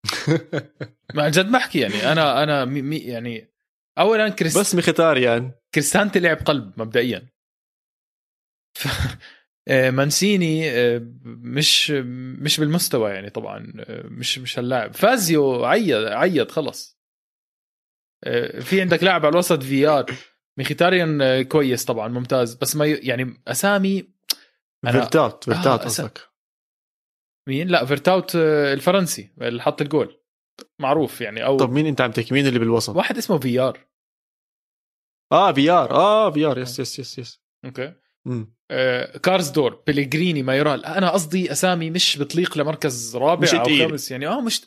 ما 1.15 1.29
جد 1.29 1.51
بحكي 1.51 1.79
يعني 1.79 2.11
أنا 2.11 2.43
أنا 2.43 2.65
مي 2.65 2.81
مي 2.81 2.97
يعني 2.97 3.53
اولا 3.99 4.29
كريس 4.29 4.57
بس 4.57 4.75
مختاريان 4.75 5.51
كريستانتي 5.73 6.19
لعب 6.19 6.37
قلب 6.37 6.81
مبدئيا. 6.81 7.34
مانسيني 9.69 10.69
آه، 10.71 11.01
مش 11.25 11.91
مش 12.41 12.59
بالمستوى 12.59 13.11
يعني 13.11 13.29
طبعا 13.29 13.73
آه، 13.79 14.03
مش 14.07 14.39
مش 14.39 14.59
هاللاعب. 14.59 14.93
فازيو 14.93 15.65
عيد 15.65 15.93
عيد 15.93 16.51
خلص. 16.51 16.99
آه، 18.23 18.59
في 18.59 18.81
عندك 18.81 19.03
لاعب 19.03 19.25
على 19.25 19.33
الوسط 19.33 19.63
في 19.63 19.87
ار 19.87 20.05
ميخيتاريان 20.57 21.21
آه، 21.21 21.41
كويس 21.41 21.85
طبعا 21.85 22.07
ممتاز. 22.07 22.53
بس 22.55 22.75
ما. 22.75 22.85
يعني 22.85 23.43
أسامي 23.47 24.15
فيرتاوت 24.91 25.43
فيرتاوت 25.43 25.79
آه، 25.81 25.85
قصدك. 25.85 26.21
مين؟ 27.47 27.67
لا 27.67 27.85
فيرتاوت 27.85 28.35
آه، 28.35 28.73
الفرنسي 28.73 29.33
اللي 29.41 29.61
حط 29.61 29.81
الجول. 29.81 30.21
معروف 30.79 31.21
يعني 31.21 31.45
أو 31.45 31.57
طب 31.57 31.71
مين 31.71 31.85
أنت 31.85 32.01
عم 32.01 32.11
تحكي 32.11 32.33
مين 32.33 32.47
اللي 32.47 32.59
بالوسط؟ 32.59 32.95
واحد 32.95 33.17
اسمه 33.17 33.37
في 33.39 33.59
ار 33.59 33.87
آه 35.31 35.51
في 35.51 35.69
ار 35.69 35.91
آه 35.91 36.31
في 36.31 36.45
ار 36.45 36.59
يس 36.59 36.79
يس 36.79 36.99
يس 36.99 37.19
يس 37.19 37.41
أوكي. 37.65 37.93
آه، 38.71 39.17
كارزدور 39.17 39.83
بيليجريني 39.87 40.43
مايرال 40.43 40.85
أنا 40.85 41.09
قصدي 41.09 41.51
أسامي 41.51 41.89
مش 41.89 42.17
بتليق 42.17 42.57
لمركز 42.57 43.15
رابع 43.17 43.41
مش 43.41 43.53
أو 43.53 43.63
تقيل. 43.63 43.87
خامس. 43.87 44.11
يعني 44.11 44.27
آه 44.27 44.41
مش 44.41 44.61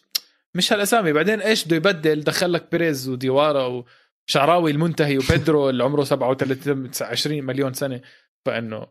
مش 0.55 0.73
هالأسامي. 0.73 1.13
بعدين 1.13 1.41
إيش 1.41 1.65
بده 1.65 1.77
يبدل؟ 1.77 2.21
دخل 2.21 2.53
لك 2.53 2.69
بيريز 2.73 3.09
وديوارا 3.09 3.85
وشعراوي 4.29 4.71
المنتهي 4.71 5.19
وبيدرو 5.19 5.71
اللي 5.71 5.85
عمره 5.85 6.05
37 6.05 6.91
20 7.01 7.43
مليون 7.45 7.73
سنة. 7.73 8.01
فإنه 8.47 8.87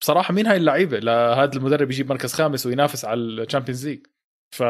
بصراحة 0.00 0.34
مين 0.34 0.46
هاي 0.46 0.56
اللعيبة؟ 0.56 0.98
لهذا 0.98 1.52
المدرب 1.56 1.90
يجيب 1.90 2.10
مركز 2.12 2.32
خامس 2.32 2.66
وينافس 2.66 3.04
على 3.04 3.20
ال 3.20 3.27
Champions 3.27 3.88
League. 3.88 4.06
ف 4.54 4.62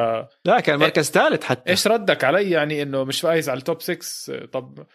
لا 0.45 0.61
كان 0.61 0.79
مركز 0.79 1.11
ثالث 1.11 1.45
حتى. 1.45 1.71
إيش 1.71 1.87
ردك 1.87 2.25
علي؟ 2.25 2.51
يعني 2.51 2.83
إنه 2.83 3.05
مش 3.05 3.21
فايز 3.21 3.49
على 3.49 3.59
ال 3.59 3.65
top 3.65 3.83
6 3.83 4.47
طب 4.47 4.87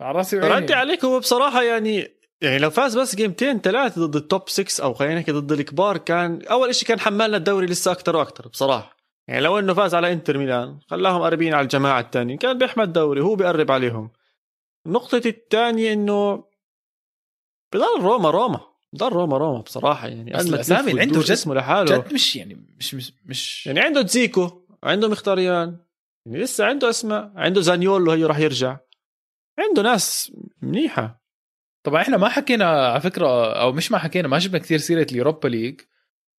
على 0.00 0.18
راسي 0.18 0.36
وعيني. 0.38 0.54
ردي 0.54 0.74
عليك 0.74 1.04
هو 1.04 1.18
بصراحة 1.18 1.62
يعني 1.62 2.17
يعني 2.42 2.58
لو 2.58 2.70
فاز 2.70 2.98
بس 2.98 3.16
جيمتين 3.16 3.60
ثلاثة 3.60 4.06
ضد 4.06 4.16
ال 4.16 4.24
top 4.24 4.48
6 4.48 4.84
أو 4.84 4.94
خلينا 4.94 5.14
نحكي 5.14 5.32
ضد 5.32 5.52
الكبار 5.52 5.96
كان 5.98 6.42
أول 6.46 6.74
شيء 6.74 6.88
كان 6.88 7.00
حملنا 7.00 7.36
الدوري 7.36 7.66
لسه 7.66 7.92
أكثر 7.92 8.16
وأكثر 8.16 8.48
بصراحة. 8.48 8.96
يعني 9.28 9.40
لو 9.40 9.58
إنه 9.58 9.74
فاز 9.74 9.94
على 9.94 10.12
إنتر 10.12 10.38
ميلان 10.38 10.78
خلاهم 10.90 11.22
قريبين 11.22 11.54
على 11.54 11.62
الجماعة 11.64 12.00
الثانية 12.00 12.38
كان 12.38 12.58
بيحمل 12.58 12.84
الدوري 12.84 13.20
هو 13.20 13.34
بيقرب 13.36 13.70
عليهم. 13.70 14.10
النقطة 14.86 15.22
الثانية 15.26 15.92
إنه 15.92 16.44
بضل 17.74 18.00
روما 18.00 18.30
روما 18.30 18.60
بضل 18.92 19.08
روما 19.08 19.36
روما 19.38 19.60
بصراحة. 19.60 20.08
يعني 20.08 20.30
بس 20.32 20.70
اللي 20.72 21.00
عنده 21.00 21.20
جد- 21.20 21.30
اسمه 21.30 21.54
لحاله. 21.54 21.96
جد 21.98 22.12
مش 22.14 22.36
يعني 22.36 22.66
مش 22.78 22.94
مش, 22.94 23.12
مش 23.26 23.66
يعني 23.66 23.80
عنده 23.80 24.02
دزيكو 24.02 24.62
عنده 24.82 25.08
مخيتاريان. 25.08 25.76
يعني 26.26 26.38
لسه 26.42 26.64
عنده 26.66 26.90
أسماء 26.90 27.32
عنده 27.36 27.60
زانيولو 27.60 28.12
هي 28.12 28.24
راح 28.24 28.38
يرجع. 28.38 28.76
عنده 29.58 29.82
ناس 29.82 30.32
منيحة. 30.62 31.17
طبعا 31.86 32.02
إحنا 32.02 32.16
ما 32.16 32.28
حكينا 32.28 32.64
على 32.92 33.00
فكرة 33.00 33.52
أو 33.60 33.72
مش 33.72 33.92
ما 33.92 33.98
حكينا 33.98 34.28
ما 34.28 34.38
جبنا 34.38 34.58
كثير 34.58 34.78
سيرة 34.78 35.06
ال 35.12 35.17
Europa 35.17 35.48
League 35.48 35.80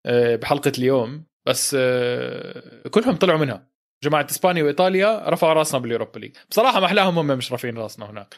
آه، 0.05 0.35
بحلقة 0.35 0.71
اليوم 0.77 1.25
بس 1.47 1.75
آه، 1.79 2.87
كلهم 2.87 3.15
طلعوا 3.15 3.39
منها. 3.39 3.69
جماعة 4.03 4.27
إسبانيا 4.29 4.63
وإيطاليا 4.63 5.29
رفعوا 5.29 5.53
راسنا 5.53 5.79
بال 5.79 5.89
Europa 5.89 6.19
League. 6.19 6.35
بصراحة 6.49 6.79
ما 6.79 6.85
احلاهم 6.85 7.19
هم 7.19 7.27
مش 7.27 7.51
رافعين 7.51 7.77
راسنا 7.77 8.09
هناك. 8.09 8.35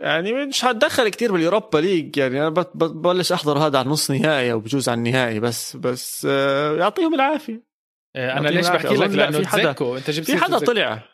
يعني 0.00 0.46
مش 0.46 0.64
هتدخل 0.64 1.08
كتير 1.08 1.32
بال 1.32 1.43
Europa 1.43 1.78
League 1.78 2.16
يعني 2.16 2.40
أنا 2.40 2.48
ببلش 2.48 3.32
أحضر 3.32 3.58
هذا 3.58 3.78
على 3.78 3.86
النص 3.86 4.10
نهائي 4.10 4.52
أو 4.52 4.60
بجوز 4.60 4.88
على 4.88 4.98
النهائي 4.98 5.40
بس 5.40 5.76
بس 5.76 6.26
آه، 6.30 6.76
يعطيهم 6.76 7.14
العافية. 7.14 7.62
آه، 8.16 8.32
أنا 8.38 8.48
ليش. 8.48 8.68
بحكي 8.68 8.94
لك؟ 8.94 9.10
لأنه 9.10 9.38
في 9.38 9.48
حدا- 9.48 9.70
أنت 9.70 10.10
جبت 10.10 10.26
في 10.30 10.36
حدا. 10.36 10.58
طلع. 10.58 11.13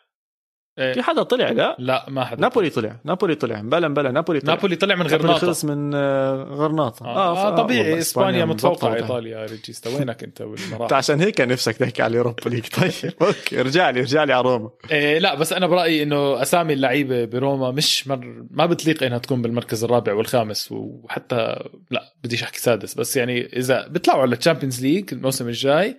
إيه. 0.81 0.93
في 0.93 1.01
حدا 1.01 1.23
طلع 1.23 1.49
لا 1.49 1.75
لا 1.79 2.05
ما 2.09 2.25
حدا 2.25 2.41
نابولي 2.41 2.69
طلع. 2.69 2.95
نابولي 3.03 3.35
طلع. 3.35 3.61
بلا 3.61 3.87
بلا 3.87 4.11
نابولي 4.11 4.39
طلع. 4.39 4.53
نابولي 4.53 4.75
طلع 4.75 4.95
من 4.95 5.07
غرناطة. 5.07 5.37
خلص 5.37 5.65
من 5.65 5.91
آه، 5.95 6.43
غرناطة. 6.43 7.05
آه, 7.05 7.27
آه, 7.27 7.45
والله 7.45 7.63
طبيعي. 7.63 7.97
إسبانيا 7.99 8.45
متفوقه. 8.45 8.87
على 8.89 8.97
إيطاليا 8.97 9.39
يا 9.39 9.45
ريجيستا 9.45 9.89
وينك 9.89 10.23
أنت 10.23 10.41
بالمراحل 10.41 10.93
عشان 11.01 11.19
هيك 11.19 11.41
نفسك 11.41 11.77
تحكي 11.77 12.01
على 12.01 12.11
ال 12.11 12.16
Europa 12.16 12.49
League. 12.49 12.65
طيب 12.81 13.13
okay 13.21 13.59
ارجع 13.59 13.89
لي 13.89 13.99
ارجع 13.99 14.23
لي 14.23 14.33
على 14.33 14.43
روما. 14.43 14.69
إيه 14.91 15.19
لا 15.19 15.35
بس 15.35 15.53
أنا 15.53 15.67
برأيي 15.67 16.03
إنه 16.03 16.41
أسامي 16.41 16.73
اللعيبة 16.73 17.25
بروما 17.25 17.71
مش 17.71 18.07
مر 18.07 18.45
ما 18.51 18.65
بتليق 18.65 19.03
إنها 19.03 19.17
تكون 19.17 19.41
بالمركز 19.41 19.83
الرابع 19.83 20.13
والخامس 20.13 20.71
وحتى 20.71 21.55
لا 21.91 22.13
بديش 22.23 22.43
أحكي 22.43 22.59
سادس. 22.59 22.93
بس 22.93 23.17
يعني 23.17 23.45
إذا 23.45 23.87
بيطلعوا 23.87 24.21
على 24.21 24.35
ال 24.35 24.40
Champions 24.40 24.81
League 24.81 25.13
الموسم 25.13 25.47
الجاي 25.47 25.97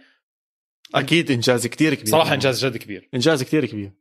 أكيد 0.95 1.31
إنجاز 1.31 1.67
كتير 1.67 1.95
كبير. 1.95 2.13
صراحة 2.13 2.35
إنجاز 2.35 2.67
جد 2.67 2.77
كبير. 2.77 3.09
إنجاز 3.15 3.43
كتير 3.43 3.67
كبير. 3.67 3.93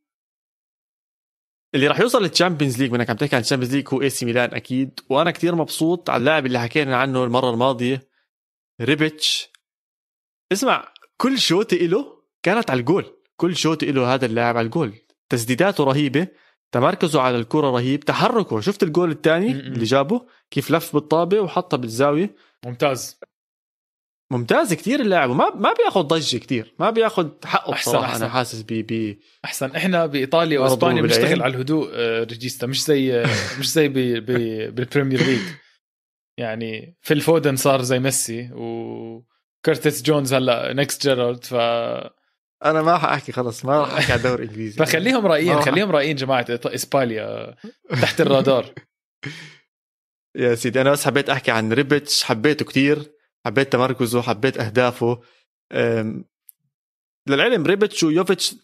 اللي 1.75 1.87
راح 1.87 1.99
يوصل 1.99 2.21
لل 2.21 2.32
Champions 2.32 2.81
League 2.81 2.91
منك 2.91 3.09
عم 3.09 3.15
تحكي 3.15 3.35
عن 3.35 3.41
ال 3.41 3.45
Champions 3.45 3.75
League 3.75 3.87
هو 3.93 4.01
AC 4.01 4.25
Milan 4.25 4.53
أكيد. 4.53 4.99
وأنا 5.09 5.31
كتير 5.31 5.55
مبسوط 5.55 6.09
على 6.09 6.19
اللاعب 6.19 6.45
اللي 6.45 6.59
حكينا 6.59 6.97
عنه 6.97 7.23
المرة 7.23 7.49
الماضية 7.49 8.07
ريبتش 8.81 9.49
اسمع 10.51 10.93
كل 11.17 11.39
شوطه 11.39 11.77
له 11.77 12.23
كانت 12.43 12.71
على 12.71 12.79
الجول. 12.79 13.05
كل 13.35 13.55
شوطه 13.55 13.87
له 13.87 14.13
هذا 14.13 14.25
اللاعب 14.25 14.57
على 14.57 14.65
الجول. 14.65 14.93
تسديداته 15.29 15.83
رهيبة 15.83 16.27
تمركزه 16.71 17.21
على 17.21 17.37
الكرة 17.37 17.71
رهيب 17.71 17.99
تحركه. 17.99 18.61
شفت 18.61 18.83
الجول 18.83 19.11
الثاني. 19.11 19.51
اللي 19.51 19.85
جابه؟ 19.85 20.25
كيف 20.51 20.71
لف 20.71 20.93
بالطابة 20.93 21.39
وحطها 21.39 21.77
بالزاوية. 21.77 22.35
ممتاز. 22.65 23.19
ممتاز 24.31 24.73
كتير 24.73 24.99
اللاعب 24.99 25.29
وما 25.29 25.55
ما 25.55 25.73
بياخذ 25.73 26.01
ضجة 26.01 26.37
كتير 26.37 26.75
ما 26.79 26.89
بياخذ 26.89 27.29
حقه 27.45 27.73
أحسن- 27.75 27.79
بصراحة 27.79 28.05
أحسن. 28.05 28.23
أنا 28.23 28.33
حاسس 28.33 28.61
ب 28.61 28.67
ب 28.73 29.17
أحسن. 29.45 29.75
إحنا 29.75 30.05
بإيطاليا 30.05 30.59
وإسبانيا. 30.59 31.01
بنشتغل 31.01 31.41
على 31.41 31.53
الهدوء 31.55 31.89
آه، 31.93 32.23
ريجيستا 32.23 32.67
مش 32.67 32.83
زي 32.83 33.13
آه، 33.13 33.25
مش 33.59 33.71
زي 33.71 33.87
بي 33.87 34.19
بي 34.19 34.71
بال 34.71 34.83
Premier 34.83 35.23
League. 35.23 35.39
يعني 36.37 36.97
فيل 37.01 37.21
فودن 37.21 37.55
صار 37.55 37.81
زي 37.81 37.99
ميسي 37.99 38.49
وكرتيس 38.53 40.01
جونز 40.01 40.33
هلأ 40.33 40.73
next 40.73 41.01
جيرارد 41.07 41.43
ف 41.43 41.53
أنا 42.65 42.81
ما 42.81 42.97
حأحكي 42.97 43.31
خلص 43.31 43.65
ما 43.65 43.79
راح 43.79 43.93
أحكي 43.93 44.11
على 44.11 44.19
الدوري 44.19 44.43
الإنجليزي. 44.43 44.77
فخليهم 44.85 45.25
رايقين 45.27 45.61
خليهم 45.61 45.91
رايقين 45.91 46.15
جماعة 46.15 46.45
إسبانيا 46.49 47.55
تحت 48.01 48.21
الرادار. 48.21 48.65
يا 50.35 50.55
سيدي 50.55 50.81
أنا 50.81 50.91
بس 50.91 51.05
حبيت 51.05 51.29
أحكي 51.29 51.51
عن 51.51 51.73
ريبتش 51.73 52.23
حبيته 52.23 52.65
كتير. 52.65 53.11
حبيت 53.45 53.73
تمركزه 53.73 54.21
حبيت 54.21 54.57
أهدافه. 54.57 55.21
للعلم 57.29 57.65
ريبتش 57.65 58.03
ويوفيتش 58.03 58.55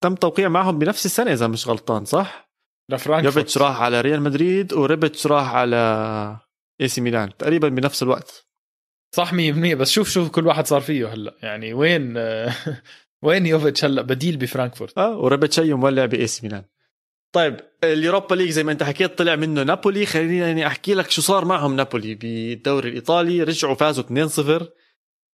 تم 0.00 0.14
توقيع 0.14 0.48
معهم 0.48 0.78
بنفس 0.78 1.06
السنة 1.06 1.32
إذا 1.32 1.46
مش 1.46 1.68
غلطان 1.68 2.04
صح؟ 2.04 2.50
لفرانكفورت 2.90 3.36
يوفيتش 3.36 3.58
راح 3.58 3.80
على 3.80 4.00
ريال 4.00 4.22
مدريد 4.22 4.72
وريبتش 4.72 5.26
راح 5.26 5.54
على 5.54 5.76
إي 6.80 6.88
سي 6.88 7.00
ميلان 7.00 7.36
تقريبا 7.36 7.68
بنفس 7.68 8.02
الوقت. 8.02 8.46
صح 9.16 9.32
100% 9.32 9.36
بس 9.74 9.90
شوف 9.90 10.08
شوف 10.10 10.30
كل 10.30 10.46
واحد 10.46 10.66
صار 10.66 10.80
فيه 10.80 11.12
هلأ. 11.12 11.34
يعني 11.42 11.74
وين 11.74 12.16
آه، 12.16 12.54
وين 13.24 13.46
يوفيتش 13.46 13.84
هلأ 13.84 14.02
بديل 14.02 14.36
بفرانكفورت؟ 14.36 14.98
آه 14.98 15.16
وريبتش 15.18 15.60
هي 15.60 15.74
مولع 15.74 16.06
ب 16.06 16.26
AC 16.26 16.46
Milan. 16.46 16.64
طيب 17.32 17.60
ال 17.84 17.91
Europa 17.91 18.34
League 18.34 18.50
زي 18.50 18.64
ما 18.64 18.72
انت 18.72 18.82
حكيت 18.82 19.18
طلع 19.18 19.36
منه 19.36 19.62
نابولي. 19.62 20.06
خليني 20.06 20.38
يعني 20.38 20.66
أحكي 20.66 20.94
لك 20.94 21.10
شو 21.10 21.22
صار 21.22 21.44
معهم 21.44 21.76
نابولي 21.76 22.14
بالدوري 22.14 22.88
الإيطالي. 22.88 23.42
رجعوا 23.42 23.74
فازوا 23.74 24.04
2-0 24.60 24.64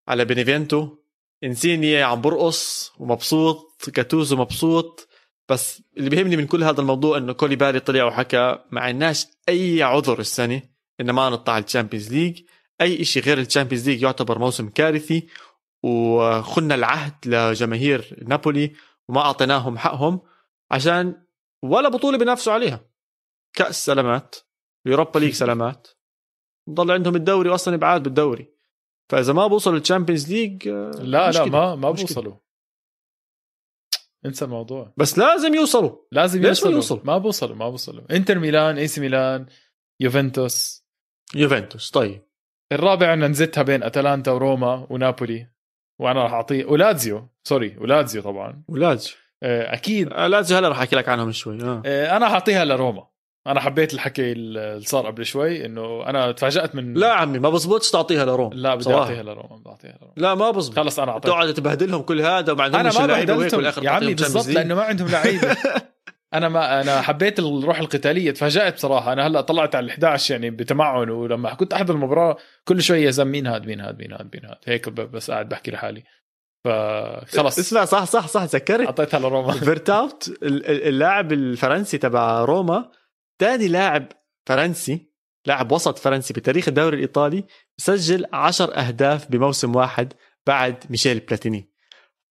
على 0.07 0.25
بينيفينتو 0.25 0.97
إنسيني 1.43 2.03
عم 2.03 2.21
برقص 2.21 2.91
ومبسوط 2.97 3.89
كاتوزو 3.89 4.35
مبسوط. 4.35 5.07
بس 5.49 5.83
اللي 5.97 6.09
بيهمني 6.09 6.37
من 6.37 6.47
كل 6.47 6.63
هذا 6.63 6.81
الموضوع 6.81 7.17
إنه 7.17 7.33
كوليبالي 7.33 7.79
طلع 7.79 8.03
وحكى 8.03 8.59
ما 8.71 8.81
عندناش 8.81 9.25
أي 9.49 9.83
عذر 9.83 10.19
السنة 10.19 10.61
ان 11.01 11.11
ما 11.11 11.29
نطلع 11.29 11.53
على 11.53 11.63
ال 11.63 11.68
Champions 11.68 12.13
League. 12.13 12.41
أي 12.81 13.05
شيء 13.05 13.23
غير 13.23 13.37
ال 13.39 13.44
Champions 13.44 13.89
League 13.89 14.01
يعتبر 14.01 14.39
موسم 14.39 14.69
كارثي. 14.69 15.27
وخنا 15.83 16.75
العهد 16.75 17.13
لجماهير 17.25 18.23
نابولي 18.27 18.73
وما 19.07 19.21
أعطيناهم 19.21 19.77
حقهم 19.77 20.21
عشان 20.71 21.26
ولا 21.71 21.89
بطولة 21.89 22.17
بينافسوا 22.17 22.53
عليها. 22.53 22.89
كأس 23.53 23.85
سلامات 23.85 24.35
Europa 24.85 25.19
League 25.19 25.33
سلامات. 25.33 25.87
ضل 26.69 26.91
عندهم 26.91 27.15
الدوري 27.15 27.49
أصلا 27.49 27.75
إبعاد 27.75 28.03
بالدوري. 28.03 28.53
فإذا 29.11 29.33
ما 29.33 29.47
بوصلوا 29.47 29.75
لل 29.75 29.85
Champions 29.85 30.31
League 30.33 30.67
آه، 30.67 30.91
لا 30.91 31.03
لا 31.03 31.29
مشكلة. 31.29 31.45
ما 31.45 31.75
ما 31.75 31.91
مشكلة. 31.91 32.07
بوصلوا. 32.07 32.35
انسى 34.25 34.45
الموضوع. 34.45 34.93
بس 34.97 35.17
لازم 35.17 35.53
يوصلوا. 35.53 35.97
لازم 36.11 36.41
ليش 36.41 36.47
ما 36.47 36.49
يوصلوا؟ 36.49 36.73
يوصلوا؟ 36.73 37.01
ما 37.03 37.17
بوصلوا 37.17 37.55
ما 37.55 37.69
بوصلوا. 37.69 38.03
انتر 38.11 38.39
ميلان 38.39 38.77
اي 38.77 38.87
سي 38.87 39.01
ميلان 39.01 39.45
يوفنتوس. 39.99 40.85
يوفنتوس 41.35 41.91
طيب. 41.91 42.27
الرابع 42.71 43.11
عندنا 43.11 43.27
نزتها 43.27 43.63
بين 43.63 43.83
أتلانتا 43.83 44.31
وروما 44.31 44.87
ونابولي. 44.89 45.51
وأنا 45.99 46.23
راح 46.23 46.33
اعطيه 46.33 46.65
ولازيو 46.65 47.29
سوري 47.43 47.77
ولازيو 47.77 48.21
طبعا. 48.21 48.63
ولازيو 48.67 49.15
أكيد. 49.43 50.13
آه، 50.13 50.27
لازيو 50.27 50.57
هلا 50.57 50.69
رح 50.69 50.79
أحكي 50.79 50.95
لك 50.95 51.09
عنهم 51.09 51.31
شوي. 51.31 51.61
آه. 51.61 51.81
آه، 51.85 52.17
أنا 52.17 52.29
حاعطيها 52.29 52.65
لروما. 52.65 53.07
أنا 53.47 53.59
حبيت 53.59 53.93
الحكي 53.93 54.31
اللي 54.31 54.79
صار 54.81 55.05
قبل 55.07 55.25
شوي 55.25 55.65
إنه 55.65 56.09
أنا 56.09 56.31
تفاجأت 56.31 56.75
من 56.75 56.93
لا 56.93 57.13
عمي 57.13 57.39
ما 57.39 57.49
بزبطش 57.49 57.91
تعطيها 57.91 58.25
لروما 58.25 58.53
لا 58.53 58.75
بدي. 58.75 58.93
أعطيها 58.93 59.23
لروما 59.23 59.57
بدي 59.57 59.69
أعطيها 59.69 59.97
لروما. 60.01 60.13
لا 60.17 60.35
ما 60.35 60.51
بزبط. 60.51 60.75
خلص 60.75 60.99
أنا 60.99 61.11
اعطيت 61.11 61.31
تقعد 61.31 61.53
تبهدلهم 61.53 62.01
كل 62.01 62.21
هذا 62.21 62.53
وما 62.53 62.65
أنا 62.67 62.91
ما 62.99 63.05
بهدلتهم. 63.05 63.83
يا 63.83 63.89
عمي 63.89 64.13
بالضبط. 64.13 64.47
لأنه 64.47 64.75
ما 64.75 64.81
عندهم 64.81 65.07
لعيبة. 65.07 65.57
أنا 66.33 66.49
ما 66.49 66.81
أنا 66.81 67.01
حبيت 67.01 67.39
الروح 67.39 67.79
القتالية 67.79 68.31
تفاجأت 68.31 68.73
بصراحة. 68.73 69.13
أنا 69.13 69.27
هلأ 69.27 69.41
طلعت 69.41 69.75
على 69.75 69.85
ال 69.85 69.89
11 69.89 70.31
يعني 70.31 70.49
بتمعن 70.49 71.09
ولما 71.09 71.53
كنت 71.53 71.73
أحضر 71.73 71.93
المباراة 71.93 72.37
كل 72.63 72.81
شوي 72.81 73.01
يا 73.01 73.11
زلمة 73.11 73.31
مين 73.31 73.47
هاد 73.47 73.65
مين 73.65 73.81
هاد 73.81 73.99
مين 73.99 74.13
هاد 74.13 74.29
مين 74.33 74.45
هاد؟ 74.45 74.57
هيك 74.65 74.89
بس 74.89 75.31
قاعد 75.31 75.49
بحكي 75.49 75.71
لحالي. 75.71 76.03
فخلص 76.71 77.59
اسمع 77.59 77.85
صح 77.85 78.03
صح 78.03 78.27
صح 78.27 78.45
تذكرت. 78.45 78.85
أعطيتها 78.85 79.19
لروما. 79.19 79.53
فيريتو 79.67 80.27
ال- 80.27 80.65
ال- 80.65 80.83
اللاعب 80.87 81.33
الفرنسي 81.33 81.97
تبع 81.97 82.41
روما 82.45 82.91
ثاني 83.39 83.67
لاعب 83.67 84.07
فرنسي 84.45 85.11
لاعب 85.45 85.71
وسط 85.71 85.97
فرنسي 85.99 86.33
بتاريخ 86.33 86.67
الدوري 86.67 86.95
الإيطالي 86.95 87.43
سجل 87.77 88.25
عشر 88.33 88.77
أهداف 88.77 89.31
بموسم 89.31 89.75
واحد 89.75 90.13
بعد 90.47 90.83
ميشيل 90.89 91.19
بلاتيني. 91.19 91.71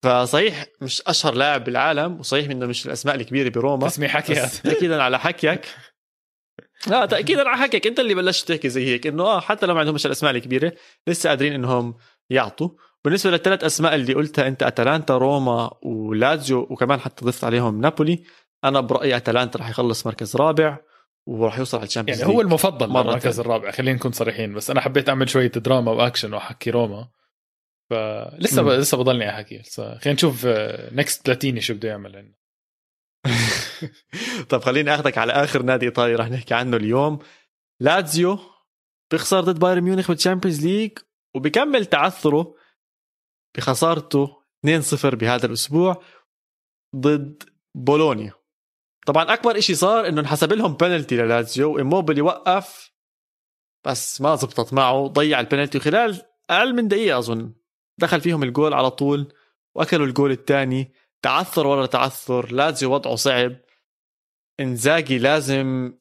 فصحيح 0.04 0.66
مش 0.80 1.02
أشهر 1.06 1.34
لاعب 1.34 1.64
بالعالم 1.64 2.20
وصحيح 2.20 2.50
إنه 2.50 2.66
مش 2.66 2.86
الأسماء 2.86 3.14
الكبيرة 3.14 3.48
بروما. 3.48 3.88
اسمع 3.88 4.08
حكي 4.08 4.34
تاكيدا 4.34 5.02
على 5.02 5.18
حكيك. 5.18 5.60
لا 6.90 7.06
تاكيدا 7.06 7.48
على 7.48 7.56
حكيك. 7.62 7.86
أنت 7.86 8.00
اللي 8.00 8.14
بلشت 8.14 8.48
تحكي 8.48 8.68
زي 8.68 8.86
هيك 8.86 9.06
إنه 9.06 9.22
آه 9.24 9.40
حتى 9.40 9.66
لو 9.66 9.74
ما 9.74 9.80
عندهمش 9.80 10.06
الأسماء 10.06 10.32
الكبيرة 10.36 10.72
لسه 11.06 11.28
قادرين 11.28 11.52
إنهم 11.52 11.94
يعطوا. 12.30 12.68
بالنسبة 13.06 13.30
للثلاث 13.30 13.64
أسماء 13.64 13.94
اللي 13.94 14.14
قلتها 14.14 14.48
أنت 14.48 14.62
أتلانتا 14.62 15.16
روما 15.16 15.70
ولازيو 15.82 16.66
وكمان 16.70 17.00
حتى 17.00 17.24
ضفت 17.24 17.44
عليهم 17.44 17.80
نابولي 17.80 18.24
أنا 18.64 18.80
برأيي 18.80 19.16
أتلانتا 19.16 19.58
رح 19.58 19.68
يخلص 19.68 20.06
مركز 20.06 20.36
رابع 20.36 20.78
وراح 21.26 21.58
يوصل 21.58 21.78
على 21.78 21.86
ال 21.86 21.90
Champions 21.90 22.20
يعني 22.20 22.32
هو 22.34 22.40
المفضل 22.40 22.88
مرة 22.88 23.18
تانية. 23.18 23.38
الرابع 23.40 23.70
خلينا 23.70 23.96
نكون 23.96 24.12
صريحين 24.12 24.54
بس 24.54 24.70
أنا 24.70 24.80
حبيت 24.80 25.08
أعمل 25.08 25.28
شوية 25.28 25.46
دراما 25.48 25.92
وأكشن 25.92 26.34
وأحكي 26.34 26.70
روما. 26.70 27.08
فلسه 27.90 28.62
ب... 28.62 28.68
لسه 28.68 28.96
بضلني 28.96 29.30
أحكي 29.30 29.58
لسه- 29.58 29.98
خلينا 29.98 30.12
نشوف 30.14 30.46
next 30.92 31.26
بلاتيني 31.26 31.60
شو 31.60 31.74
بده 31.74 31.88
يعمل. 31.88 32.12
لنا 32.12 32.32
طب 34.50 34.60
خليني 34.60 34.94
أخذك 34.94 35.18
على 35.18 35.32
آخر 35.32 35.62
نادي 35.62 35.86
إيطالي 35.86 36.14
رح 36.14 36.28
نحكي 36.30 36.54
عنه 36.54 36.76
اليوم. 36.76 37.18
لازيو 37.80 38.38
بيخسر 39.10 39.40
ضد 39.40 39.58
بايرن 39.58 39.80
ميونخ 39.80 40.08
بال 40.08 40.19
Champions 40.19 40.66
League 40.66 40.90
وبكمل 41.34 41.86
تعثره 41.86 42.54
بخسارته 43.56 44.42
2-0 44.66 45.14
بهذا 45.14 45.46
الأسبوع 45.46 46.02
ضد 46.96 47.42
بولونيا. 47.74 48.32
طبعا 49.06 49.32
أكبر 49.32 49.58
إشي 49.58 49.74
صار 49.74 50.08
إنه 50.08 50.20
انحسب 50.20 50.52
لهم 50.52 50.74
بنالتي 50.74 51.16
للازيو 51.16 51.74
وايموبيلي 51.74 52.20
وقف 52.20 52.92
بس 53.86 54.20
ما 54.20 54.36
زبطت 54.36 54.72
معه 54.72 55.06
ضيع 55.06 55.40
البنالتي 55.40 55.78
وخلال 55.78 56.22
أقل 56.50 56.74
من 56.74 56.88
دقيقة 56.88 57.18
أظن. 57.18 57.54
دخل 58.00 58.20
فيهم 58.20 58.42
الجول 58.42 58.74
على 58.74 58.90
طول 58.90 59.34
وأكلوا 59.74 60.06
الجول 60.06 60.30
الثاني. 60.30 60.92
تعثر 61.22 61.66
ورا 61.66 61.86
تعثر 61.86 62.52
لازيو 62.52 62.94
وضعه 62.94 63.14
صعب. 63.14 63.56
إنزاجي 64.60 65.18
لازم 65.18 65.98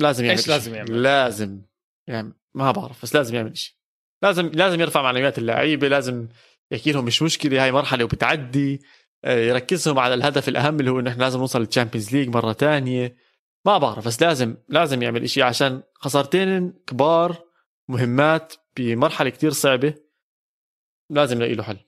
لازم 0.00 0.24
يعمل 0.24 0.38
إشي. 0.38 0.50
لازم 0.50 0.74
يعمل؟ 0.74 1.02
لازم 1.02 1.62
يعني 2.08 2.40
ما 2.54 2.70
بعرف 2.70 3.02
بس 3.02 3.14
لازم 3.14 3.34
يعمل 3.34 3.56
شيء 3.56 3.81
لازم 4.22 4.50
لازم 4.54 4.80
يرفع 4.80 5.02
معنويات 5.02 5.38
اللعيبة 5.38 5.88
لازم 5.88 6.28
يحكي 6.70 6.92
لهم 6.92 7.04
مش 7.04 7.22
مشكلة 7.22 7.64
هاي 7.64 7.72
مرحلة 7.72 8.04
وبتعدي. 8.04 8.82
آه، 9.24 9.38
يركزهم 9.38 9.98
على 9.98 10.14
الهدف 10.14 10.48
الأهم 10.48 10.80
اللي 10.80 10.90
هو 10.90 11.00
إنه 11.00 11.10
إحنا 11.10 11.22
لازم 11.24 11.38
نوصل 11.38 11.60
لل 11.60 11.69
Champions 11.69 12.12
League 12.16 12.28
مرة 12.28 12.52
تانية. 12.52 13.16
ما 13.66 13.78
بعرف 13.78 14.06
بس 14.06 14.22
لازم 14.22 14.56
لازم 14.68 15.02
يعمل 15.02 15.22
إشي 15.22 15.42
عشان 15.42 15.82
خسارتين 15.94 16.72
كبار 16.86 17.44
مهمات 17.88 18.54
بمرحلة 18.76 19.30
كتير 19.30 19.50
صعبة 19.50 19.94
لازم 21.10 21.36
نلاقي 21.36 21.54
له 21.54 21.62
حل. 21.62 21.78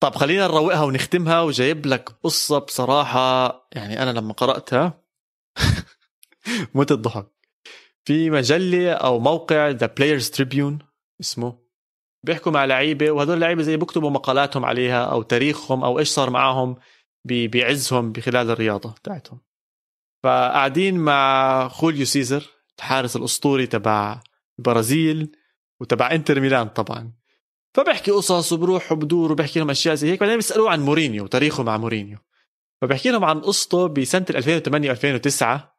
طب 0.00 0.14
خلينا 0.14 0.46
نروقها 0.46 0.82
ونختمها 0.84 1.40
وجايب 1.40 1.86
لك 1.86 2.08
قصة 2.08 2.58
بصراحة 2.58 3.68
يعني 3.72 4.02
أنا 4.02 4.10
لما 4.10 4.32
قرأتها 4.32 5.02
مت 6.74 6.92
الضحك. 6.92 7.26
في 8.04 8.30
مجلة 8.30 8.92
أو 8.92 9.18
موقع 9.18 9.68
The 9.68 9.86
Players' 9.86 10.30
Tribune 10.30 10.78
اسمه 11.20 11.64
بيحكوا 12.24 12.52
مع 12.52 12.64
لعيبة 12.64 13.10
وهدول 13.10 13.34
اللعيبة 13.34 13.62
زي 13.62 13.76
بيكتبوا 13.76 14.10
مقالاتهم 14.10 14.64
عليها 14.64 15.04
أو 15.04 15.22
تاريخهم 15.22 15.84
أو 15.84 15.98
إيش 15.98 16.08
صار 16.08 16.30
معاهم 16.30 16.76
بعزهم 17.24 18.12
بخلال 18.12 18.50
الرياضة 18.50 18.90
بتاعتهم. 18.90 19.40
فقاعدين 20.24 20.98
مع 20.98 21.68
خوليو 21.68 22.04
سيزر 22.04 22.50
الحارس 22.78 23.16
الأسطوري 23.16 23.66
تبع 23.66 24.20
البرازيل 24.58 25.36
وتبع 25.80 26.10
إنتر 26.12 26.40
ميلان 26.40 26.68
طبعا. 26.68 27.12
فبحكي 27.74 28.10
قصص 28.10 28.52
وبروح 28.52 28.92
وبدور 28.92 29.32
وبحكي 29.32 29.58
لهم 29.58 29.70
أشياء 29.70 29.94
زي 29.94 30.10
هيك 30.10 30.20
بعدين 30.20 30.36
بيسألوه 30.36 30.70
عن 30.70 30.80
مورينيو 30.80 31.24
وتاريخه 31.24 31.62
مع 31.62 31.76
مورينيو. 31.76 32.18
فبحكي 32.82 33.10
لهم 33.10 33.24
عن 33.24 33.40
قصته 33.40 33.86
بسنة 33.86 34.26
2008 34.30 34.90
2009 34.90 35.73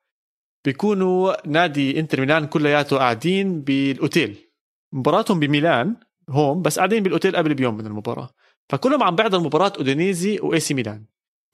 بيكونوا 0.66 1.48
نادي 1.48 2.00
انتر 2.00 2.20
ميلان 2.20 2.48
كلياته 2.48 2.98
قاعدين 2.98 3.62
بالأوتيل. 3.62 4.52
مباراتهم 4.94 5.40
بميلان 5.40 5.96
هون 6.30 6.62
بس 6.62 6.78
قاعدين 6.78 7.04
بالأوتيل 7.04 7.36
قبل 7.36 7.54
بيوم 7.54 7.78
من 7.78 7.86
المباراة. 7.86 8.30
فكلهم 8.70 9.04
عم 9.04 9.16
بيحضر 9.16 9.40
مباراة 9.40 9.74
أودينيزي 9.78 10.40
واي 10.40 10.60
سي 10.60 10.74
ميلان. 10.74 11.06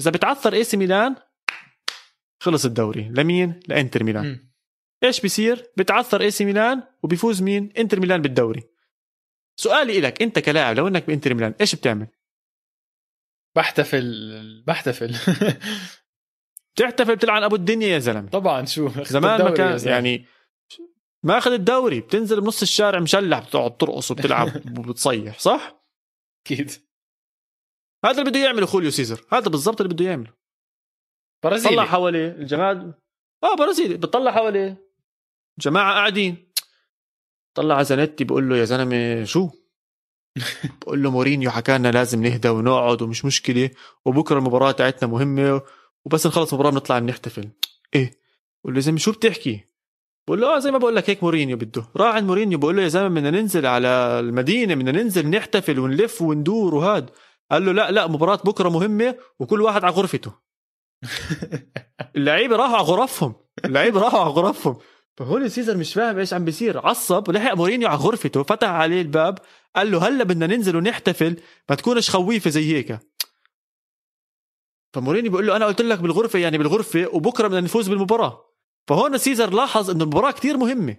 إذا 0.01 0.12
بتعثر 0.12 0.53
اي 0.53 0.64
سي 0.64 0.78
ميلان 0.78 1.16
خلص 2.41 2.66
الدوري. 2.66 3.09
لمين؟ 3.09 3.59
لإنتر 3.68 4.03
ميلان. 4.03 4.32
م. 4.32 4.51
إيش 5.03 5.22
بيصير؟ 5.22 5.72
بتعثر 5.78 6.22
اي 6.22 6.32
سي 6.32 6.45
ميلان 6.45 6.84
وبيفوز 7.03 7.41
مين؟ 7.41 7.74
إنتر 7.78 7.99
ميلان 7.99 8.22
بالدوري. 8.22 8.64
سؤالي 9.55 10.01
لك 10.01 10.22
أنت 10.22 10.39
كلاعب 10.39 10.76
لو 10.76 10.88
إنك 10.88 11.07
بإنتر 11.07 11.34
ميلان 11.34 11.53
إيش 11.62 11.76
بتعمل؟ 11.76 12.07
بحتفل 13.55 14.64
بحتفل. 14.68 15.16
تحتفل 16.76 17.15
بتلعن 17.15 17.43
أبو 17.43 17.55
الدنيا 17.55 17.88
يا 17.88 17.99
زلمة. 17.99 18.30
طبعا 18.30 18.65
شو؟ 18.65 18.89
زمان 19.03 19.43
ما 19.43 19.49
كان 19.51 19.80
يعني 19.86 20.26
ما 21.24 21.38
أخذ 21.38 21.51
الدوري 21.51 21.99
بتنزل 21.99 22.41
بنص 22.41 22.61
الشارع 22.61 22.99
مشلح 22.99 23.39
بتقعد 23.39 23.78
ترقص 23.78 24.11
وبتلعب 24.11 24.49
وبتصيح 24.80 25.39
صح؟ 25.39 25.84
أكيد. 26.45 26.72
هذا 28.05 28.19
اللي 28.19 28.30
بده 28.32 28.39
يعمله 28.39 28.65
خوليو 28.65 28.91
سيزر. 28.91 29.26
هذا 29.32 29.49
بالضبط 29.49 29.82
اللي 29.82 29.93
بده 29.93 30.05
يعمله. 30.05 30.34
برازيلي. 31.43 31.76
طلع 31.76 31.86
حواليه 31.86 32.28
الجماعه 32.28 32.93
آه 33.43 33.55
برازيلي. 33.55 33.97
بتطلع 33.97 34.32
حواليه 34.32 34.91
جماعة 35.59 35.93
قاعدين. 35.93 36.51
طلع 37.55 37.76
على 37.76 37.86
زانيتي 37.86 38.24
بقول 38.24 38.49
له 38.49 38.57
يا 38.57 38.65
زلمة 38.65 39.24
شو؟ 39.24 39.49
بقول 40.82 41.03
له 41.03 41.11
مورينيو 41.11 41.51
حكى 41.51 41.78
لنا 41.78 41.91
لازم 41.91 42.24
نهدى 42.24 42.49
ونقعد 42.49 43.01
ومش 43.01 43.26
مشكلة 43.26 43.69
وبكرة 44.05 44.38
المباراة 44.38 44.72
تاعتنا 44.72 45.09
مهمة 45.09 45.61
وبس 46.06 46.28
نخلص 46.28 46.54
المباراة 46.54 46.72
بنطلع 46.72 46.99
بنحتفل 46.99 47.49
إيه. 47.95 48.12
بقول 48.64 48.74
له 48.74 48.78
يا 48.78 48.82
زلمة 48.82 48.97
شو 48.97 49.12
بتحكي؟ 49.12 49.66
بقول 50.28 50.41
له 50.41 50.56
آه 50.56 50.60
زي 50.60 50.72
ما 50.72 50.78
بقول 50.78 50.95
لك 50.95 51.10
هيك 51.10 51.24
مورينيو 51.24 51.58
بده. 51.58 51.84
راح 51.95 52.16
عند 52.16 52.28
مورينيو 52.28 52.60
بقول 52.60 52.76
له 52.76 52.84
يا 52.84 52.88
زلمة 52.88 53.10
بدنا 53.10 53.30
ننزل 53.32 53.66
على 53.66 53.88
المدينة 54.20 54.76
بدنا 54.76 54.91
ننزل 54.91 55.30
نحتفل 55.30 55.80
ونلف 55.80 56.22
وندور 56.22 56.76
وهاد. 56.76 57.10
قال 57.52 57.66
له 57.66 57.72
لا 57.72 57.91
لا 57.91 58.08
مباراة 58.08 58.36
بكرة 58.45 58.70
مهمة 58.70 59.16
وكل 59.39 59.62
واحد 59.62 59.84
على 59.84 59.93
غرفته. 59.93 60.32
اللعيبة 62.16 62.56
راحوا 62.56 62.76
على 62.76 62.84
غرفهم. 62.84 63.36
اللعيبة 63.66 63.99
راحوا 63.99 64.20
على 64.20 64.30
غرفهم. 64.30 64.78
فخوليو 65.18 65.49
سيزر 65.49 65.78
مش 65.78 65.93
فاهم 65.93 66.18
إيش 66.18 66.34
عم 66.34 66.45
بيصير. 66.45 66.88
عصب 66.88 67.30
ولحق 67.30 67.54
مورينيو 67.54 67.88
على 67.88 67.97
غرفته 67.97 68.43
فتح 68.43 68.70
عليه 68.70 69.02
الباب 69.02 69.38
قال 69.76 69.91
له 69.91 70.08
هلأ 70.08 70.24
بدنا 70.24 70.47
ننزل 70.47 70.76
ونحتفل 70.76 71.38
ما 71.70 71.76
تكونش 71.76 72.10
خويفة 72.10 72.49
زي 72.49 72.76
هيك. 72.76 72.99
فمورينيو 74.94 75.32
بيقول 75.32 75.48
له 75.48 75.56
أنا 75.56 75.66
قلت 75.66 75.82
لك 75.82 76.00
بالغرفة 76.00 76.39
يعني 76.39 76.58
بالغرفة 76.58 77.08
وبكرة 77.14 77.48
بدنا 77.48 77.62
نفوز 77.62 77.89
بالمباراة. 77.89 78.46
فهون 78.88 79.18
سيزر 79.18 79.54
لاحظ 79.54 79.89
إنه 79.89 80.04
المباراة 80.04 80.32
كتير 80.32 80.58
مهمة. 80.58 80.98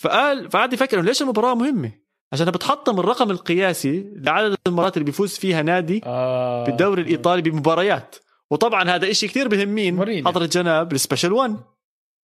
فقال 0.00 0.50
فقعد 0.50 0.72
يفكر 0.72 1.00
ليش 1.00 1.22
المباراة 1.22 1.54
مهمة؟ 1.54 1.92
عشان 2.32 2.50
بتحطم 2.50 3.00
الرقم 3.00 3.30
القياسي 3.30 4.12
لعدد 4.16 4.56
المرات 4.66 4.96
اللي 4.96 5.04
بيفوز 5.04 5.38
فيها 5.38 5.62
نادي 5.62 6.00
آه. 6.04 6.64
بالدوري 6.64 7.02
الإيطالي 7.02 7.42
بمباريات. 7.42 8.16
وطبعا 8.50 8.82
هذا 8.84 9.10
إشي 9.10 9.28
كتير 9.28 9.48
بهم 9.48 9.68
مين 9.68 10.26
حضرة 10.26 10.46
جناب 10.46 10.92
ال 10.92 10.97
Special 10.97 11.32
1 11.32 11.56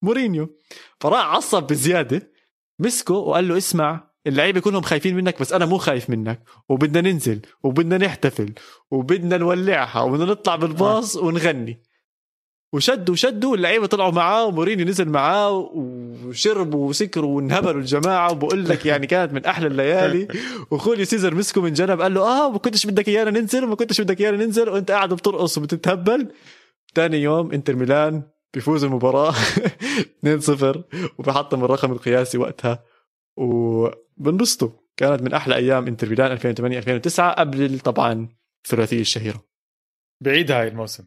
مورينيو. 0.01 0.59
فراح 0.99 1.25
عصب 1.25 1.63
بزيادة 1.63 2.31
مسكه 2.79 3.13
وقال 3.13 3.47
له 3.47 3.57
اسمع 3.57 4.12
اللعيبة 4.27 4.59
كلهم 4.59 4.81
خايفين 4.81 5.15
منك 5.15 5.39
بس 5.39 5.53
أنا 5.53 5.65
مو 5.65 5.77
خايف 5.77 6.09
منك. 6.09 6.43
وبدنا 6.69 7.11
ننزل 7.11 7.39
وبدنا 7.63 7.97
نحتفل 7.97 8.53
وبدنا 8.91 9.37
نولعها 9.37 10.01
وبدنا 10.01 10.25
نطلع 10.25 10.55
بالباص 10.55 11.15
ونغني. 11.15 11.83
وشدوا 12.73 13.13
وشدوا 13.13 13.55
اللعيبه 13.55 13.85
طلعوا 13.85 14.11
معاه 14.11 14.45
ومورينيو 14.45 14.85
نزل 14.85 15.09
معاه 15.09 15.51
وشربوا 15.75 16.89
وسكروا 16.89 17.35
وانهبلوا 17.35 17.81
الجماعة. 17.81 18.31
وبقول 18.31 18.69
لك 18.69 18.85
يعني 18.89 19.07
كانت 19.07 19.33
من 19.33 19.45
أحلى 19.45 19.67
الليالي. 19.67 20.27
وخوليو 20.71 21.05
سيزر 21.05 21.35
مسكه 21.35 21.61
من 21.61 21.73
جنب 21.73 22.01
قال 22.01 22.13
له 22.13 22.21
آه 22.21 22.51
ما 22.51 22.57
كنتش 22.57 22.85
بدك 22.85 23.07
إيانا 23.07 23.31
ننزل 23.31 23.63
وما 23.63 23.75
كنتش 23.75 24.01
بدك 24.01 24.21
إيانا 24.21 24.45
ننزل. 24.45 24.69
وأنت 24.69 24.91
قاعد 24.91 25.13
بترقص 25.13 25.57
وبتتهبل. 25.57 26.31
ثاني 26.95 27.21
يوم 27.21 27.51
إنتر 27.51 27.75
ميلان 27.75 28.23
بيفوز 28.53 28.83
المباراة 28.83 29.33
2-0 30.25 30.77
وبحطم 31.17 31.63
الرقم 31.63 31.91
القياسي 31.91 32.37
وقتها. 32.37 32.92
وبنبسطوا 33.35 34.69
كانت 34.97 35.21
من 35.21 35.33
أحلى 35.33 35.55
أيام 35.55 35.87
انتر 35.87 36.09
ميلان 36.09 36.31
2008 36.31 36.77
2009 36.77 37.33
قبل 37.33 37.79
طبعا 37.79 38.29
الثلاثيه 38.65 39.01
الشهيرة. 39.01 39.43
بعيد 40.21 40.51
هاي 40.51 40.67
الموسم. 40.67 41.05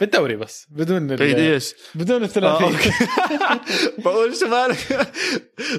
بالدوري 0.00 0.36
بس 0.36 0.66
بدون 0.70 1.16
بعيد 1.16 1.38
إيش؟ 1.38 1.74
بدون 1.94 2.22
الثلاثيه 2.22 2.66
آه 2.66 3.60
بقول 4.04 4.36
شو 4.36 4.48
مالك؟ 4.48 5.12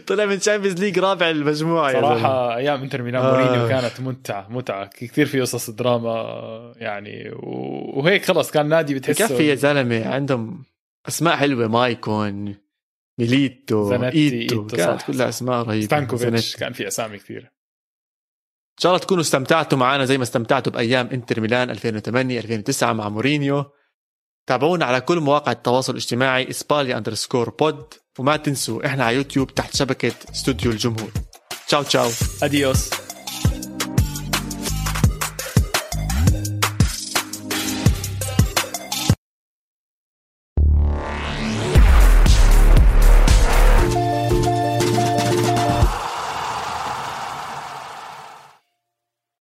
طلع 0.07 0.25
من 0.25 0.39
Champions 0.39 0.79
League 0.79 0.99
رابع 0.99 1.29
المجموعة 1.29 1.93
صراحة 1.93 2.55
أيام 2.55 2.81
انتر 2.81 3.01
ميلان 3.01 3.23
آه. 3.23 3.31
مورينيو 3.31 3.67
كانت 3.67 4.01
متعه 4.01 4.47
متعة. 4.49 4.87
كثير 4.87 5.25
في 5.25 5.41
قصص 5.41 5.69
دراما 5.69 6.73
يعني 6.77 7.31
وهيك 7.93 8.25
خلص 8.25 8.51
كان 8.51 8.69
نادي 8.69 8.93
بتحسه 8.95 9.27
بكفي 9.27 9.47
يا 9.47 9.55
زلمة 9.55 10.07
عندهم 10.07 10.63
أسماء 11.07 11.35
حلوة 11.35 11.67
مايكون 11.67 12.55
ميليتو 13.21 13.93
إيتو 13.93 14.67
كانت 14.67 15.01
كلها 15.01 15.29
أسماء 15.29 15.63
رهيبة. 15.63 15.85
ستانكوفيتش 15.85 16.55
كان 16.55 16.73
في 16.73 16.87
أسامي 16.87 17.17
كثير 17.17 17.41
إن 17.41 18.83
شاء 18.83 18.91
الله 18.91 19.03
تكونوا 19.03 19.21
استمتعتوا 19.21 19.77
معنا 19.77 20.05
زي 20.05 20.17
ما 20.17 20.23
استمتعتوا 20.23 20.73
بأيام 20.73 21.07
إنتر 21.07 21.41
ميلان 21.41 21.69
2008 21.69 22.39
2009 22.39 22.93
مع 22.93 23.09
مورينيو. 23.09 23.65
تابعونا 24.47 24.85
على 24.85 25.01
كل 25.01 25.19
مواقع 25.19 25.51
التواصل 25.51 25.93
الاجتماعي 25.93 26.49
اسباليا 26.49 26.97
أندرسكور 26.97 27.49
بود. 27.49 27.93
وما 28.19 28.37
تنسوا 28.37 28.85
إحنا 28.85 29.05
على 29.05 29.15
يوتيوب 29.15 29.53
تحت 29.53 29.75
شبكة 29.75 30.13
استوديو 30.31 30.71
الجمهور. 30.71 31.11
تشاو 31.67 31.83
تشاو. 31.83 32.09
اديوس 32.43 32.89